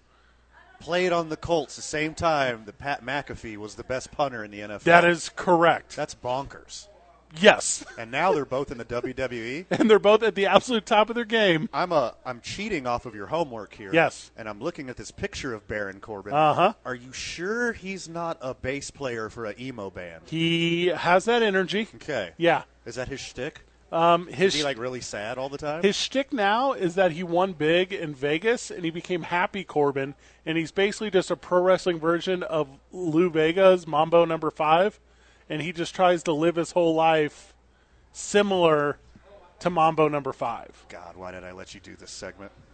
[0.80, 4.52] played on the Colts the same time that Pat McAfee was the best punter in
[4.52, 4.84] the NFL.
[4.84, 5.96] That is correct.
[5.96, 6.88] That's bonkers.
[7.42, 7.84] yes.
[7.98, 9.66] And now they're both in the WWE.
[9.72, 11.68] and they're both at the absolute top of their game.
[11.74, 13.90] I'm a I'm cheating off of your homework here.
[13.94, 14.32] Yes.
[14.38, 16.34] And I'm looking at this picture of Baron Corbin.
[16.34, 16.74] Uh-huh.
[16.86, 20.24] Are you sure he's not a bass player for an emo band?
[20.28, 21.88] He has that energy.
[21.96, 22.32] Okay.
[22.38, 22.64] Yeah.
[22.86, 23.62] Is that his shtick?
[23.92, 25.82] Um, Is his he like really sad all the time?
[25.82, 30.14] his shtick now is that he won big in Vegas and he became Happy Corbin,
[30.46, 35.00] and he's basically just a pro wrestling version of Lou Bega's Mambo Number Five,
[35.50, 37.54] and he just tries to live his whole life
[38.12, 38.98] similar
[39.60, 40.86] to Mambo Number Five.
[40.90, 42.52] God, why did I let you do this segment?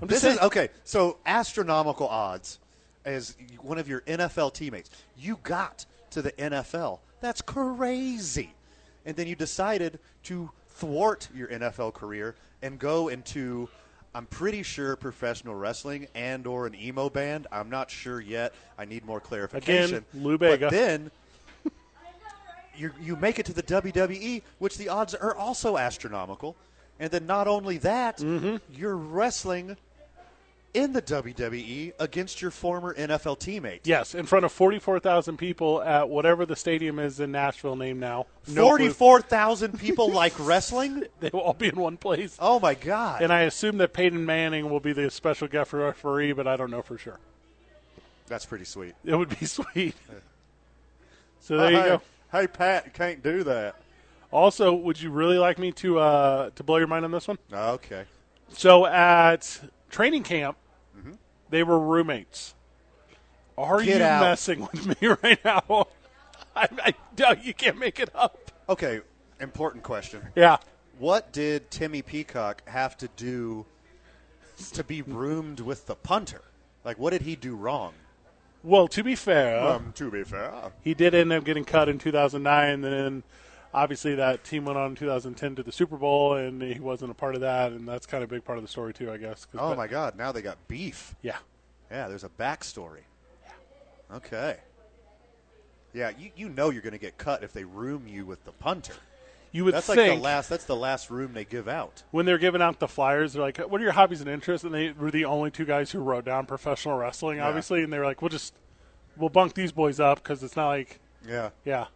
[0.00, 0.68] I'm This just is okay.
[0.84, 2.58] So astronomical odds
[3.04, 4.90] as one of your NFL teammates.
[5.16, 6.98] You got to the NFL.
[7.20, 8.52] That's crazy.
[9.06, 13.68] And then you decided to thwart your NFL career and go into
[14.16, 17.46] I'm pretty sure professional wrestling and or an emo band.
[17.50, 18.54] I'm not sure yet.
[18.78, 20.04] I need more clarification.
[20.14, 20.66] Lou Bega.
[20.66, 21.10] But then
[22.76, 26.56] you you make it to the WWE, which the odds are also astronomical.
[27.00, 28.56] And then not only that, Mm-hmm.
[28.72, 29.76] you're wrestling
[30.74, 33.80] in the WWE against your former NFL teammate.
[33.84, 38.00] yes, in front of forty-four thousand people at whatever the stadium is in Nashville named
[38.00, 38.26] now.
[38.48, 38.64] No clue.
[38.68, 41.04] Forty-four thousand people like wrestling.
[41.20, 42.36] They will all be in one place.
[42.40, 43.22] Oh my God!
[43.22, 46.70] And I assume that Peyton Manning will be the special guest referee, but I don't
[46.70, 47.18] know for sure.
[48.26, 48.94] That's pretty sweet.
[49.04, 49.94] It would be sweet.
[51.40, 52.02] So there you hey, go.
[52.32, 53.76] Hey Pat, can't do that.
[54.32, 57.38] Also, would you really like me to uh, to blow your mind on this one?
[57.52, 58.04] Okay.
[58.48, 59.60] So at
[59.90, 60.56] training camp,
[61.54, 62.54] they were roommates.
[63.56, 63.80] Are.
[63.82, 64.22] Get you out.
[64.22, 65.86] messing with me right now?
[66.56, 68.50] I, I doubt you can't make it up.
[68.68, 69.00] Okay.
[69.40, 70.20] Important question.
[70.34, 70.56] Yeah.
[70.98, 73.66] What did Timmy Peacock have to do
[74.72, 76.42] to be roomed with the punter?
[76.84, 77.94] Like, what did he do wrong?
[78.62, 80.52] Well, to be fair, Um, to be fair,
[80.82, 83.22] he did end up getting cut in 2009, and then
[83.74, 87.14] obviously that team went on in 2010 to the Super Bowl, and he wasn't a
[87.14, 89.16] part of that, and that's kind of a big part of the story too, I
[89.18, 89.46] guess.
[89.54, 90.16] oh but- my God!
[90.16, 91.14] Now they got beef.
[91.22, 91.36] Yeah.
[91.90, 93.02] Yeah, there's a backstory.
[94.12, 94.56] Okay.
[95.92, 98.52] Yeah, you, you know you're going to get cut if they room you with the
[98.52, 98.94] punter.
[99.52, 100.48] You would That's think like the last.
[100.48, 102.02] That's the last room they give out.
[102.10, 104.74] when they're giving out the flyers, they're like, "What are your hobbies and interests?" And
[104.74, 107.46] they were the only two guys who wrote down professional wrestling, Yeah.
[107.46, 108.52] obviously, and they were like, "We'll just
[109.16, 111.86] we'll bunk these boys up because it's not like Yeah, yeah."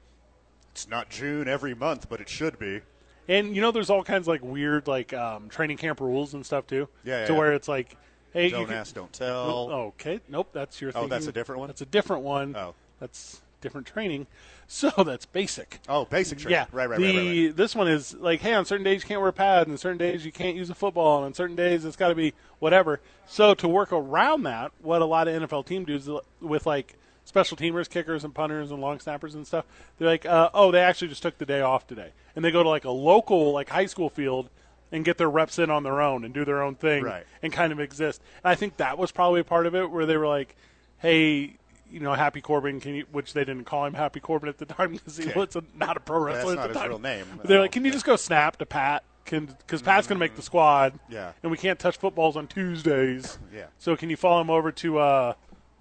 [0.79, 2.81] It's not June every month, but it should be.
[3.27, 6.47] And you know, there's all kinds of like weird like um, training camp rules and
[6.47, 6.89] stuff too.
[7.05, 7.39] Yeah, yeah, to yeah.
[7.39, 7.97] where it's like,
[8.33, 9.71] hey, you Don't can- ask, don't tell.
[9.71, 10.93] Okay, nope, that's your.
[10.93, 10.99] Thing.
[10.99, 11.11] Oh, thinking.
[11.11, 11.67] that's a different one?
[11.69, 12.55] That's a different one.
[12.57, 12.75] Oh.
[13.01, 14.29] that's different training.
[14.69, 15.81] So that's basic.
[15.89, 16.53] Oh, basic training.
[16.53, 17.57] Yeah, right, right, the, right, right, right.
[17.57, 19.99] This one is like, hey, on certain days you can't wear pads, and on certain
[19.99, 23.01] days you can't use a football, and on certain days it's got to be whatever.
[23.27, 26.09] So to work around that, what a lot of NFL teams do is
[26.41, 26.95] with like
[27.29, 29.65] special teamers, kickers, and punters, and long snappers and stuff.
[29.99, 32.63] They're like, uh, oh, they actually just took the day off today, and they go
[32.63, 34.49] to like a local like high school field
[34.91, 37.25] and get their reps in on their own and do their own thing Right.
[37.43, 38.23] and kind of exist.
[38.43, 40.57] And I think that was probably a part of it where they were like,
[40.99, 41.55] hey.
[41.91, 44.67] You know, Happy Corbin, can you, which they didn't call him Happy Corbin at the
[44.67, 45.41] time because he Okay.
[45.41, 46.89] was not a pro wrestler at the his time.
[46.91, 47.25] real name.
[47.45, 47.95] They're like, can you okay.
[47.97, 49.05] just go snap to Pat?
[49.25, 50.99] Because Pat's going to make the squad.
[51.09, 51.33] Yeah.
[51.43, 53.39] And we can't touch footballs on Tuesdays.
[53.55, 53.69] Yeah.
[53.79, 55.33] So can you follow him over to uh,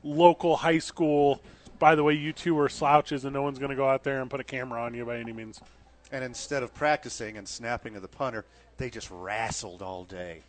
[0.03, 1.41] local high school?
[1.79, 4.21] By the way, you two are slouches, and no one's going to go out there
[4.21, 5.61] and put a camera on you by any means.
[6.11, 8.45] And instead of practicing and snapping to the punter,
[8.77, 10.41] they just wrestled all day,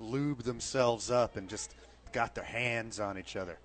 [0.00, 1.74] lubed themselves up, and just
[2.12, 3.58] got their hands on each other.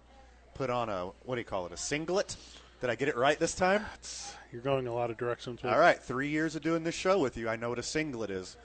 [0.54, 1.72] Put on a what do you call it?
[1.72, 2.36] A singlet?
[2.82, 3.86] Did I get it right this time?
[4.52, 5.62] You're going a lot of directions.
[5.62, 7.84] With All right, three years of doing this show with you, I know what a
[7.84, 8.56] singlet is,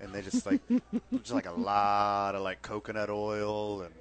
[0.00, 0.60] and they just like
[1.12, 3.94] just like a lot of like coconut oil and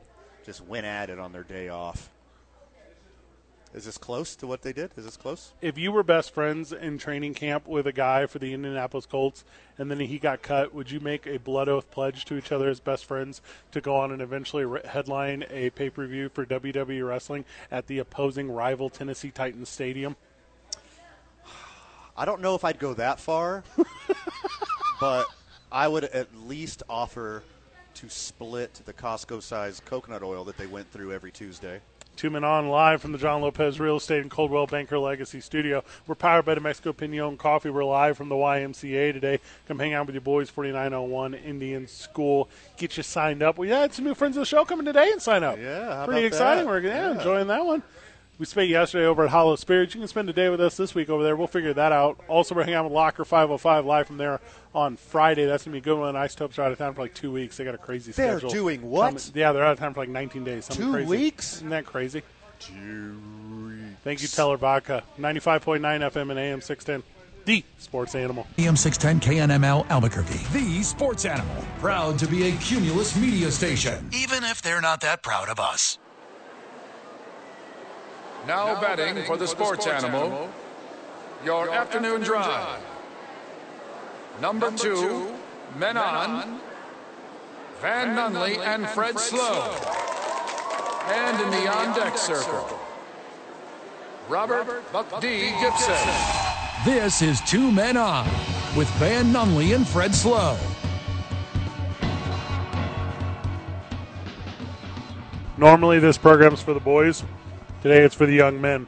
[0.49, 2.09] just went at it on their day off.
[3.75, 4.89] Is this close to what they did?
[4.97, 5.53] Is this close?
[5.61, 9.43] If you were best friends in training camp with a guy for the Indianapolis Colts,
[9.77, 12.67] and then he got cut, would you make a blood oath pledge to each other
[12.67, 13.43] as best friends
[13.73, 17.85] to go on and eventually re- headline a pay per view for WWE wrestling at
[17.85, 20.15] the opposing rival Tennessee Titans Stadium?
[22.17, 23.63] I don't know if I'd go that far,
[24.99, 25.27] but
[25.71, 27.43] I would at least offer
[27.99, 31.81] to split the Costco sized coconut oil that they went through every Tuesday.
[32.15, 35.83] Two men on live from the John Lopez Real Estate and Coldwell Banker Legacy Studio.
[36.07, 37.69] We're powered by the Mexico Pinon Coffee.
[37.69, 39.39] We're live from the YMCA today.
[39.67, 42.49] Come hang out with your boys, 4901 Indian School.
[42.77, 43.57] Get you signed up.
[43.57, 45.57] We had some new friends of the show coming today and sign up.
[45.57, 46.65] Yeah, how pretty about exciting.
[46.65, 46.69] that?
[46.69, 47.17] We're yeah, Yeah.
[47.17, 47.83] enjoying that one.
[48.37, 49.93] We spent yesterday over at Hollow Spirits.
[49.93, 51.35] You can spend a day with us this week over there.
[51.35, 52.21] We'll figure that out.
[52.29, 54.39] Also, we're hanging out with Locker 505 live from there
[54.73, 55.45] on Friday.
[55.45, 56.15] That's going to be a good one.
[56.15, 57.57] Isotopes are out of town for like two weeks.
[57.57, 58.49] They got a crazy schedule.
[58.49, 59.07] They're doing what?
[59.07, 60.65] Coming- yeah, they're out of town for like 19 days.
[60.65, 61.09] Something Two crazy.
[61.09, 61.55] weeks?
[61.57, 62.23] Isn't that crazy?
[62.59, 63.17] Two.
[64.03, 65.03] Thank you, Teller Vodka.
[65.17, 67.03] 95.9 FM and AM 610.
[67.45, 68.45] The Sports Animal.
[68.57, 70.39] AM 610 KNML Albuquerque.
[70.53, 71.55] The sports animal.
[71.79, 74.09] Proud to be a Cumulus media station.
[74.13, 75.97] Even if they're not that proud of us.
[78.45, 80.49] Now, betting, for the sports, animal,
[81.43, 82.79] your, afternoon, drive.
[84.41, 85.35] Number, two,
[85.77, 86.61] men on,
[87.81, 89.75] Van Nunley and Fred Slow.
[91.07, 92.79] And in the on deck circle,
[94.29, 95.51] Robert Buck D.
[95.59, 95.95] Gibson.
[96.85, 98.25] This is Two Men On
[98.77, 100.57] with Van Nunley and Fred Slow.
[105.57, 107.25] Normally, this program's for the boys.
[107.81, 108.87] Today, it's for the young men.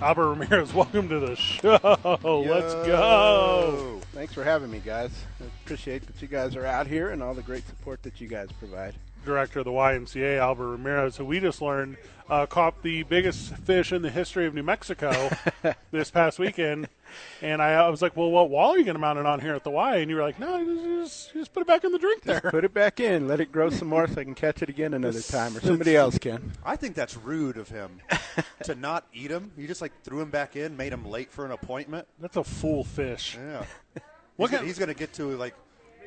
[0.00, 1.78] Albert Ramirez, welcome to the show.
[2.22, 4.00] Let's go.
[4.12, 5.10] Thanks for having me, guys.
[5.40, 8.28] I appreciate that you guys are out here and all the great support that you
[8.28, 8.94] guys provide.
[9.24, 11.96] Director of the YMCA, Albert Ramirez, who we just learned
[12.28, 15.30] uh, caught the biggest fish in the history of New Mexico
[15.90, 16.88] this past weekend.
[17.42, 19.40] And I, I was like, well, what wall are you going to mount it on
[19.40, 19.96] here at the Y?
[19.96, 22.40] And you were like, no, you just, just put it back in the drink there.
[22.40, 24.68] Just put it back in, let it grow some more so I can catch it
[24.68, 26.52] again another time, or somebody else can.
[26.64, 28.00] I think that's rude of him
[28.64, 29.52] to not eat him.
[29.56, 32.06] You just like threw him back in, made him late for an appointment.
[32.20, 33.36] That's a fool fish.
[33.38, 33.64] Yeah.
[34.36, 35.54] What he's, kind- he's going to get to like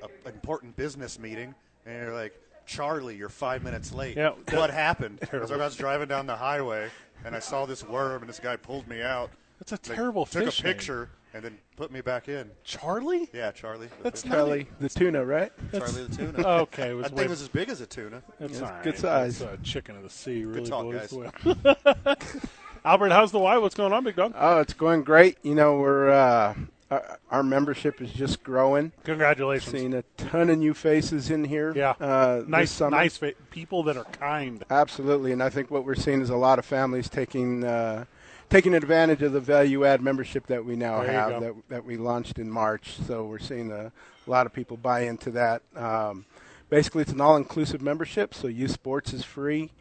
[0.04, 1.56] a, an important business meeting,
[1.88, 4.16] and you're like, Charlie, you're five minutes late.
[4.16, 5.18] Yeah, that- what happened?
[5.22, 5.48] Terrible.
[5.48, 6.90] Because I was driving down the highway,
[7.26, 9.32] and I saw this worm, and this guy pulled me out.
[9.60, 10.74] That's a Like, terrible Took fish a name.
[10.74, 12.50] picture and then put me back in.
[12.64, 13.30] Charlie?
[13.34, 13.90] Yeah, Charlie.
[14.02, 14.32] That's fish.
[14.32, 15.52] Charlie, the tuna, right?
[15.72, 16.48] Charlie the tuna.
[16.62, 18.24] Okay, it was that way- thing was as big as a tuna.
[18.40, 18.84] That's Yeah, all it's right.
[18.84, 19.40] good size.
[19.40, 21.14] That's, uh, chicken of the sea, really, talk, boys.
[21.44, 22.16] guys.
[22.86, 23.58] Albert, how's the Y?
[23.58, 24.34] What's going on, big dog?
[24.38, 25.38] Oh, it's going great.
[25.44, 26.56] You know, we're uh,
[26.90, 28.94] our, our membership is just growing.
[29.04, 29.70] Congratulations.
[29.72, 31.74] Seeing a ton of new faces in here.
[31.76, 31.92] Yeah.
[32.00, 32.92] uh, nice, summer.
[32.96, 34.64] nice fa- people that are kind.
[34.70, 38.06] Absolutely, and I think what we're seeing is a lot of families taking uh,
[38.50, 41.98] taking advantage of the value add membership that we now There have that that we
[41.98, 42.98] launched in March.
[43.08, 43.92] So we're seeing a,
[44.26, 45.64] lot of people buy into that.
[45.76, 46.26] Um,
[46.70, 48.34] basically, it's an all inclusive membership.
[48.36, 49.72] So youth sports is free.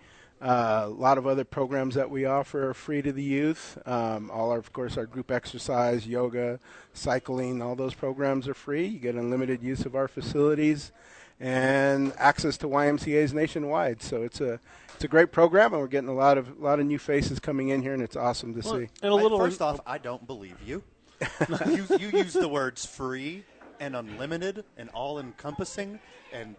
[0.40, 3.76] Uh, a lot of other programs that we offer are free to the youth.
[3.84, 6.60] Um, all our, of course, our group exercise, yoga,
[6.94, 8.86] cycling, all those programs are free.
[8.86, 10.92] You get unlimited use of our facilities
[11.40, 14.02] and access to YMCA's nationwide.
[14.02, 14.60] So it's a
[14.98, 17.38] it's a great program, and we're getting a lot of a lot of new faces
[17.38, 18.88] coming in here, and it's awesome to see.
[19.00, 19.38] And a I- little.
[19.38, 20.82] first off, I don't believe you.
[21.68, 21.86] you.
[22.00, 23.44] You use the words free
[23.78, 26.00] and unlimited and all encompassing.
[26.32, 26.56] And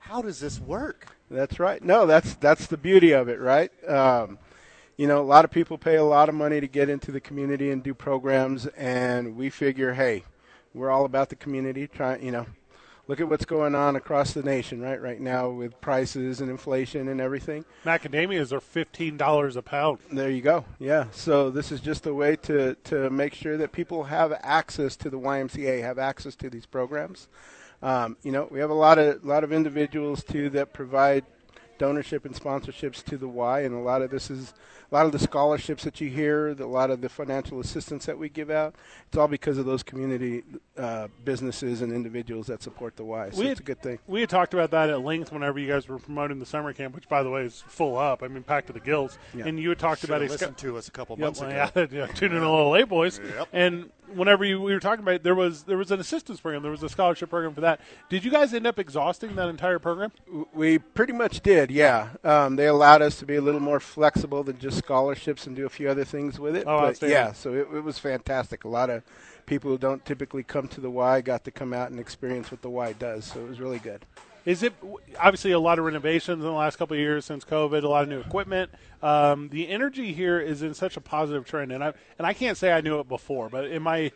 [0.00, 1.16] how does this work?
[1.30, 1.82] That's right.
[1.82, 3.70] No, that's that's the beauty of it, right?
[3.88, 4.38] Um,
[4.98, 7.20] you know, a lot of people pay a lot of money to get into the
[7.22, 10.24] community and do programs, and we figure, hey,
[10.74, 11.86] we're all about the community.
[11.88, 12.44] Try, you know,
[13.08, 15.00] look at what's going on across the nation, right?
[15.00, 17.64] Right now with prices and inflation and everything.
[17.84, 19.98] macadamias are fifteen dollars a pound.
[20.12, 20.64] There you go.
[20.78, 21.06] Yeah.
[21.10, 25.10] So this is just a way to, to make sure that people have access to
[25.10, 27.28] the YMCA, have access to these programs.
[27.82, 31.24] Um, you know, we have a lot of lot of individuals too that provide
[31.78, 34.54] donorship and sponsorships to the Y, and a lot of this is
[34.92, 38.04] a lot of the scholarships that you hear, the, a lot of the financial assistance
[38.04, 38.74] that we give out.
[39.08, 40.42] It's all because of those community
[40.76, 43.30] uh, businesses and individuals that support the Y.
[43.30, 43.98] So We it's had- a good thing.
[44.06, 46.94] We had talked about that at length whenever you guys were promoting the summer camp,
[46.94, 48.22] which, by the way, is full up.
[48.22, 49.18] I mean, packed to the gills.
[49.34, 49.46] Yeah.
[49.46, 51.40] And you had talked Should about have a listened to us a couple Yep, months
[51.40, 51.70] well, ago.
[51.74, 53.18] yeah, yeah, tune in a little late, boys.
[53.18, 53.48] Yep.
[53.54, 56.62] And whenever you, we were talking about it, there was there was an assistance program,
[56.62, 57.80] there was a scholarship program for that.
[58.08, 60.12] Did you guys end up exhausting that entire program?
[60.52, 62.10] We pretty much did, yeah.
[62.24, 65.66] Um, they allowed us to be a little more flexible than just scholarships and do
[65.66, 66.64] a few other things with it.
[66.66, 68.64] Oh, but yeah, so it, it was fantastic.
[68.64, 69.02] A lot of
[69.46, 72.62] people who don't typically come to the Y got to come out and experience what
[72.62, 73.24] the Y does.
[73.24, 74.04] So it was really good.
[74.44, 74.72] Is it
[75.20, 78.02] obviously a lot of renovations in the last couple of years since COVID, a lot
[78.02, 78.70] of new equipment.
[79.02, 82.56] Um, the energy here is in such a positive trend, and I and I can't
[82.58, 84.10] say I knew it before, but in my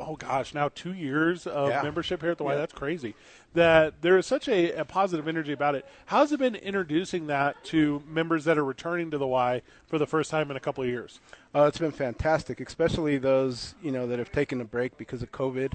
[0.00, 1.82] oh gosh, now two years of Yeah.
[1.82, 2.58] membership here at the Y, Yeah.
[2.58, 3.14] that's crazy.
[3.54, 5.86] That there is such a, a positive energy about it.
[6.06, 10.06] How's it been introducing that to members that are returning to the Y for the
[10.06, 11.20] first time in a couple of years?
[11.54, 15.30] Oh, it's been fantastic, especially those you know that have taken a break because of
[15.32, 15.72] COVID.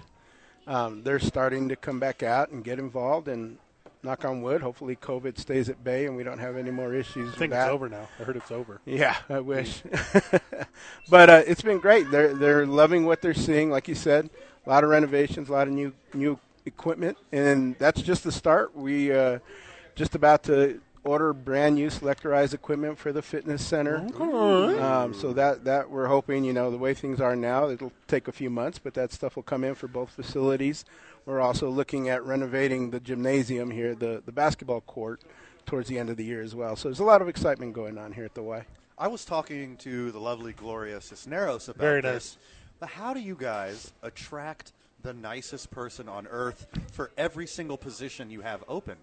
[0.65, 3.57] Um, they're starting to come back out and get involved, and
[4.03, 7.33] knock on wood, hopefully COVID stays at bay and we don't have any more issues.
[7.33, 8.07] I think it's over now.
[8.19, 8.79] I heard it's over.
[8.85, 9.81] Yeah, I wish.
[11.09, 12.09] but uh, it's been great.
[12.11, 13.69] They're they're loving what they're seeing.
[13.69, 14.29] Like you said,
[14.65, 18.75] a lot of renovations, a lot of new new equipment, and that's just the start.
[18.75, 19.39] We uh,
[19.95, 24.05] just about to order brand new selectorized equipment for the fitness center.
[24.79, 28.27] Um, so that that we're hoping, you know, the way things are now, it'll take
[28.27, 30.85] a few months, but that stuff will come in for both facilities.
[31.27, 35.21] We're also looking at renovating the gymnasium here, the the basketball court,
[35.65, 36.77] towards the end of the year as well.
[36.77, 38.65] So there's a lot of excitement going on here at the Y.
[38.97, 42.13] I was talking to the lovely Gloria Cisneros about Very this.
[42.13, 42.37] nice.
[42.79, 44.71] But how do you guys attract
[45.03, 48.95] the nicest person on earth for every single position you have open?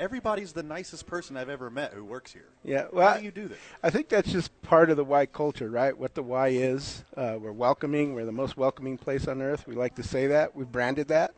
[0.00, 2.48] Everybody's the nicest person I've ever met who works here.
[2.64, 3.58] Yeah, well, how do you do that?
[3.84, 5.96] I think that's just part of the Y culture, right?
[5.96, 7.04] What the Y is.
[7.16, 8.14] Uh, we're welcoming.
[8.14, 9.66] We're the most welcoming place on earth.
[9.68, 10.56] We like to say that.
[10.56, 11.34] We've branded that.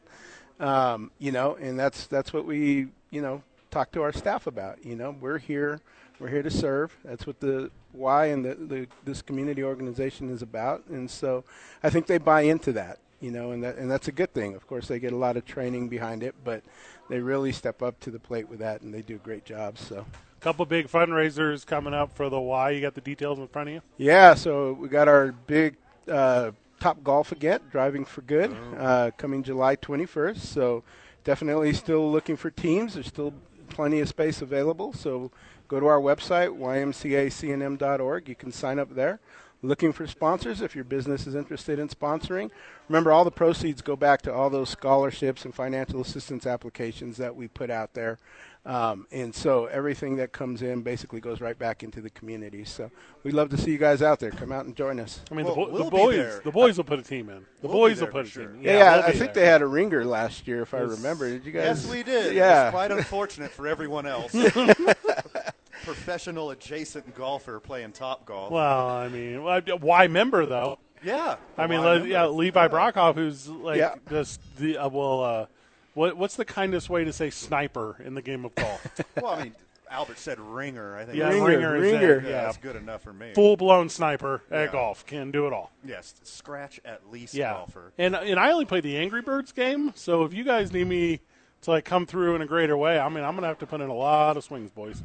[0.61, 4.85] Um, you know, and that's that's what we you know talk to our staff about.
[4.85, 5.81] You know, we're here.
[6.19, 6.95] We're here to serve.
[7.05, 10.85] That's what the why and the, the this community organization is about.
[10.89, 11.45] And so,
[11.83, 12.99] I think they buy into that.
[13.21, 14.55] You know, and that and that's a good thing.
[14.55, 16.63] Of course, they get a lot of training behind it, but
[17.09, 19.79] they really step up to the plate with that, and they do a great job.
[19.79, 20.07] So.
[20.07, 22.71] A couple big fundraisers coming up for the Y.
[22.71, 23.83] You got the details in front of you.
[23.99, 25.77] Yeah, so we got our big
[26.09, 30.39] uh, Top Golf again, Driving for Good, uh, coming July 21st.
[30.39, 30.83] So
[31.25, 32.95] definitely still looking for teams.
[32.95, 33.35] There's still
[33.69, 34.93] plenty of space available.
[34.93, 35.31] So
[35.69, 38.29] go to our website, ymcacnm.org.
[38.29, 39.21] You can sign up there.
[39.63, 42.51] Looking for sponsors if your business is interested in sponsoring.
[42.89, 47.37] Remember, all the proceeds go back to all those scholarships and financial assistance applications that
[47.37, 48.19] we put out there.
[48.67, 52.65] Um, and so everything that comes in basically goes right back into the community.
[52.65, 52.91] So
[53.23, 54.31] we'd love to see you guys out there.
[54.31, 55.21] Come out and join us.
[55.31, 57.47] I mean, Well, the, bo- we'll the boys, the boys will put a team in.
[57.63, 58.47] The We'll boys will put a sure.
[58.49, 58.61] team.
[58.63, 59.45] Yeah, we'll I think there.
[59.45, 61.29] they had a ringer last year, if I remember.
[61.31, 61.85] Did you guys?
[61.85, 62.27] Yes, we did.
[62.27, 62.65] It Yeah.
[62.65, 64.35] was quite unfortunate for everyone else.
[65.85, 68.53] Professional adjacent golfer playing top golf.
[68.53, 70.79] Well, I mean, why member though?
[71.03, 71.37] yeah.
[71.57, 72.37] I mean, Well, yeah, remember.
[72.39, 73.95] Levi Brockhoff, who's like Yeah.
[74.11, 75.47] just the uh, well, uh,
[75.95, 78.87] what what's the kindest way to say sniper in the game of golf?
[79.21, 79.55] Well, I mean,
[79.91, 80.97] Albert said ringer.
[80.97, 82.19] I think yeah, Ringer, ringer, is ringer.
[82.19, 82.25] it.
[82.25, 83.33] yeah, yeah, that's good enough for me.
[83.35, 84.73] full blown sniper at Yeah.
[84.73, 85.73] golf can do it all.
[85.85, 87.93] Yes, scratch at least Yeah, golfer.
[87.99, 91.21] and and I only play the Angry Birds game, so if you guys need me
[91.63, 93.81] to like come through in a greater way, I mean, I'm gonna have to put
[93.81, 95.03] in a lot of swings, boys.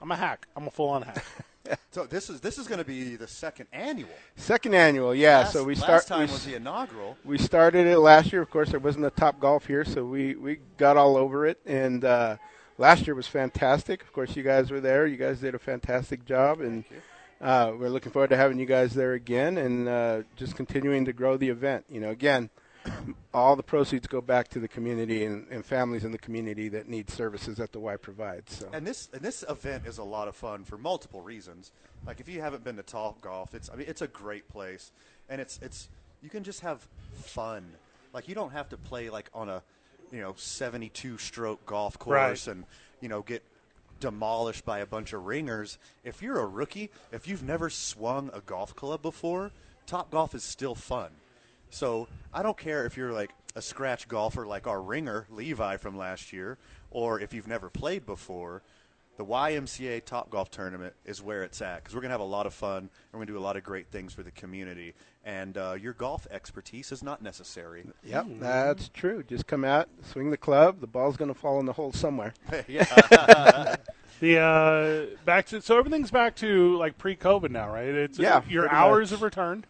[0.00, 0.46] I'm a hack.
[0.56, 1.22] I'm a full on hack.
[1.90, 4.10] So this is this is going to be the second annual.
[4.36, 5.38] Second annual, yeah.
[5.38, 5.90] last, so we start.
[5.90, 7.16] last time we, was the inaugural.
[7.24, 8.42] we started it last year.
[8.42, 11.58] Of course, there wasn't a top golf here, so we we got all over it.
[11.66, 12.36] And uh,
[12.76, 14.02] last year was fantastic.
[14.02, 15.06] Of course, you guys were there.
[15.06, 16.84] You guys did a fantastic job, and
[17.40, 21.12] uh, we're looking forward to having you guys there again and uh, just continuing to
[21.12, 21.84] grow the event.
[21.88, 22.50] You know, again,
[23.34, 26.88] all the proceeds go back to the community and, and families in the community that
[26.88, 28.56] need services that the Y provides.
[28.58, 28.68] So.
[28.72, 31.72] And this and this event is a lot of fun for multiple reasons.
[32.06, 34.92] Like if you haven't been to Top Golf, it's I mean it's a great place,
[35.28, 35.88] and it's it's
[36.22, 36.86] you can just have
[37.22, 37.64] fun.
[38.12, 39.62] Like you don't have to play like on a
[40.10, 42.54] you know 72 stroke golf course Right.
[42.56, 42.64] and
[43.00, 43.42] you know get
[44.00, 45.76] demolished by a bunch of ringers.
[46.04, 49.50] If you're a rookie, if you've never swung a golf club before,
[49.86, 51.10] Top Golf is still fun.
[51.70, 55.96] So I don't care if you're like a scratch golfer like our ringer Levi from
[55.96, 56.58] last year,
[56.90, 58.62] or if you've never played before.
[59.16, 62.46] The YMCA Top Golf Tournament is where it's at because we're gonna have a lot
[62.46, 64.94] of fun and we're gonna do a lot of great things for the community.
[65.24, 67.84] And uh, your golf expertise is not necessary.
[68.04, 69.24] Yep, that's true.
[69.24, 70.80] Just come out, swing the club.
[70.80, 72.32] The ball's going to fall in the hole somewhere.
[72.68, 72.84] yeah,
[74.20, 77.88] The uh, back to so everything's back to like pre-COVID now, right?
[77.88, 79.18] It's Yeah, your hours much.
[79.18, 79.66] have returned.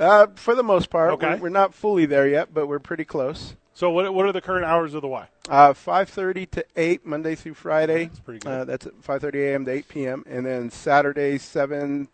[0.00, 1.34] Uh, for the most part, Okay.
[1.34, 3.54] we're, we're not fully there yet, but we're pretty close.
[3.74, 5.26] So what what are the current hours of the Y?
[5.48, 8.06] Uh, 5:30 to 8 Monday through Friday.
[8.06, 8.50] That's pretty good.
[8.50, 9.64] Uh, that's at 5:30 a.m.
[9.66, 10.24] to 8 p.m.
[10.28, 12.08] And then Saturday 7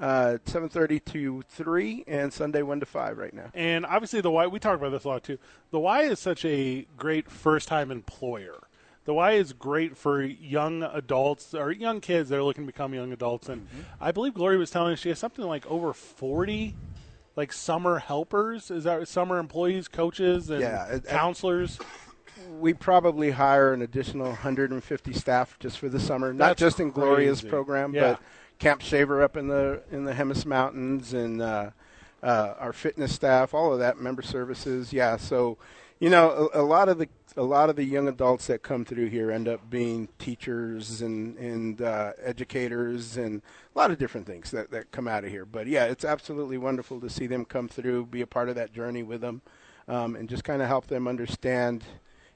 [0.00, 3.50] uh, 7:30 to 3, and Sunday 1 to 5 right now.
[3.54, 5.38] And obviously, the Y, we talk about this a lot too.
[5.70, 8.58] The Y is such a great first time employer.
[9.04, 12.92] The Y is great for young adults or young kids that are looking to become
[12.94, 13.48] young adults.
[13.48, 13.80] And Mm-hmm.
[14.04, 16.74] I believe Gloria was telling us she has something like over 40
[17.36, 18.70] like summer helpers.
[18.70, 21.78] Is that summer employees, coaches, and Yeah, counselors?
[22.58, 26.90] We probably hire an additional 150 staff just for the summer, not That's just in
[26.92, 28.12] Gloria's program, Yeah.
[28.12, 28.20] but
[28.58, 31.70] Camp Shaver up in the in the Jemez Mountains and uh,
[32.22, 34.92] uh, our fitness staff, all of that, member services.
[34.92, 35.58] Yeah, so
[36.00, 38.84] you know, a, a lot of the a lot of the young adults that come
[38.84, 43.42] through here end up being teachers and and uh, educators and
[43.74, 45.44] a lot of different things that that come out of here.
[45.44, 48.72] But yeah, it's absolutely wonderful to see them come through, be a part of that
[48.72, 49.42] journey with them,
[49.88, 51.84] um, and just kind of help them understand.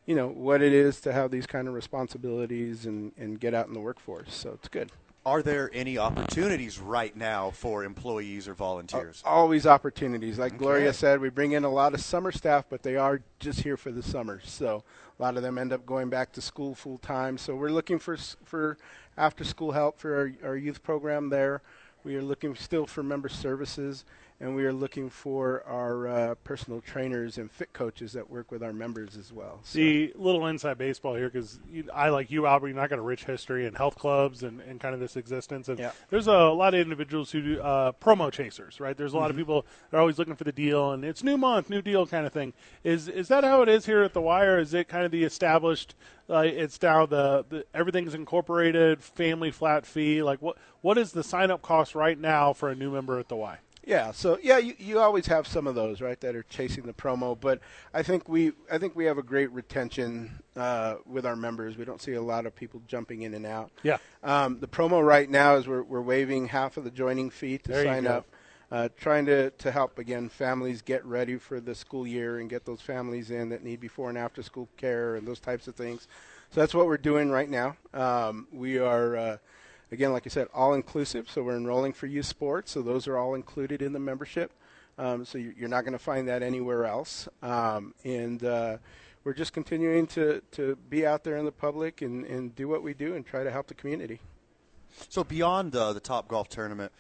[0.07, 3.69] You know what it is to have these kind of responsibilities and, and get out
[3.69, 4.35] in the workforce.
[4.35, 4.91] So it's good.
[5.29, 9.23] Are there any opportunities right now for employees or volunteers?
[9.27, 10.39] Always opportunities.
[10.39, 13.61] Like Gloria said, we bring in a lot of summer staff, but they are just
[13.61, 14.41] here for the summer.
[14.43, 14.85] So
[15.19, 17.37] a lot of them end up going back to school full time.
[17.37, 18.79] So we're looking for for
[19.19, 21.61] after school help for our, our youth program there.
[22.05, 24.07] We are looking still for member services,
[24.41, 28.63] and we are looking for our uh, personal trainers and fit coaches that work with
[28.63, 29.61] our members as well.
[29.65, 29.79] So.
[29.79, 31.59] The little inside baseball here, because
[31.93, 32.69] I like you, Albert.
[32.69, 35.69] You're not got a rich history in health clubs and, and kind of this existence.
[35.69, 35.91] And Yeah.
[36.11, 38.97] there's a lot of individuals who do uh, promo chasers, right?
[38.97, 39.41] There's a lot of Mhm.
[39.41, 42.25] people that are always looking for the deal, and it's new month, new deal kind
[42.27, 42.53] of thing.
[42.85, 44.59] Is is that how it is here at the Wire?
[44.59, 45.95] Is it kind of the established?
[46.31, 50.23] Uh, it's now the, the everything's incorporated, family flat fee.
[50.23, 53.29] Like what what is the sign up cost right now for a new member at
[53.29, 53.59] the Y?
[53.89, 56.93] Yeah, so yeah, you, you always have some of those, right, that are chasing the
[56.93, 57.41] promo.
[57.41, 57.61] But
[57.95, 61.79] I think we I think we have a great retention uh, with our members.
[61.79, 63.71] We don't see a lot of people jumping in and out.
[63.83, 63.97] Yeah.
[64.23, 67.71] Um, the promo right now is we're we're waiving half of the joining fee to
[67.73, 68.27] There sign up.
[68.71, 72.67] Uh, trying to, to help again families get ready for the school year and get
[72.67, 76.07] those families in that need before and after school care and those types of things.
[76.51, 77.77] So that's what we're doing right now.
[77.95, 79.37] Um, we are uh,
[79.93, 81.29] again, like I said, all inclusive.
[81.31, 82.73] So we're enrolling for youth sports.
[82.73, 84.53] So those are all included in the membership.
[84.99, 87.29] Um, so you- you're not going to find that anywhere else.
[87.43, 88.79] Um, and uh,
[89.25, 92.83] we're just continuing to, to be out there in the public and, and do what
[92.83, 94.21] we do and try to help the community.
[95.09, 96.91] So beyond uh, the Top Golf Tournament,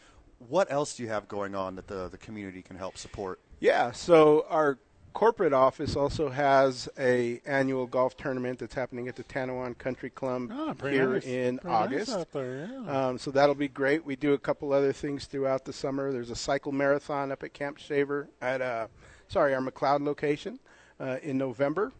[0.48, 3.40] what else do you have going on that the, the community can help support?
[3.60, 4.78] Yeah, so our
[5.18, 10.48] corporate office also has a annual golf tournament that's happening at the Tanoan Country Club
[10.78, 11.26] pretty here nice.
[11.26, 12.10] in Pretty nice August.
[12.12, 13.06] out there, yeah.
[13.08, 14.04] um, so that'll be great.
[14.04, 16.12] We do a couple other things throughout the summer.
[16.12, 18.86] There's a cycle marathon up at Camp Shaver at uh,
[19.26, 20.60] sorry our McLeod location
[21.00, 21.90] uh, in November.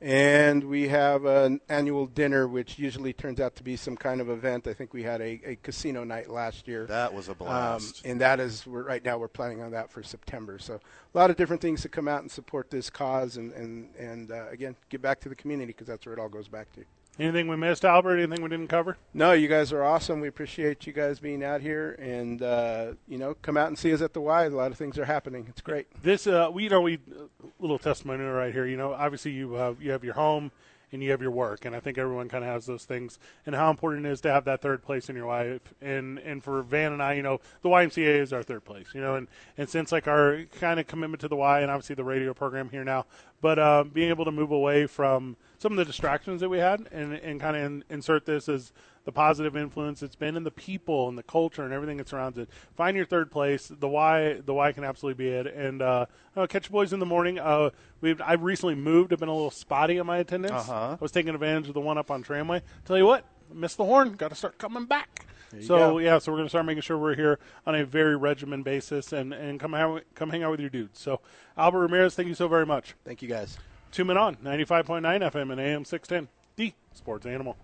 [0.00, 4.28] And we have an annual dinner, which usually turns out to be some kind of
[4.28, 4.66] event.
[4.66, 6.86] I think we had a, a casino night last year.
[6.86, 8.04] That was a blast.
[8.04, 10.58] Um, and that is right now we're planning on that for September.
[10.58, 13.94] So a lot of different things to come out and support this cause, and and
[13.96, 16.70] and uh, again give back to the community because that's where it all goes back
[16.74, 16.84] to.
[17.18, 18.18] Anything we missed, Albert?
[18.18, 18.96] Anything we didn't cover?
[19.12, 20.20] No, you guys are awesome.
[20.20, 23.92] We appreciate you guys being out here, and uh, you know, come out and see
[23.94, 24.44] us at the Y.
[24.44, 25.46] A lot of things are happening.
[25.48, 25.86] It's great.
[26.02, 28.66] This, uh, we you know, we uh, little testimonial right here.
[28.66, 30.50] You know, obviously you have you have your home
[30.94, 33.54] and you have your work, and I think everyone kind of has those things, and
[33.54, 35.60] how important it is to have that third place in your life.
[35.82, 38.86] And and for Van and I, you know, the YMCA is our third place.
[38.94, 39.26] You know, and
[39.58, 42.70] and since like our kind of commitment to the Y, and obviously the radio program
[42.70, 43.06] here now,
[43.40, 46.86] but uh, being able to move away from some of the distractions that we had,
[46.92, 48.72] and and kind of in, insert this as
[49.04, 52.38] the positive influence it's been in the people and the culture and everything that surrounds
[52.38, 52.48] it.
[52.76, 53.68] Find your third place.
[53.68, 55.46] The why, the why can absolutely be it.
[55.46, 56.06] And uh,
[56.36, 57.38] uh, catch boys in the morning.
[57.38, 57.70] Uh,
[58.00, 59.12] we've I've recently moved.
[59.12, 60.52] I've been a little spotty on my attendance.
[60.52, 60.92] Uh-huh.
[60.92, 62.62] I was taking advantage of the one up on Tramway.
[62.84, 64.12] Tell you what, missed the horn.
[64.12, 65.26] Got to start coming back.
[65.60, 65.98] So go.
[65.98, 69.32] yeah, so we're gonna start making sure we're here on a very regimen basis and
[69.32, 70.98] and come hang, come hang out with your dudes.
[70.98, 71.20] So
[71.56, 72.94] Albert Ramirez, thank you so very much.
[73.04, 73.56] Thank you guys.
[73.92, 76.28] Two men on ninety five point nine FM and AM six ten.
[76.56, 77.56] The Sports Animal.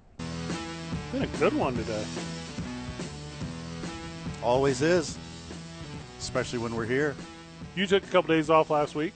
[1.13, 2.05] Been a good one today.
[4.43, 5.19] Always is,
[6.19, 7.15] especially when we're here.
[7.75, 9.13] You took a couple days off last week,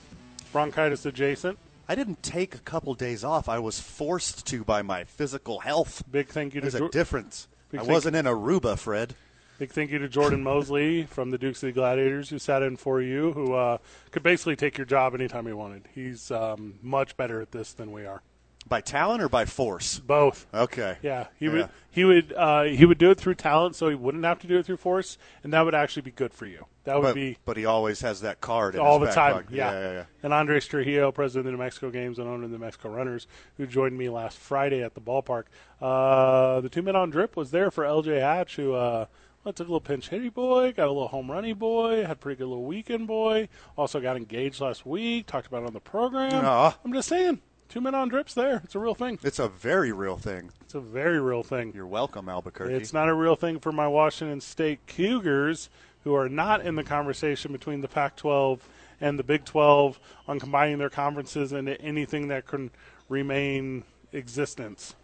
[0.51, 1.57] bronchitis adjacent.
[1.87, 3.47] I didn't take a couple days off.
[3.47, 6.03] I was forced to by my physical health.
[6.11, 7.47] Big thank you to There's a Jor- difference.
[7.71, 9.15] Big I thank- wasn't in Aruba, Fred.
[9.57, 12.75] Big thank you to Jordan Mosley from the Dukes of the Gladiators who sat in
[12.75, 13.77] for you, who uh,
[14.11, 15.87] could basically take your job anytime he wanted.
[15.95, 18.21] He's um, much better at this than we are.
[18.67, 19.99] By talent or by force?
[19.99, 20.47] Both.
[20.53, 20.97] Okay.
[21.03, 21.51] Yeah, he Yeah.
[21.51, 24.47] would he would uh, he would do it through talent, so he wouldn't have to
[24.47, 26.65] do it through force, and that would actually be good for you.
[26.85, 29.33] That would But, be but he always has that card in all the time.
[29.33, 29.51] pocket.
[29.51, 29.71] Yeah.
[29.71, 30.03] yeah, yeah.
[30.23, 32.89] And Andres Trujillo, president of the New Mexico Games and owner of the New Mexico
[32.89, 33.27] Runners,
[33.57, 35.43] who joined me last Friday at the ballpark.
[35.79, 39.05] Uh, the two men on drip was there for LJ Hatch, who uh,
[39.45, 42.15] I took a little pinch hitty boy, got a little home runny boy, had a
[42.15, 43.47] pretty good little weekend boy.
[43.77, 45.27] Also got engaged last week.
[45.27, 46.43] Talked about it on the program.
[46.45, 46.77] Aw.
[46.83, 48.61] I'm just saying, two men on drips there.
[48.63, 49.19] It's a real thing.
[49.23, 50.51] It's a very real thing.
[50.61, 51.71] It's a very real thing.
[51.73, 52.73] You're welcome, Albuquerque.
[52.73, 55.69] It's not a real thing for my Washington State Cougars,
[56.03, 58.67] who are not in the conversation between the Pac 12
[59.01, 62.71] and the Big 12 on combining their conferences into anything that can
[63.09, 63.83] remain
[64.13, 64.95] existence.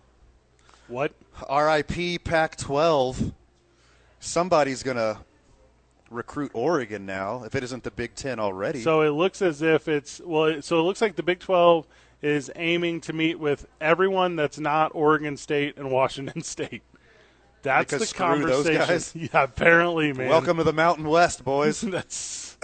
[0.87, 1.13] What?
[1.49, 3.33] RIP Pac 12.
[4.19, 5.17] Somebody's going to
[6.11, 8.81] recruit Oregon now, if it isn't the Big Ten already.
[8.81, 10.61] So it looks as if it's well.
[10.61, 11.87] So it looks like the Big Twelve
[12.21, 16.83] is aiming to meet with everyone that's not Oregon State and Washington State.
[17.63, 18.87] That's Because the screw those conversation.
[18.87, 19.13] guys.
[19.33, 20.29] Yeah, apparently, man.
[20.29, 21.81] Welcome to the Mountain West, boys.
[21.81, 22.57] That's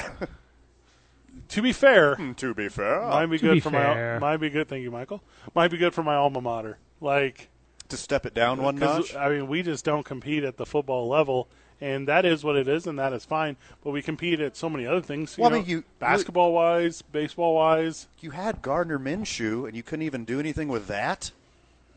[1.49, 2.15] to be fair.
[2.15, 4.19] Hmm, to be fair, might be To good be for fair.
[4.19, 4.31] my.
[4.31, 4.67] Might be good.
[4.67, 5.21] Thank you, Michael.
[5.55, 6.77] Might be good for my alma mater.
[6.99, 7.49] Like
[7.89, 9.15] to step it down uh, one notch.
[9.15, 11.47] I mean, we just don't compete at the football level,
[11.81, 13.55] and that is what it is, and that is fine.
[13.83, 15.37] But we compete at so many other things.
[15.37, 19.83] You Well, I mean, you- basketball wise, baseball wise, You had Gardner Minshew, and you
[19.83, 21.31] couldn't even do anything with that.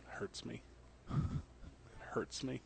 [0.09, 0.61] hurts me.
[1.11, 1.17] It
[2.11, 2.61] hurts me.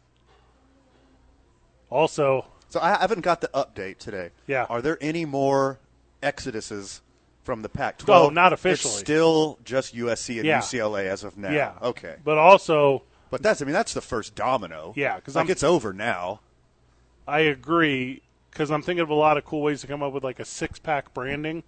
[1.90, 4.30] Also, So I haven't got the update today.
[4.48, 4.64] Yeah.
[4.68, 5.78] Are there any more
[6.22, 7.00] exoduses
[7.44, 8.08] from the Pac-12?
[8.08, 8.90] Oh, not officially.
[8.94, 10.58] It's still just USC and Yeah.
[10.58, 11.52] UCLA as of now.
[11.52, 12.16] yeah, Okay.
[12.24, 14.92] But also, But that's I mean that's the first domino.
[14.96, 16.40] Yeah, because like I'm- it's over now.
[17.26, 20.24] I agree because I'm thinking of a lot of cool ways to come up with
[20.24, 21.62] like a six pack branding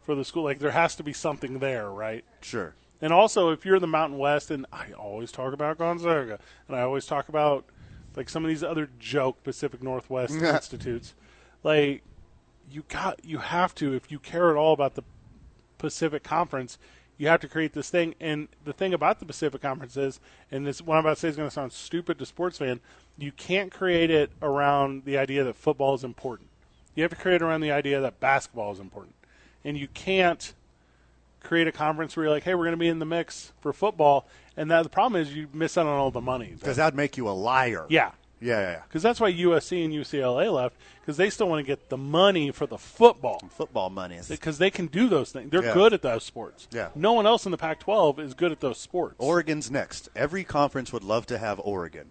[0.00, 0.44] for the school.
[0.44, 2.24] Like there has to be something there, right?
[2.40, 2.74] Sure.
[3.00, 6.38] And also, if you're the Mountain West, and I always talk about Gonzaga,
[6.68, 7.66] and I always talk about
[8.16, 11.14] like some of these other joke Pacific Northwest institutes,
[11.62, 12.02] like
[12.70, 15.02] you got you have to if you care at all about the
[15.78, 16.78] Pacific Conference,
[17.18, 18.14] you have to create this thing.
[18.20, 21.28] And the thing about the Pacific Conference is, and this what I'm about to say
[21.28, 22.80] is going to sound stupid to sports fan,
[23.18, 26.48] you can't create it around the idea that football is important.
[26.94, 29.14] You have to create it around the idea that basketball is important,
[29.64, 30.52] and you can't
[31.42, 33.72] create a conference where you're like, hey, we're going to be in the mix for
[33.72, 34.26] football,
[34.56, 36.54] and that the problem is you miss out on all the money.
[36.58, 37.84] Because that'd make you a liar.
[37.88, 38.82] Yeah, Yeah, yeah, yeah.
[38.88, 42.50] because that's why USC and UCLA left because they still want to get the money
[42.50, 44.18] for the football Football money.
[44.26, 45.50] because they can do those things.
[45.50, 45.74] They're Yeah.
[45.74, 46.66] good at those sports.
[46.72, 46.88] Yeah.
[46.94, 49.16] No one else in the Pac-12 is good at those sports.
[49.18, 50.08] Oregon's next.
[50.16, 52.06] Every conference would love to have Oregon.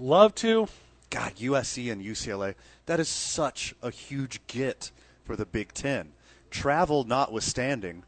[0.00, 0.68] Love to.
[1.10, 2.54] God, USC and UCLA,
[2.86, 4.90] that is such a huge get
[5.24, 6.12] for the Big Ten.
[6.50, 8.02] Travel notwithstanding,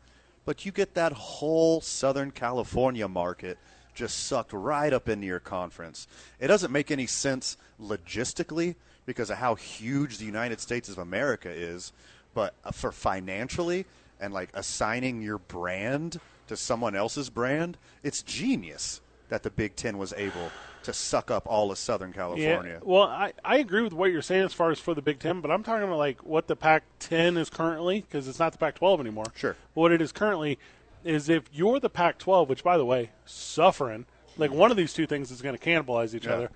[0.44, 3.58] but you get that whole Southern California market
[3.94, 6.06] just sucked right up into your conference.
[6.38, 11.50] It doesn't make any sense logistically because of how huge the United States of America
[11.50, 11.92] is,
[12.34, 13.86] but uh, for financially
[14.20, 19.98] and like assigning your brand to someone else's brand, it's genius that the Big Ten
[19.98, 20.50] was able
[20.84, 22.74] to suck up all of Southern California.
[22.74, 22.78] Yeah.
[22.82, 25.40] Well, I, I agree with what you're saying as far as for the Big Ten,
[25.40, 29.00] but I'm talking about like what the Pac-10 is currently because it's not the Pac-12
[29.00, 29.26] anymore.
[29.34, 29.56] Sure.
[29.74, 30.58] What it is currently
[31.04, 34.06] is if you're the Pac-12, which by the way, suffering
[34.36, 36.34] like one of these two things is going to cannibalize each Yeah.
[36.34, 36.50] other.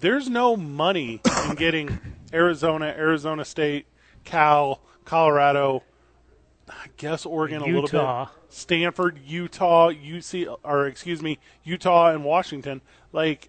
[0.00, 1.98] There's no money in getting
[2.32, 3.86] Arizona, Arizona State,
[4.24, 5.82] Cal, Colorado,
[6.68, 8.26] I guess Oregon a little Utah.
[8.26, 12.82] bit, Stanford, Utah, UC, or excuse me, Utah and Washington.
[13.12, 13.48] Like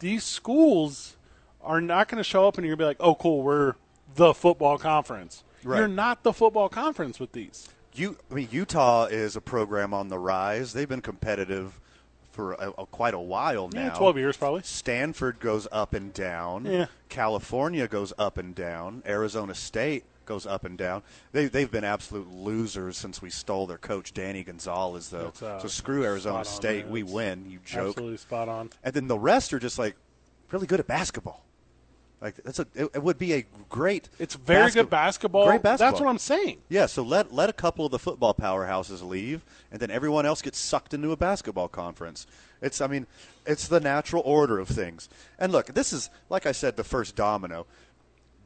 [0.00, 1.16] these schools
[1.62, 3.74] are not going to show up and you're going to be like, oh, cool, we're
[4.16, 5.44] the football conference.
[5.64, 5.78] Right.
[5.78, 7.68] You're not the football conference with these.
[7.94, 10.72] You, I mean, Utah is a program on the rise.
[10.72, 11.78] They've been competitive
[12.32, 13.84] for a, a, quite a while now.
[13.84, 14.62] Yeah, 12 years probably.
[14.64, 16.64] Stanford goes up and down.
[16.64, 16.86] Yeah.
[17.08, 19.02] California goes up and down.
[19.06, 21.02] Arizona State goes up and down.
[21.32, 25.32] They, they've been absolute losers since we stole their coach, Danny Gonzalez, though.
[25.42, 26.84] Uh, so screw Arizona State.
[26.84, 26.92] man.
[26.92, 27.50] We win.
[27.50, 27.90] You joke.
[27.90, 28.70] Absolutely spot on.
[28.82, 29.96] And then the rest are just like
[30.50, 31.44] really good at basketball.
[32.20, 34.08] Like that's a it, it would be a great.
[34.20, 35.46] It's very basket- good basketball.
[35.46, 35.90] Great basketball.
[35.90, 36.58] That's what I'm saying.
[36.68, 40.40] Yeah, so let let a couple of the football powerhouses leave, and then everyone else
[40.40, 42.28] gets sucked into a basketball conference.
[42.60, 43.08] It's, I mean,
[43.44, 45.08] it's the natural order of things.
[45.36, 47.66] And look, this is like I said, the first domino.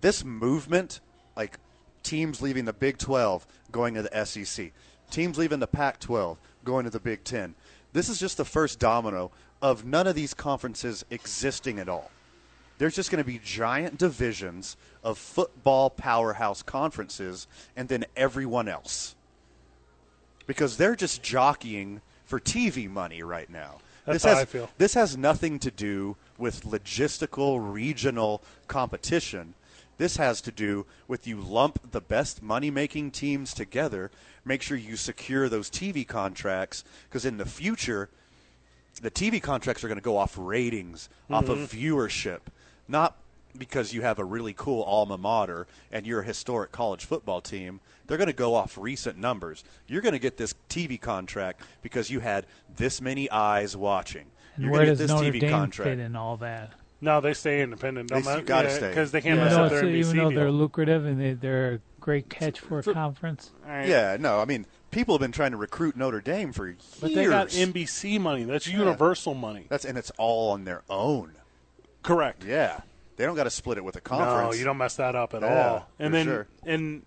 [0.01, 1.01] This movement,
[1.37, 1.59] like
[2.07, 4.73] teams leaving the Big 12, going to the SEC,
[5.11, 7.55] teams leaving the Pac 12, going to the Big 10.
[7.93, 9.31] This is just the first domino
[9.61, 12.11] of none of these conferences existing at all
[12.79, 17.47] there's just going to be giant divisions of football powerhouse conferences
[17.77, 19.15] and then everyone else.
[20.47, 23.77] Because they're just jockeying for TV money right now.
[24.05, 24.71] That's this how has, I feel.
[24.79, 29.55] This has nothing to do with logistical regional competition.
[29.99, 34.11] This has to do with you lump the best money making teams together,
[34.45, 38.11] make sure you secure those TV contracts, because in the future,
[39.01, 41.79] the TV contracts are going to go off ratings, off of mm-hmm.
[41.79, 42.41] viewership,
[42.89, 43.17] not
[43.59, 47.81] because you have a really cool alma mater and you're a historic college football team.
[48.07, 49.65] They're going to go off recent numbers.
[49.87, 52.47] You're going to get this TV contract because you had
[52.77, 54.27] this many eyes watching.
[54.59, 55.91] You're where does get this Notre TV Dame contract.
[55.91, 56.73] fit in all that?
[57.07, 58.11] No, they stay independent.
[58.11, 58.89] They- you gotta stay.
[58.89, 60.55] because they can't Even mess though, up their it's- NBC even though they're deal.
[60.55, 63.53] lucrative and they, they're a great catch for a conference.
[63.65, 63.89] All right.
[63.89, 66.97] Yeah, no, I mean, people have been trying to recruit Notre Dame for years.
[67.01, 68.45] But they got NBC money.
[68.45, 69.67] That's universal money.
[69.69, 71.33] That's and it's all on their own.
[72.03, 72.45] Correct.
[72.45, 72.81] Yeah,
[73.17, 74.55] they don't got to split it with a conference.
[74.55, 75.89] No, you don't mess that up at Yeah, all.
[75.99, 76.47] And for then sure.
[76.65, 77.03] and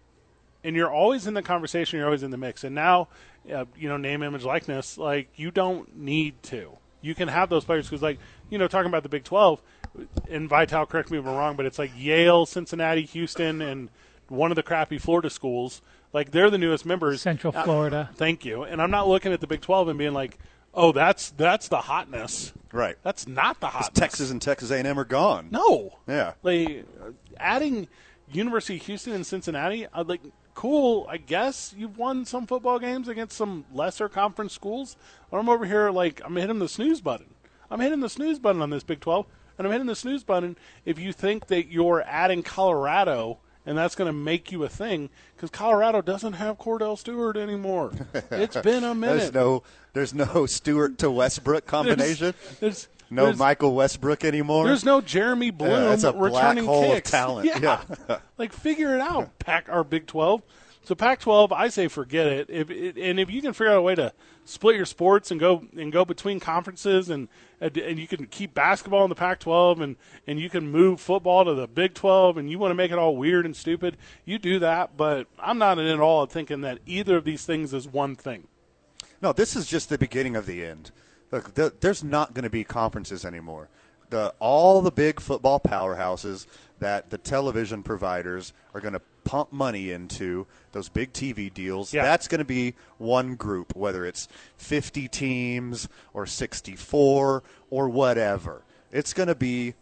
[0.63, 1.97] and you're always in the conversation.
[1.99, 2.63] You're always in the mix.
[2.63, 3.07] And now,
[3.53, 4.97] uh, you know, name, image, likeness.
[4.97, 6.71] Like you don't need to.
[7.01, 8.19] You can have those players because, like,
[8.49, 9.61] you know, talking about the Big Twelve.
[10.29, 13.89] And Vital, correct me if I'm wrong, but it's like Yale, Cincinnati, Houston, and
[14.27, 15.81] one of the crappy Florida schools.
[16.13, 17.21] Like they're the newest members.
[17.21, 18.09] Central Uh, Florida.
[18.15, 18.63] thank you.
[18.63, 20.37] And I'm not looking at the Big Twelve and being like,
[20.73, 22.53] oh, that's that's the hotness.
[22.71, 22.95] right.
[23.03, 23.89] That's not the hotness.
[23.93, 25.49] Texas and Texas A&M are gone.
[25.51, 25.97] No.
[26.07, 26.33] Yeah.
[26.43, 27.87] Like uh, adding
[28.31, 30.21] University of Houston and Cincinnati, I'd like
[30.55, 31.07] cool.
[31.09, 34.95] I guess you've won some football games against some lesser conference schools.
[35.31, 37.27] But I'm over here like I'm hitting the snooze button.
[37.71, 39.27] I'm hitting the snooze button on this Big 12,
[39.59, 43.93] and I'm hitting the snooze button if you think that you're adding Colorado and that's
[43.93, 47.91] going to make you a thing because Colorado doesn't have Kordell Stewart anymore.
[48.31, 49.17] it's been a minute.
[49.19, 49.63] There's no
[49.93, 52.33] there's no Stewart to Westbrook combination.
[52.59, 54.65] There's, no there's- Michael Westbrook anymore.
[54.65, 57.45] There's no Jeremy Bloom Yeah, that's a black returning hole of talent.
[57.61, 57.81] Yeah.
[58.07, 58.19] Yeah.
[58.37, 59.37] like figure it out.
[59.39, 60.41] Pack our Big Twelve.
[60.83, 62.49] So Pac-12, I say forget it.
[62.49, 64.13] If it, and if you can figure out a way to
[64.45, 67.27] split your sports and go and go between conferences and
[67.61, 69.95] and you can keep basketball in the Pac-12 and
[70.25, 72.97] and you can move football to the Big 12 and you want to make it
[72.97, 74.97] all weird and stupid, you do that.
[74.97, 78.47] But I'm not at all thinking that either of these things is one thing.
[79.21, 80.91] No, this is just the beginning of the end.
[81.31, 83.69] Look, there's not going to be conferences anymore.
[84.09, 86.47] The all the big football powerhouses
[86.79, 91.93] that the television providers are going to pump money into those big TV deals.
[91.93, 92.03] Yeah.
[92.03, 94.27] That's going to be one group, whether it's
[94.57, 98.63] 50 teams or 64 or whatever.
[98.91, 99.75] It's going to be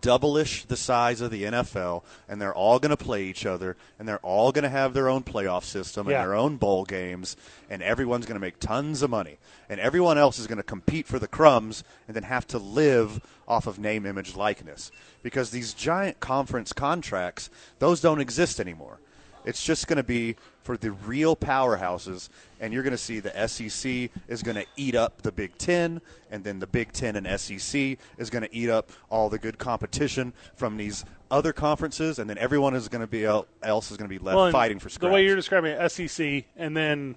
[0.00, 4.08] double-ish the size of the NFL, and they're all going to play each other, and
[4.08, 6.16] they're all going to have their own playoff system Yeah.
[6.20, 7.36] and their own bowl games,
[7.70, 9.38] and everyone's going to make tons of money,
[9.68, 13.20] and everyone else is going to compete for the crumbs and then have to live
[13.46, 14.90] off of name, image, likeness,
[15.22, 17.48] because these giant conference contracts,
[17.78, 18.98] those don't exist anymore.
[19.44, 22.28] It's just going to be for the real powerhouses,
[22.60, 26.00] and you're going to see the SEC is going to eat up the Big Ten,
[26.30, 29.58] and then the Big Ten and SEC is going to eat up all the good
[29.58, 34.08] competition from these other conferences, and then everyone is going to be else is going
[34.08, 35.10] to be left Well, fighting for scraps.
[35.10, 37.16] the way you're describing it, SEC, and then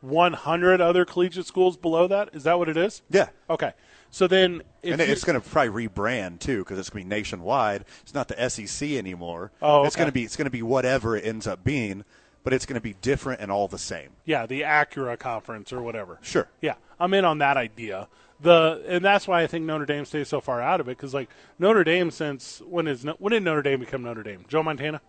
[0.00, 2.30] 100 other collegiate schools below that.
[2.32, 3.02] Is that what it is?
[3.10, 3.72] yeah, Okay.
[4.10, 7.14] So then, if and it's going to probably rebrand too because it's going to be
[7.16, 7.84] nationwide.
[8.02, 9.52] It's not the SEC anymore.
[9.60, 12.04] Oh, it's going to be it's going to be whatever it ends up being,
[12.42, 14.10] but it's going to be different and all the same.
[14.24, 16.18] yeah, the Acura conference or whatever.
[16.22, 16.48] Sure.
[16.62, 18.08] Yeah, I'm in on that idea.
[18.40, 21.12] The and that's why I think Notre Dame stays so far out of it because
[21.12, 21.28] like
[21.58, 24.44] Notre Dame since when is when did Notre Dame become Notre Dame?
[24.48, 25.00] Joe Montana.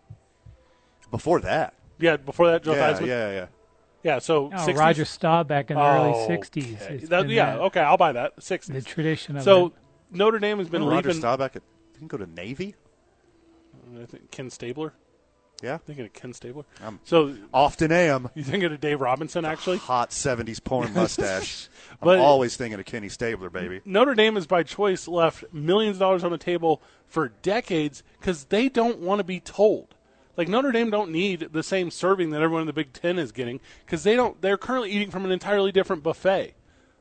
[1.11, 3.05] Before that, Yeah, before that, Joe yeah, Theismann.
[3.07, 3.45] yeah, yeah.
[4.03, 4.77] Yeah, so Oh, 60s?
[4.77, 5.85] Roger Staub back in the Oh,
[6.27, 6.81] early '60s.
[6.89, 8.37] It's That- yeah, that- okay, I'll buy that.
[8.41, 8.73] 60s.
[8.73, 9.73] The tradition of so it.
[10.11, 11.21] Notre Dame has been Remember Roger leaving.
[11.21, 11.63] Staubach at,
[11.93, 12.75] didn't go to Navy.
[14.01, 14.93] I think Ken Stabler.
[15.61, 16.63] Yeah, Thinking of Ken Stabler.
[16.81, 18.29] I'm- so often am.
[18.33, 19.77] you thinking of Dave Robinson actually?
[19.79, 21.67] Hot '70s porn mustache.
[22.01, 23.81] I'm always thinking of Kenny Stabler, baby.
[23.83, 28.45] Notre Dame has by choice left millions of dollars on the table for decades because
[28.45, 29.95] they don't want to be told.
[30.39, 33.33] Like Notre Dame don't need the same serving that everyone in the Big Ten is
[33.33, 34.41] getting because they don't.
[34.41, 36.53] They're currently eating from an entirely different buffet.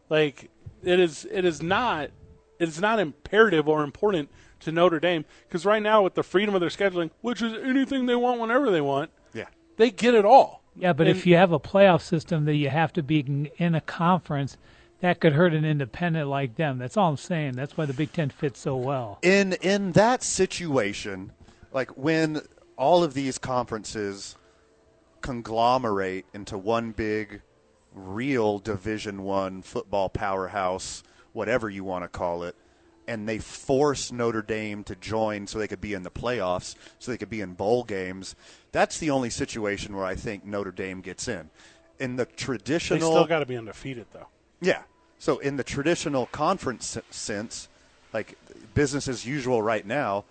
[0.09, 0.51] Like
[0.83, 1.25] it is.
[1.31, 2.11] It is not.
[2.59, 4.29] It is not imperative or important
[4.59, 8.07] to Notre Dame because right now with the freedom of their scheduling, which is anything
[8.07, 9.45] they want whenever they want, Yeah,
[9.77, 10.65] they get it all.
[10.75, 13.51] Yeah, but And- if you have a playoff system that you have to be in-
[13.57, 14.57] in a conference,
[14.99, 16.79] that could hurt an independent like them.
[16.79, 17.53] That's all I'm saying.
[17.53, 19.21] That's why the Big Ten fits so well.
[19.23, 21.31] in in that situation,
[21.73, 22.43] like when
[22.79, 24.37] all of these conferences
[25.21, 27.43] conglomerate into one big,
[27.93, 31.03] real Division One football powerhouse,
[31.33, 32.55] whatever you want to call it,
[33.07, 37.11] and they force Notre Dame to join so they could be in the playoffs, so
[37.11, 38.37] they could be in bowl games.
[38.73, 41.51] That's the only situation where I think Notre Dame gets in.
[41.99, 44.29] In the traditional, They still got to be undefeated though.
[44.61, 44.83] yeah.
[45.21, 47.69] So in the traditional conference sense,
[48.13, 48.39] like
[48.75, 50.25] business as usual right now,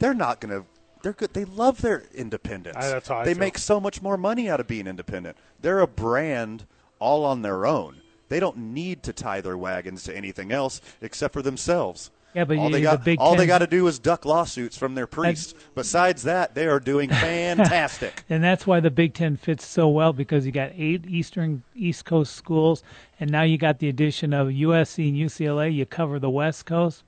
[0.00, 0.66] they're not going to.
[1.02, 1.34] They're good.
[1.34, 2.76] They love their independence.
[2.78, 3.40] I- that's how they feel.
[3.40, 5.36] make so much more money out of being independent.
[5.60, 6.64] They're a brand
[6.98, 8.00] all on their own.
[8.28, 12.10] They don't need to tie their wagons to anything else except for themselves.
[12.34, 14.26] Yeah, but all you- they the got Big all they got to do is duck
[14.26, 15.54] lawsuits from their priests.
[15.74, 17.08] Besides that, they are doing
[17.56, 18.24] fantastic.
[18.28, 22.04] And that's why the Big Ten fits so well because you got eight Eastern East
[22.04, 22.82] Coast schools,
[23.20, 25.72] and now you got the addition of USC and UCLA.
[25.72, 27.04] You cover the West Coast.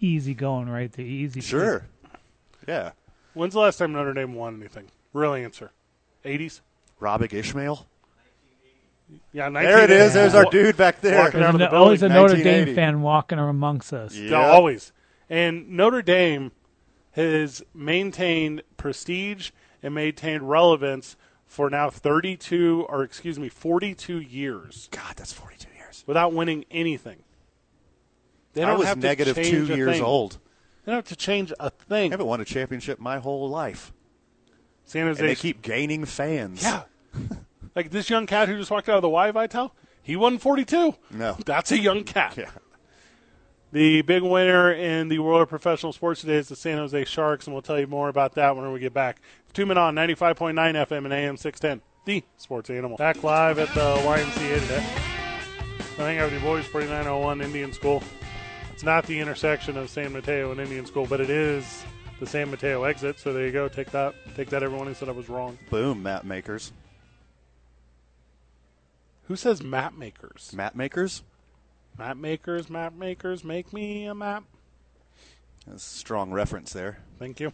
[0.00, 1.06] Easy going right there.
[1.06, 1.40] Easy.
[1.40, 1.86] sure.
[2.68, 2.92] Yeah.
[3.34, 4.86] When's the last time Notre Dame won anything?
[5.12, 5.70] Real answer.
[6.24, 6.60] 80s?
[7.00, 7.86] Raghib Ismail.
[9.32, 10.12] Yeah, There it is.
[10.12, 11.18] There's our dude back there.
[11.24, 12.08] Walking out of the There's always a.
[12.10, 12.74] Notre Dame 1980.
[12.74, 14.14] fan walking amongst us.
[14.14, 14.92] Yeah, always.
[15.30, 16.52] And Notre Dame
[17.12, 19.50] has maintained prestige
[19.82, 21.16] and maintained relevance
[21.46, 26.04] for now 32, or excuse me, 42 years God, that's 42 years.
[26.06, 27.22] without winning anything.
[28.52, 30.02] They I don't was have negative to two a years thing.
[30.04, 30.38] old.
[30.88, 32.12] They don't have to change a thing.
[32.12, 33.92] I haven't won a championship my whole life.
[34.86, 35.20] San Jose.
[35.20, 36.62] And they keep gaining fans.
[36.62, 36.84] yeah.
[37.76, 40.94] like this young cat who just walked out of the Y Vital, he won 42.
[41.10, 41.36] No.
[41.44, 42.38] That's a young cat.
[42.38, 42.48] Yeah.
[43.70, 47.46] The big winner in the world of professional sports today is the San Jose Sharks,
[47.46, 49.20] and we'll tell you more about that when we get back.
[49.52, 52.96] Two men on 95.9 FM and AM 610, the sports animal.
[52.96, 54.86] Back live at the YMCA today.
[55.98, 58.02] I hang out with your boys, 4901 Indian School.
[58.78, 61.82] It's not the intersection of San Mateo and Indian School, but it is
[62.20, 63.18] the San Mateo exit.
[63.18, 63.66] So there you go.
[63.66, 64.14] Take that.
[64.36, 65.58] Take that, everyone who said I was wrong.
[65.68, 66.70] Boom, map makers.
[69.24, 70.52] Who says map makers?
[70.54, 71.24] Map makers?
[71.98, 74.44] Map makers, map makers, make me a map.
[75.66, 77.00] That's a strong reference there.
[77.18, 77.52] Thank you.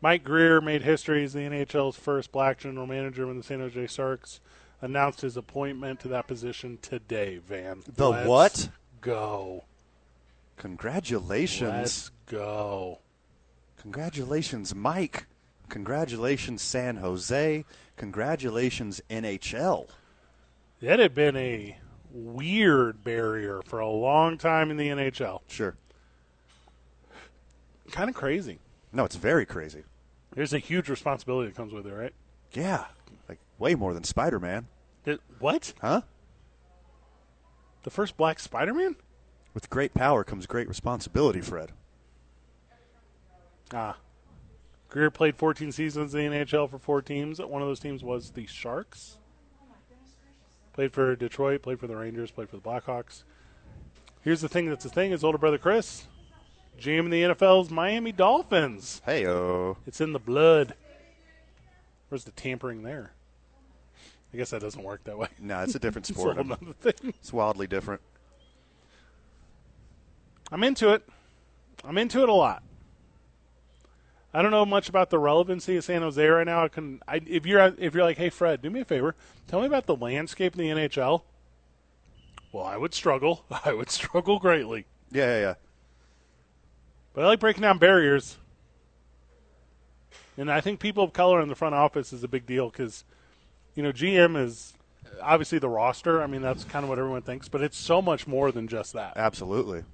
[0.00, 3.86] Mike Grier made history as the NHL's first black general manager when the San Jose
[3.86, 4.40] Sharks
[4.82, 7.84] announced his appointment to that position today, Van.
[7.86, 8.68] The Let's what?
[9.00, 9.62] Go.
[10.56, 11.70] Congratulations.
[11.70, 13.00] Let's go.
[13.78, 15.26] Congratulations, Mike.
[15.68, 17.64] Congratulations, San Jose.
[17.96, 19.88] Congratulations, NHL.
[20.80, 21.78] That had been a
[22.10, 25.40] weird barrier for a long time in the NHL.
[25.48, 25.76] Sure.
[27.90, 28.58] Kind of crazy.
[28.92, 29.84] No, it's very crazy.
[30.34, 32.12] There's a huge responsibility that comes with it, right?
[32.52, 32.84] Yeah.
[33.28, 34.68] Like way more than Spider Man.
[35.38, 35.74] What?
[35.80, 36.02] Huh?
[37.82, 38.96] The first black Spider-Man?
[39.54, 41.70] With great power comes great responsibility, Fred.
[43.72, 43.96] Ah.
[44.88, 47.40] Grier played 14 seasons in the NHL for four teams.
[47.40, 49.16] One of those teams was the Sharks.
[50.72, 53.22] Played for Detroit, played for the Rangers, played for the Blackhawks.
[54.22, 56.06] Here's the thing that's the thing his older brother Chris,
[56.80, 59.02] GM in the NFL's Miami Dolphins.
[59.04, 59.76] Hey, oh.
[59.86, 60.74] It's in the blood.
[62.08, 63.12] Where's the tampering there?
[64.32, 65.28] I guess that doesn't work that way.
[65.38, 66.36] No, it's a different sport.
[66.38, 67.14] It's a whole nother thing.
[67.20, 68.00] It's wildly different.
[70.50, 71.06] I'm into it.
[71.84, 72.62] I'm into it a lot.
[74.32, 76.64] I don't know much about the relevancy of San Jose right now.
[76.64, 79.14] I can, I, if you're if you're like, hey Fred, do me a favor,
[79.46, 81.22] tell me about the landscape in the NHL.
[82.52, 83.44] Well, I would struggle.
[83.64, 84.86] I would struggle greatly.
[85.12, 85.54] Yeah, yeah, yeah.
[87.12, 88.36] But I like breaking down barriers,
[90.36, 93.04] and I think people of color in the front office is a big deal because,
[93.76, 94.74] you know, GM is
[95.22, 96.20] obviously the roster.
[96.20, 98.94] I mean, that's kind of what everyone thinks, but it's so much more than just
[98.94, 99.12] that.
[99.16, 99.84] Absolutely.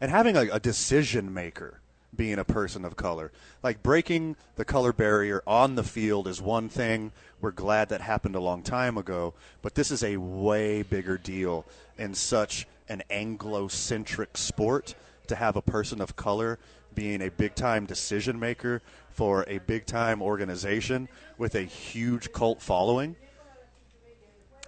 [0.00, 1.80] And having a, a decision maker
[2.14, 3.30] being a person of color,
[3.62, 7.12] like breaking the color barrier on the field is one thing.
[7.40, 11.64] We're glad that happened a long time ago, but this is a way bigger deal
[11.98, 14.94] in such an Anglo-centric sport
[15.28, 16.58] to have a person of color
[16.94, 23.14] being a big-time decision maker for a big-time organization with a huge cult following.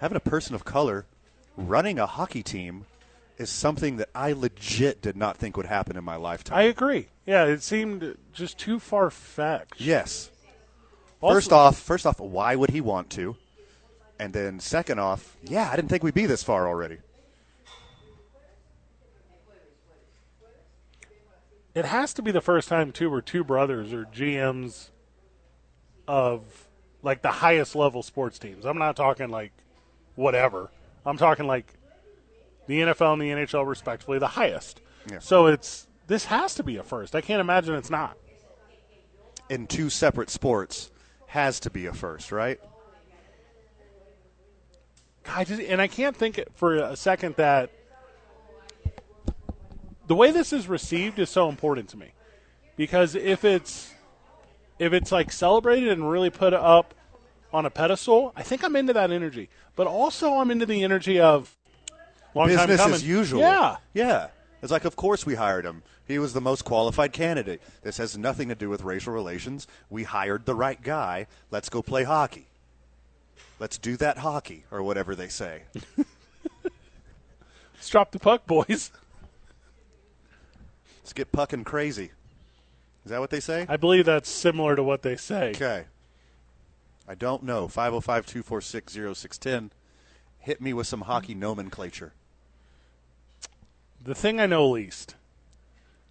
[0.01, 1.05] Having a person of color
[1.57, 2.87] running a hockey team
[3.43, 6.57] is something that I legit did not think would happen in my lifetime.
[6.57, 7.09] I agree.
[7.27, 9.81] Yeah, it seemed just too far fetched.
[9.81, 10.31] yes.
[11.21, 13.37] Also- first off, first off, why would he want to?
[14.19, 16.99] And then second off, yeah, I didn't think we'd be this far already.
[21.75, 24.91] It has to be the first time too, where two brothers are GMs
[26.07, 26.43] of
[27.03, 28.65] like the highest level sports teams.
[28.65, 29.53] I'm not talking like
[30.15, 30.71] whatever.
[31.07, 31.73] I'm talking like
[32.67, 34.81] the NFL and the NHL, respectively, the highest.
[35.11, 35.19] Yeah.
[35.19, 37.15] So it's this has to be a first.
[37.15, 38.17] I can't imagine it's not.
[39.49, 40.91] In two separate sports
[41.27, 42.61] has to be a first, right?
[45.27, 47.71] I just and I can't think for a second that
[50.07, 52.13] the way this is received is so important to me
[52.77, 53.93] because if it's
[54.79, 56.95] if it's like celebrated and really put up
[57.53, 59.49] on a pedestal, I think I'm into that energy.
[59.77, 61.57] But also, I'm into the energy of
[62.35, 63.41] long Business as usual.
[63.41, 64.29] Yeah, Yeah.
[64.63, 65.83] It's like, of course we hired him.
[66.07, 67.61] He was the most qualified candidate.
[67.83, 69.67] This has nothing to do with racial relations.
[69.91, 71.27] We hired the right guy.
[71.51, 72.47] Let's go play hockey.
[73.59, 75.63] Let's do that hockey or whatever they say.
[77.75, 78.93] Let's drop the puck, boys.
[81.03, 82.13] Let's get pucking crazy.
[83.05, 83.67] Is that what they say?
[83.69, 85.51] I believe that's similar to what they say.
[85.51, 85.87] Okay.
[87.09, 87.67] I don't know.
[87.67, 89.73] 505 246 0610.
[90.39, 92.13] Hit me with some hockey nomenclature.
[94.05, 95.15] The thing I know least.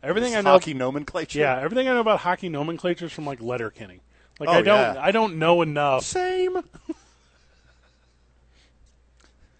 [0.03, 1.39] Everything I know hockey nomenclature?
[1.39, 3.99] Yeah, everything I know about hockey nomenclature is from like Letterkenny.
[4.39, 5.01] Like Oh, I don't yeah.
[5.01, 6.03] I don't know enough.
[6.03, 6.57] Same.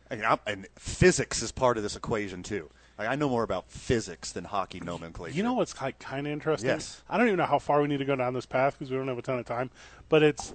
[0.10, 2.70] I mean, I'm, and physics is part of this equation, too.
[3.00, 5.36] Like, I know more about physics than hockey nomenclature.
[5.36, 6.70] You know what's like, kind of interesting?
[6.70, 7.02] Yes.
[7.10, 8.98] I don't even know how far we need to go down this path because we
[8.98, 9.72] don't have a ton of time.
[10.10, 10.54] But it's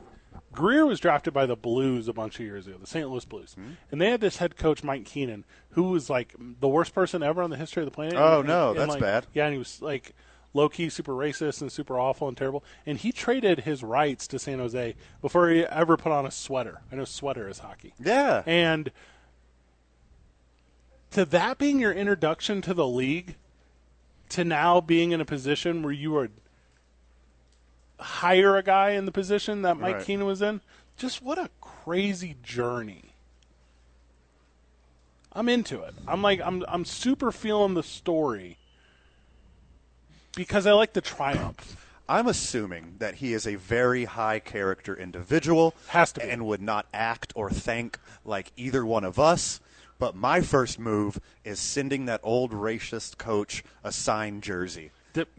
[0.52, 3.08] Grier was drafted by the Blues a bunch of years ago, the St.
[3.08, 3.70] Louis Blues, Hmm?
[3.90, 5.44] and they had this head coach Mike Keenan,
[5.76, 8.14] who was like the worst person ever on the history of the planet.
[8.16, 9.26] Oh, And- no, and, that's like- bad.
[9.34, 10.14] Yeah, and he was like
[10.54, 12.64] low key super racist and super awful and terrible.
[12.86, 16.80] And he traded his rights to San Jose before he ever put on a sweater.
[16.90, 17.92] I know sweater is hockey.
[18.00, 18.42] Yeah.
[18.46, 18.90] And
[21.10, 23.36] to that being your introduction to the league,
[24.30, 26.30] to now being in a position where you are
[28.00, 30.04] hire a guy in the position that Mike Right.
[30.06, 30.60] Keenan was in,
[30.96, 33.12] just what a crazy journey.
[35.36, 35.94] I'm into it.
[36.08, 38.56] I'm like I'm I'm super feeling the story
[40.34, 41.76] because I like the triumph.
[42.08, 45.74] I'm assuming that he is a very high character individual.
[45.88, 46.26] Has to be.
[46.28, 49.60] And would not act or think like either one of us.
[49.98, 54.90] But my first move is sending that old racist coach a signed jersey.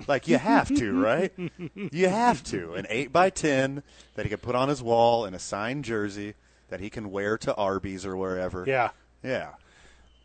[0.08, 1.32] Like you have to, right?
[1.92, 2.74] you have to.
[2.74, 3.82] An eight by ten
[4.16, 6.36] that he can put on his wall and a signed jersey
[6.70, 8.64] that he can wear to Arby's or wherever.
[8.68, 8.90] Yeah.
[9.24, 9.54] Yeah.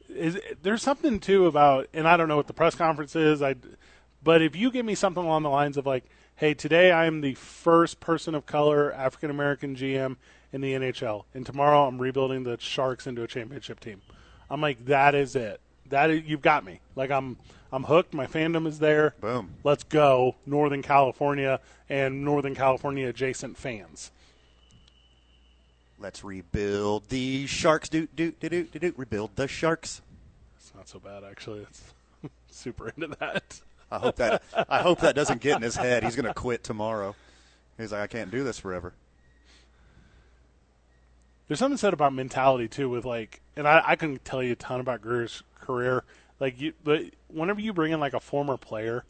[0.09, 3.57] Is there's something too about and I don't know what the press conference is I
[4.23, 6.05] but if you give me something along the lines of like
[6.37, 10.17] hey today I am the first person of color African American GM
[10.53, 14.01] in the NHL and tomorrow I'm rebuilding the Sharks into a championship team.
[14.51, 15.61] I'm like that is it.
[15.89, 16.81] That is, you've got me.
[16.95, 17.37] Like I'm
[17.75, 18.13] I'm hooked.
[18.13, 19.15] My fandom is there.
[19.21, 19.55] Boom.
[19.65, 24.11] let's go Northern California and Northern California adjacent fans
[26.03, 27.89] Let's rebuild the sharks.
[27.89, 28.95] Do do do do do do.
[28.97, 30.03] Rebuild the sharks.
[30.57, 31.83] it's not so bad actually it's
[32.51, 33.61] super into that
[33.93, 36.03] I hope that I hope that doesn't get in his head.
[36.03, 37.15] He's going to quit tomorrow.
[37.77, 38.95] He's like, I can't do this forever.
[41.47, 44.57] There's something said about mentality too, with like, and I, I can tell you a
[44.57, 46.05] ton about Grier's career.
[46.41, 49.05] Like you, but whenever you bring in like a former player,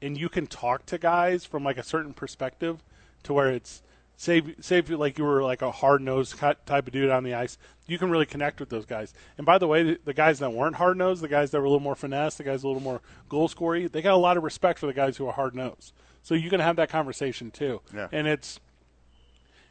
[0.00, 2.82] and you can talk to guys from like a certain perspective,
[3.24, 3.82] to where it's
[4.18, 7.56] say you like you were like a hard nosed type of dude on the ice,
[7.86, 9.14] you can really connect with those guys.
[9.38, 11.64] And by the way, the, the guys that weren't hard nosed, the guys that were
[11.64, 14.36] a little more finesse, the guys a little more goal scory, they got a lot
[14.36, 15.92] of respect for the guys who are hard nosed.
[16.22, 17.80] So you can have that conversation too.
[17.94, 18.08] Yeah.
[18.12, 18.60] And it's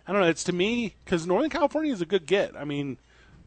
[0.08, 0.30] I don't know.
[0.30, 2.56] It's to me because Northern California is a good get.
[2.56, 2.98] I mean,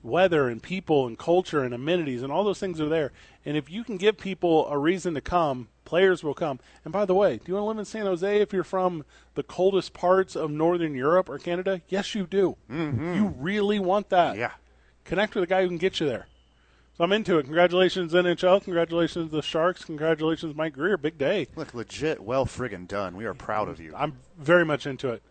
[0.03, 3.13] weather and people and culture and amenities and all those things are there.
[3.47, 6.61] And if you can give people a reason to come, players will come.
[6.85, 9.05] And by the way, do you want to live in San Jose if you're from
[9.35, 11.83] the coldest parts of Northern Europe or Canada?
[11.89, 12.57] Yes, you do.
[12.71, 13.15] Mm-hmm.
[13.15, 14.37] You really want that.
[14.37, 14.53] Yeah.
[15.05, 16.29] Connect with a guy who can get you there.
[16.97, 17.43] So I'm into it.
[17.43, 18.63] Congratulations, NHL.
[18.63, 19.85] Congratulations, the Sharks.
[19.85, 20.97] Congratulations, Mike Grier.
[20.97, 21.49] Big day.
[21.57, 23.17] Look, legit, well friggin' done.
[23.17, 23.93] We are proud of you.
[23.97, 25.25] I'm very much into it.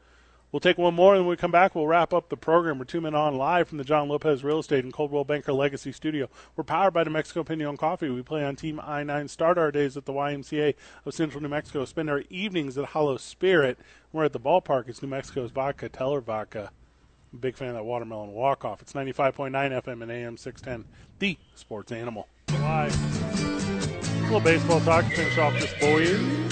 [0.52, 2.80] We'll take one more, and when we come back, we'll wrap up the program.
[2.80, 5.92] We're two men on live from the John Lopez Real Estate and Coldwell Banker Legacy
[5.92, 6.28] Studio.
[6.56, 8.10] We're powered by New Mexico Piñon Coffee.
[8.10, 10.74] We play on Team I 9, start our days at the YMCA
[11.06, 13.78] of Central New Mexico, spend our evenings at Hollow Spirit.
[14.12, 14.90] We're at the ballpark.
[14.90, 16.72] It's New Mexico's vodka, Teller vodka.
[17.32, 18.82] I'm a big fan of that watermelon walk off.
[18.82, 22.28] It's 95.9 FM and AM 610, the sports animal.
[22.54, 23.40] Live.
[23.40, 26.49] A little baseball talk to finish off this boys.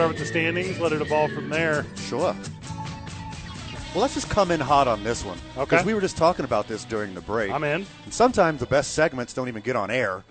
[0.00, 1.84] Start with the standings, let it evolve from there.
[1.94, 2.34] Sure.
[3.92, 5.36] Well, let's just come in hot on this one.
[5.58, 5.64] Okay.
[5.66, 7.50] Because we were just talking about this during the break.
[7.50, 7.84] I'm in.
[8.06, 10.24] And sometimes the best segments don't even get on air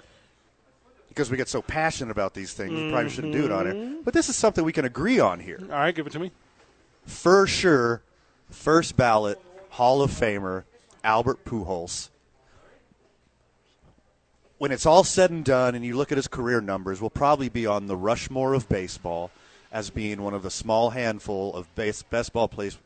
[1.10, 2.72] because we get so passionate about these things.
[2.74, 3.94] We probably shouldn't do it on Mm-hmm.
[3.94, 4.02] air.
[4.04, 5.60] But this is something we can agree on here.
[5.62, 6.32] All right, give it to me.
[7.06, 8.02] For sure,
[8.50, 9.40] first ballot
[9.70, 10.64] Hall of Famer
[11.04, 12.10] Albert Pujols.
[14.58, 17.50] When it's all said and done, and you look at his career numbers, will probably
[17.50, 19.30] be on the Rushmore of baseball
[19.72, 22.78] as being one of the small handful of base, best ball plays,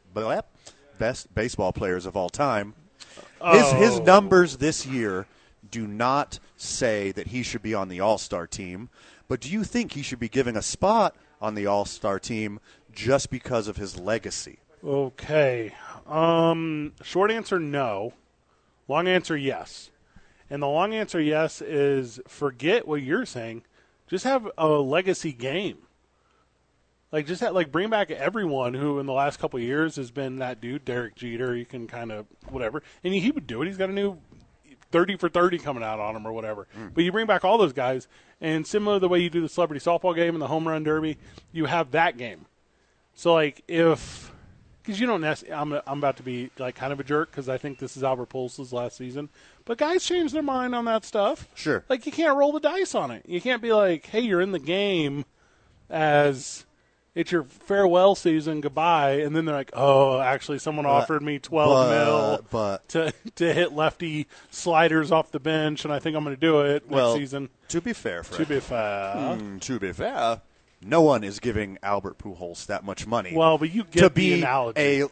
[0.97, 2.73] best baseball players of all time.
[3.51, 4.03] His his Oh.
[4.03, 5.27] numbers this year
[5.69, 8.89] do not say that he should be on the All Star team,
[9.27, 12.59] but do you think he should be given a spot on the All Star team
[12.91, 14.59] just because of his legacy?
[14.83, 15.73] Okay.
[16.07, 18.13] Um, short answer no.
[18.87, 19.89] Long answer yes.
[20.49, 23.63] And the long answer yes is forget what you're saying.
[24.07, 25.77] Just have a legacy game.
[27.13, 30.09] Like just have, like bring back everyone who in the last couple of years has
[30.09, 31.55] been that dude, Derek Jeter.
[31.55, 33.67] You can kind of whatever, and he, would do it.
[33.67, 34.17] He's got a new
[34.91, 36.67] thirty for thirty coming out on him or whatever.
[36.73, 36.87] Hmm.
[36.91, 38.07] But you bring back all those guys,
[38.41, 40.83] and similar to the way you do the celebrity softball game and the home run
[40.83, 41.19] derby,
[41.51, 42.47] you have that game.
[43.13, 44.31] So like if
[44.81, 47.47] because you don't necessarily, I'm I'm about to be like kind of a jerk because
[47.47, 49.29] I think this is Albert Pujols' last season,
[49.65, 51.47] but guys change their mind on that stuff.
[51.53, 51.85] Sure.
[51.89, 53.23] Like you can't roll the dice on it.
[53.27, 55.25] You can't be like, hey, you're in the game
[55.91, 56.65] as
[57.15, 61.87] it's your farewell season, goodbye, and then they're like, oh, actually, someone offered me twelve
[61.89, 66.23] but- mil but- to to hit lefty sliders off the bench, and I think I'm
[66.23, 67.49] going to do it well, next season.
[67.69, 70.41] to be fair, Fred, To be fair, Mm, to be fair,
[70.81, 73.33] no one is giving Albert Pujols that much money.
[73.35, 75.01] Well, but you get to the be analogy.
[75.03, 75.07] a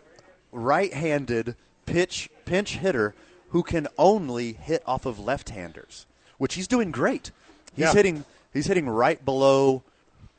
[0.51, 1.55] right-handed
[1.85, 3.13] pitch pinch hitter
[3.49, 6.05] who can only hit off of left-handers,
[6.37, 7.31] which he's doing great.
[7.75, 7.93] He's Yeah.
[7.93, 9.83] hitting he's hitting right below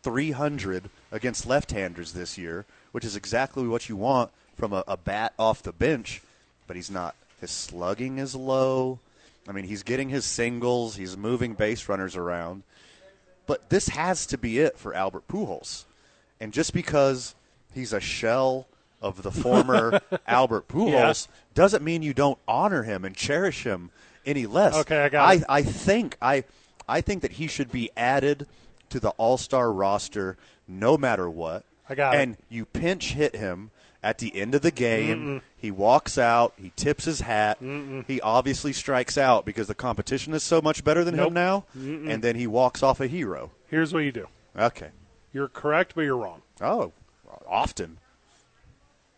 [0.03, 5.35] 300 against left-handers this year, which is exactly what you want from a, a bat
[5.39, 6.23] off the bench.
[6.67, 7.15] But he's not.
[7.41, 8.99] His slugging is low.
[9.49, 10.97] I mean, he's getting his singles.
[10.97, 12.63] He's moving base runners around.
[13.47, 15.85] But this has to be it for Albert Pujols.
[16.41, 17.35] And just because
[17.75, 18.67] he's a shell
[19.01, 23.91] of the former Albert Pujols doesn't mean you don't honor him and cherish him
[24.25, 24.75] any less.
[24.75, 25.45] Okay, I got I, it.
[25.49, 26.45] I think I
[26.89, 28.47] I think that he should be added
[28.91, 30.37] to the All-Star roster
[30.69, 31.65] no matter what.
[31.89, 32.21] I got it.
[32.21, 33.71] and you pinch hit him
[34.03, 35.43] at the end of the game.
[35.57, 36.55] He walks out.
[36.57, 37.59] He tips his hat.
[37.61, 41.29] He obviously strikes out because the competition is so much better than Nope.
[41.29, 41.65] him now.
[41.75, 43.51] And then he walks off a hero.
[43.69, 44.29] Here's what you do.
[44.59, 44.89] Okay.
[45.33, 46.43] You're correct, but you're wrong.
[46.61, 46.93] Oh,
[47.49, 47.99] often.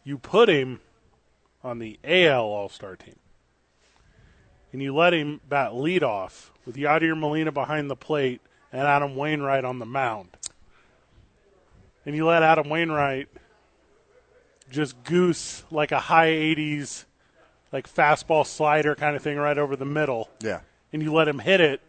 [0.05, 0.81] you put him
[1.63, 3.17] on the AL All Star team,
[4.73, 8.41] and you let him bat leadoff with Yadier Molina behind the plate
[8.73, 10.29] and Adam Wainwright on the mound,
[12.07, 13.29] and you let Adam Wainwright
[14.71, 17.05] just goose like a high 80s,
[17.73, 20.61] like fastball slider kind of thing right over the middle, Yeah.
[20.93, 21.81] and you let him hit it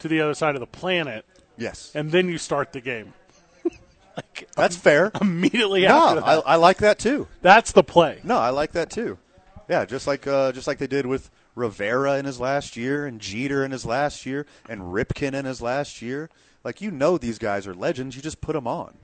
[0.00, 1.24] to the other side of the planet,
[1.56, 1.92] Yes.
[1.94, 3.14] and then you start the game.
[4.16, 5.10] like That's fair.
[5.20, 6.42] immediately after No, that.
[6.46, 7.26] I, I like that too.
[7.42, 8.20] That's the play.
[8.24, 9.18] No, I like that too.
[9.68, 13.20] Yeah, just like uh, just like they did with Rivera in his last year, and
[13.20, 16.28] Jeter in his last year, and Ripken in his last year.
[16.64, 18.16] Like you know, these guys are legends.
[18.16, 18.94] You just put them on.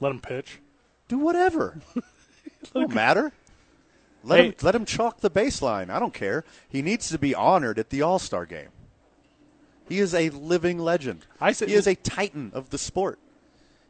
[0.00, 0.60] Let him pitch.
[1.08, 1.80] Do whatever.
[1.94, 2.04] It
[2.74, 3.32] don't matter.
[4.24, 4.46] Let Hey.
[4.46, 5.90] him let him chalk the baseline.
[5.90, 6.44] I don't care.
[6.68, 8.68] He needs to be honored at the All Star game.
[9.88, 11.26] He is a living legend.
[11.40, 13.18] I said- he is a titan of the sport.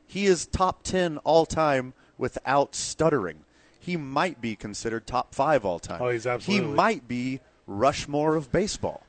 [0.06, 3.44] He is top ten all time without stuttering.
[3.78, 6.00] He might be considered top five all time.
[6.00, 6.68] Oh, he's absolutely.
[6.68, 7.40] He might be
[7.78, 9.02] Rushmore of baseball.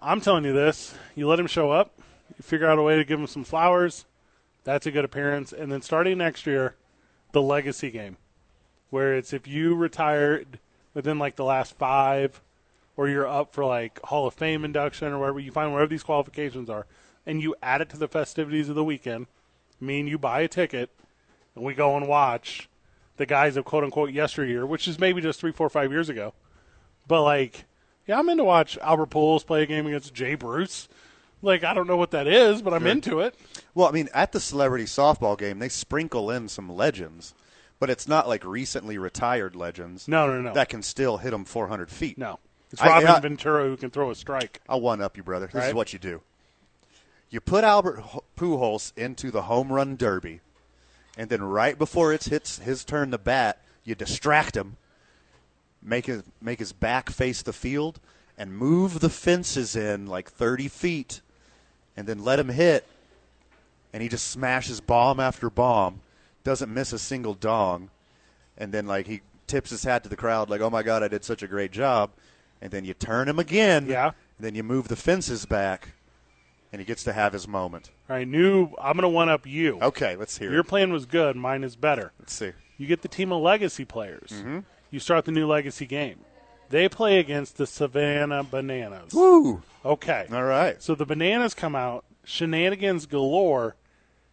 [0.00, 0.94] I'm telling you this.
[1.14, 1.92] You let him show up.
[2.36, 4.06] You figure out a way to give him some flowers.
[4.64, 5.52] That's a good appearance.
[5.52, 6.74] And then starting next year,
[7.32, 8.16] the legacy game,
[8.88, 10.58] where it's if you retired
[10.94, 12.40] within like the last five,
[12.96, 16.02] or you're up for like Hall of Fame induction or wherever you find wherever these
[16.02, 16.86] qualifications are,
[17.26, 19.26] and you add it to the festivities of the weekend.
[19.80, 20.90] Me and you buy a ticket,
[21.54, 22.68] and we go and watch
[23.16, 26.32] the guys of quote unquote yesteryear, which is maybe just three, four, five years ago.
[27.06, 27.64] But like,
[28.06, 30.88] yeah, I'm in to watch Albert Pujols play a game against Jay Bruce.
[31.42, 33.34] Like, I don't know what that is, but I'm into it.
[33.74, 37.34] Well, I mean, at the celebrity softball game, they sprinkle in some legends,
[37.78, 40.06] but it's not like recently retired legends.
[40.06, 40.52] No, no, no.
[40.52, 42.18] That can still hit them 400 feet.
[42.18, 42.38] No,
[42.70, 44.60] it's Robin I- Ventura who can throw a strike.
[44.68, 45.48] I'll one up you, brother.
[45.50, 46.20] This is what you do.
[47.30, 48.02] You put Albert
[48.36, 50.40] Pujols into the home run derby,
[51.16, 54.76] and then right before it's hits his turn to bat, you distract him,
[55.82, 58.00] make his make his back face the field,
[58.38, 61.20] and move the fences in like 30 feet,
[61.96, 62.86] and then let him hit,
[63.92, 66.00] and he just smashes bomb after bomb,
[66.44, 67.90] doesn't miss a single dong,
[68.56, 71.08] and then like he tips his hat to the crowd like, "Oh my God, I
[71.08, 72.10] did such a great job,"
[72.60, 74.06] and then you turn him again, Yeah.
[74.38, 75.88] and then you move the fences back,
[76.72, 77.90] and he gets to have his moment.
[78.08, 78.70] All right, new.
[78.80, 79.78] I'm going to one up you.
[79.80, 80.64] Okay, let's hear Your it.
[80.68, 81.36] plan was good.
[81.36, 82.12] Mine is better.
[82.18, 82.52] Let's see.
[82.78, 84.30] You get the team of legacy players.
[84.32, 84.60] Mm-hmm.
[84.90, 86.20] You start the new legacy game.
[86.68, 89.12] They play against the Savannah Bananas.
[89.12, 89.62] Woo!
[89.84, 90.26] Okay.
[90.32, 90.80] All right.
[90.82, 93.74] So the bananas come out, shenanigans galore,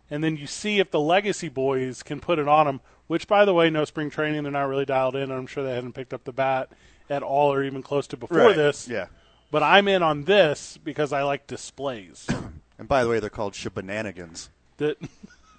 [0.10, 2.82] and then you see if the legacy boys can put it on them.
[3.08, 4.44] Which, by the way, no spring training.
[4.44, 5.32] They're not really dialed in.
[5.32, 6.70] I'm sure they haven't picked up the bat
[7.10, 8.56] at all or even close to before Right.
[8.56, 8.88] this.
[8.88, 9.08] Yeah.
[9.50, 12.28] But I'm in on this because I like displays.
[12.80, 14.50] And by the way, they're called shabananigans.
[14.78, 14.98] that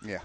[0.06, 0.20] Yeah.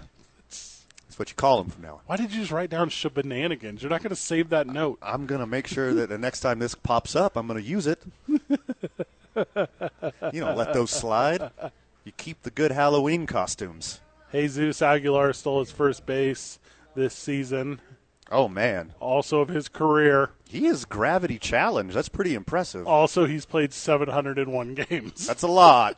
[1.14, 2.00] That's what you call them from now on.
[2.06, 3.80] why did you just write down shenanigans?
[3.80, 4.98] You're not going to save that note.
[5.00, 7.64] I'm going to make sure that the next time this pops up, I'm going to
[7.64, 8.02] use it.
[8.26, 8.40] you
[10.40, 11.52] don't let those slide.
[12.02, 14.00] You keep the good Halloween costumes.
[14.32, 16.58] Jesus Aguilar stole his first base
[16.96, 17.80] this season,
[18.32, 20.30] Oh man, also of his career.
[20.48, 21.94] he is gravity challenged.
[21.94, 22.88] That's pretty impressive.
[22.88, 25.28] Also, he's played 701 games.
[25.28, 25.96] That's a lot.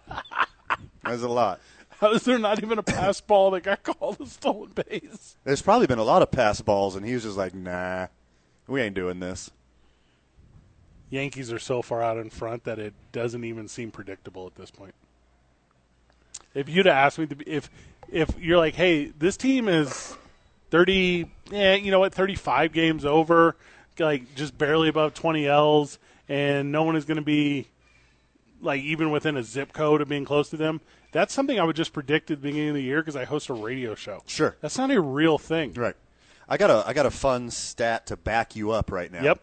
[1.05, 1.61] That's a lot.
[2.01, 5.37] How is there not even a pass ball that got called a stolen base?
[5.45, 8.09] There's probably been a lot of pass balls, and he was just like, "Nah,
[8.67, 9.51] we ain't doing this."
[11.09, 14.71] Yankees are so far out in front that it doesn't even seem predictable at this
[14.71, 14.95] point.
[16.53, 17.71] If you'd have asked me to be, if
[18.11, 20.17] if you're like, hey, this team is
[20.71, 23.57] thirty, yeah, you know what, thirty five games over,
[23.99, 25.99] like just barely above twenty L's,
[26.29, 27.69] and no one is going to be
[28.61, 30.81] like even within a zip code of being close to them.
[31.13, 33.49] That's something I would just predict at the beginning of the year because I host
[33.49, 34.23] a radio show.
[34.27, 34.57] Sure.
[34.61, 35.73] That's not a real thing.
[35.75, 35.97] Right.
[36.49, 39.23] I got a I got a fun stat to back you up right now.
[39.23, 39.41] Yep.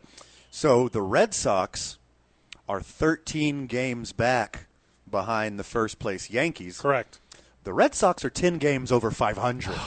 [0.52, 1.98] So the Red Sox
[2.70, 4.68] are 13 games back
[5.10, 6.80] behind the first place Yankees.
[6.80, 7.20] Correct.
[7.64, 9.76] The Red Sox are 10 games over 500.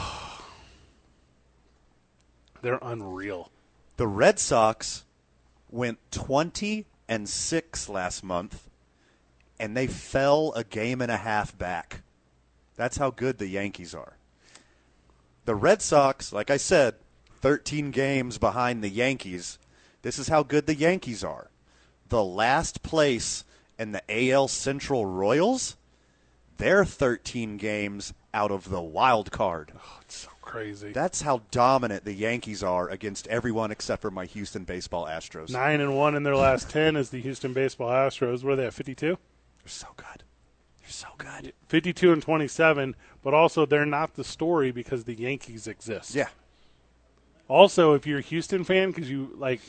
[2.61, 3.51] They're unreal.
[3.97, 5.03] the Red Sox
[5.69, 8.66] went 20 and 6 last month
[9.59, 12.01] and they fell a game and a half back.
[12.75, 14.17] That's how good the Yankees are.
[15.45, 16.95] The Red Sox, like I said,
[17.41, 19.57] 13 games behind the Yankees.
[20.01, 21.49] This is how good the Yankees are.
[22.09, 23.43] The last place
[23.79, 25.75] in the AL Central Royals,
[26.57, 29.71] they're 13 games out of the wild card.
[29.75, 30.91] Oh, It's so crazy.
[30.91, 35.49] That's how dominant the Yankees are against everyone except for my Houston baseball Astros.
[35.49, 38.43] Nine and one in their last ten is the Houston Baseball Astros.
[38.43, 39.17] Were they at fifty-two?
[39.67, 40.23] They're so good.
[40.79, 41.51] They're so good.
[41.67, 46.15] 52 and 27, but also they're not the story because the Yankees exist.
[46.15, 46.29] Yeah.
[47.49, 49.59] Also, if you're a Houston fan because you like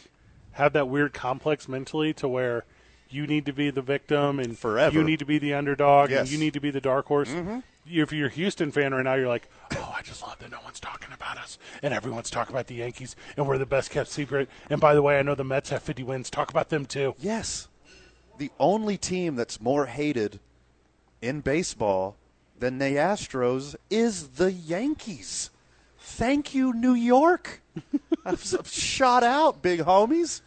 [0.53, 2.65] have that weird complex mentally to where
[3.11, 4.97] you need to be the victim and Forever.
[4.97, 6.21] you need to be the underdog Yes.
[6.21, 7.31] and you need to be the dark horse.
[7.31, 7.59] Mm-hmm.
[7.91, 10.59] If you're a Houston fan right now, you're like, oh, I just love that no
[10.63, 14.11] one's talking about us and everyone's talking about the Yankees and we're the best kept
[14.11, 14.49] secret.
[14.71, 16.31] And by the way, I know the Mets have 50 wins.
[16.31, 17.17] Talk about them too.
[17.19, 17.67] Yes.
[18.39, 20.39] The only team that's more hated
[21.21, 22.17] in baseball
[22.59, 25.51] than the Astros is the Yankees.
[25.99, 27.61] Thank you, New York.
[28.25, 30.41] I'm shot out, big homies.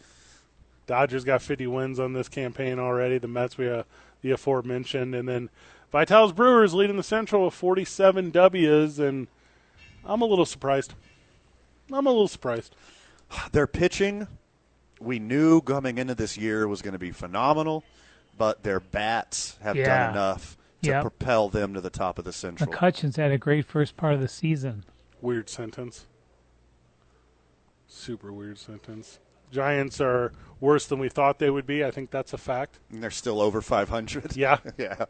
[0.86, 3.18] Dodgers got 50 wins on this campaign already.
[3.18, 3.84] The Mets, we uh,
[4.22, 5.50] the aforementioned, and then
[5.90, 9.28] Vitals Brewers leading the Central with 47 Ws, and
[10.04, 10.94] I'm a little surprised.
[11.92, 12.74] I'm a little surprised.
[13.52, 14.26] Their pitching,
[15.02, 17.84] we knew coming into this year was going to be phenomenal,
[18.38, 19.84] but their bats have Yeah.
[20.06, 21.02] done enough to Yep.
[21.02, 22.70] propel them to the top of the Central.
[22.72, 24.84] McCutchen's had a great first part of the season.
[25.20, 26.06] Weird sentence.
[27.86, 29.18] Super weird sentence.
[29.50, 31.84] Giants are worse than we thought they would be.
[31.84, 32.78] I think that's a fact.
[32.90, 34.34] And they're still over 500.
[34.36, 34.58] Yeah.
[34.78, 35.04] yeah.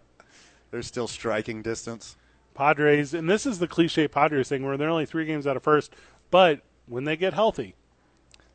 [0.70, 2.16] They're still striking distance.
[2.54, 5.62] Padres, and this is the cliche Padres thing where they're only three games out of
[5.62, 5.94] first,
[6.30, 7.74] but when they get healthy,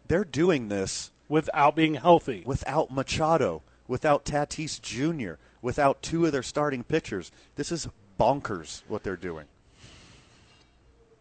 [0.07, 6.43] They're doing this without being healthy, without Machado, without Tatis Jr., without two of their
[6.43, 7.31] starting pitchers.
[7.55, 7.87] This is
[8.19, 9.45] bonkers what they're doing.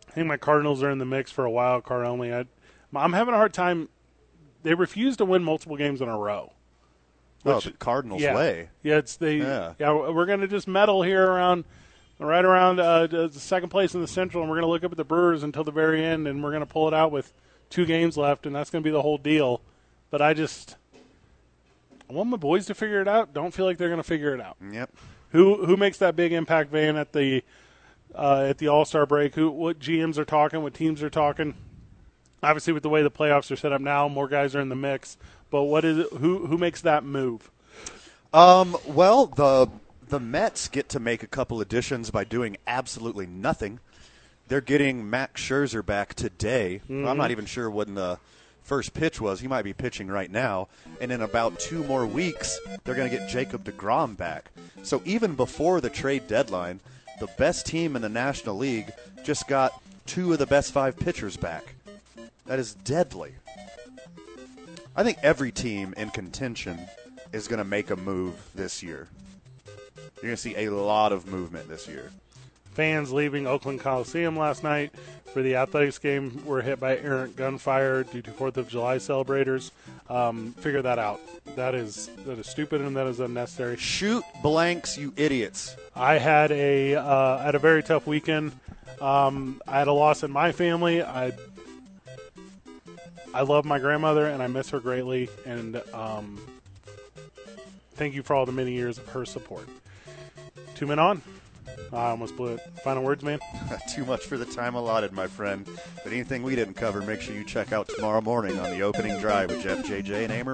[0.09, 2.33] I think my Cardinals are in the mix for a wild card only.
[2.33, 2.47] I,
[2.95, 3.89] I'm having a hard time.
[4.63, 6.53] They refuse to win multiple games in a row.
[7.45, 8.35] Oh, Which- the Cardinals yeah.
[8.35, 8.69] way.
[8.83, 9.37] Yeah, it's they.
[9.39, 9.75] Yeah.
[9.79, 11.65] Yeah, we're going to just medal here around,
[12.19, 14.91] right around uh, the second place in the Central, and we're going to look up
[14.91, 17.33] at the Brewers until the very end, and we're going to pull it out with
[17.69, 19.61] two games left, and that's going to be the whole deal.
[20.17, 20.77] But I just,
[22.09, 23.35] I want my boys to figure it out.
[23.35, 24.57] Don't feel like they're going to figure it out.
[24.73, 24.91] Yep.
[25.33, 27.45] Who who makes that big impact van at the
[28.15, 29.35] uh, at the All Star break?
[29.35, 30.63] Who what GMs are talking?
[30.63, 31.53] What teams are talking?
[32.43, 34.75] Obviously, with the way the playoffs are set up now, more guys are in the
[34.75, 35.19] mix.
[35.51, 36.11] But what is it?
[36.15, 37.51] Who who makes that move?
[38.33, 39.69] Um, well, the
[40.09, 43.81] the Mets get to make a couple additions by doing absolutely nothing.
[44.49, 46.81] They're getting Max Scherzer back today.
[46.89, 48.19] I'm not even sure when the
[48.67, 49.41] first pitch was.
[49.41, 50.69] He might be pitching right now.
[51.01, 54.51] And in about two more weeks, they're going to get Jacob DeGrom back.
[54.83, 56.81] So even before the trade deadline,
[57.21, 58.93] the best team in the National League
[59.25, 61.75] just got two of the best five pitchers back.
[62.47, 63.35] That is deadly.
[64.97, 66.79] I think every team in contention
[67.33, 69.09] is going to make a move this year.
[70.17, 72.11] You're going to see a lot of movement this year.
[72.77, 74.93] Fans leaving Oakland Coliseum last night
[75.33, 79.73] for the athletics game were hit by errant gunfire due to Fourth of July celebrators.
[80.11, 81.19] Um, figure that out.
[81.57, 83.79] That is that is stupid and that is unnecessary.
[83.79, 85.75] Shoot blanks, you idiots.
[85.95, 88.53] I had a uh, had a very tough weekend.
[89.01, 91.03] Um, I had a loss in my family.
[91.03, 91.33] I
[93.33, 95.31] I love my grandmother and I miss her greatly.
[95.47, 96.39] And um,
[97.95, 99.67] thank you for all the many years of her support.
[100.75, 101.23] Two men on.
[101.93, 102.61] I almost blew it.
[102.83, 103.39] Final words, man.
[103.95, 105.67] Too much for the time allotted, my friend.
[106.03, 109.19] But anything we didn't cover, make sure you check out tomorrow morning on the opening
[109.21, 110.45] drive with Jeff, JJ, and Amer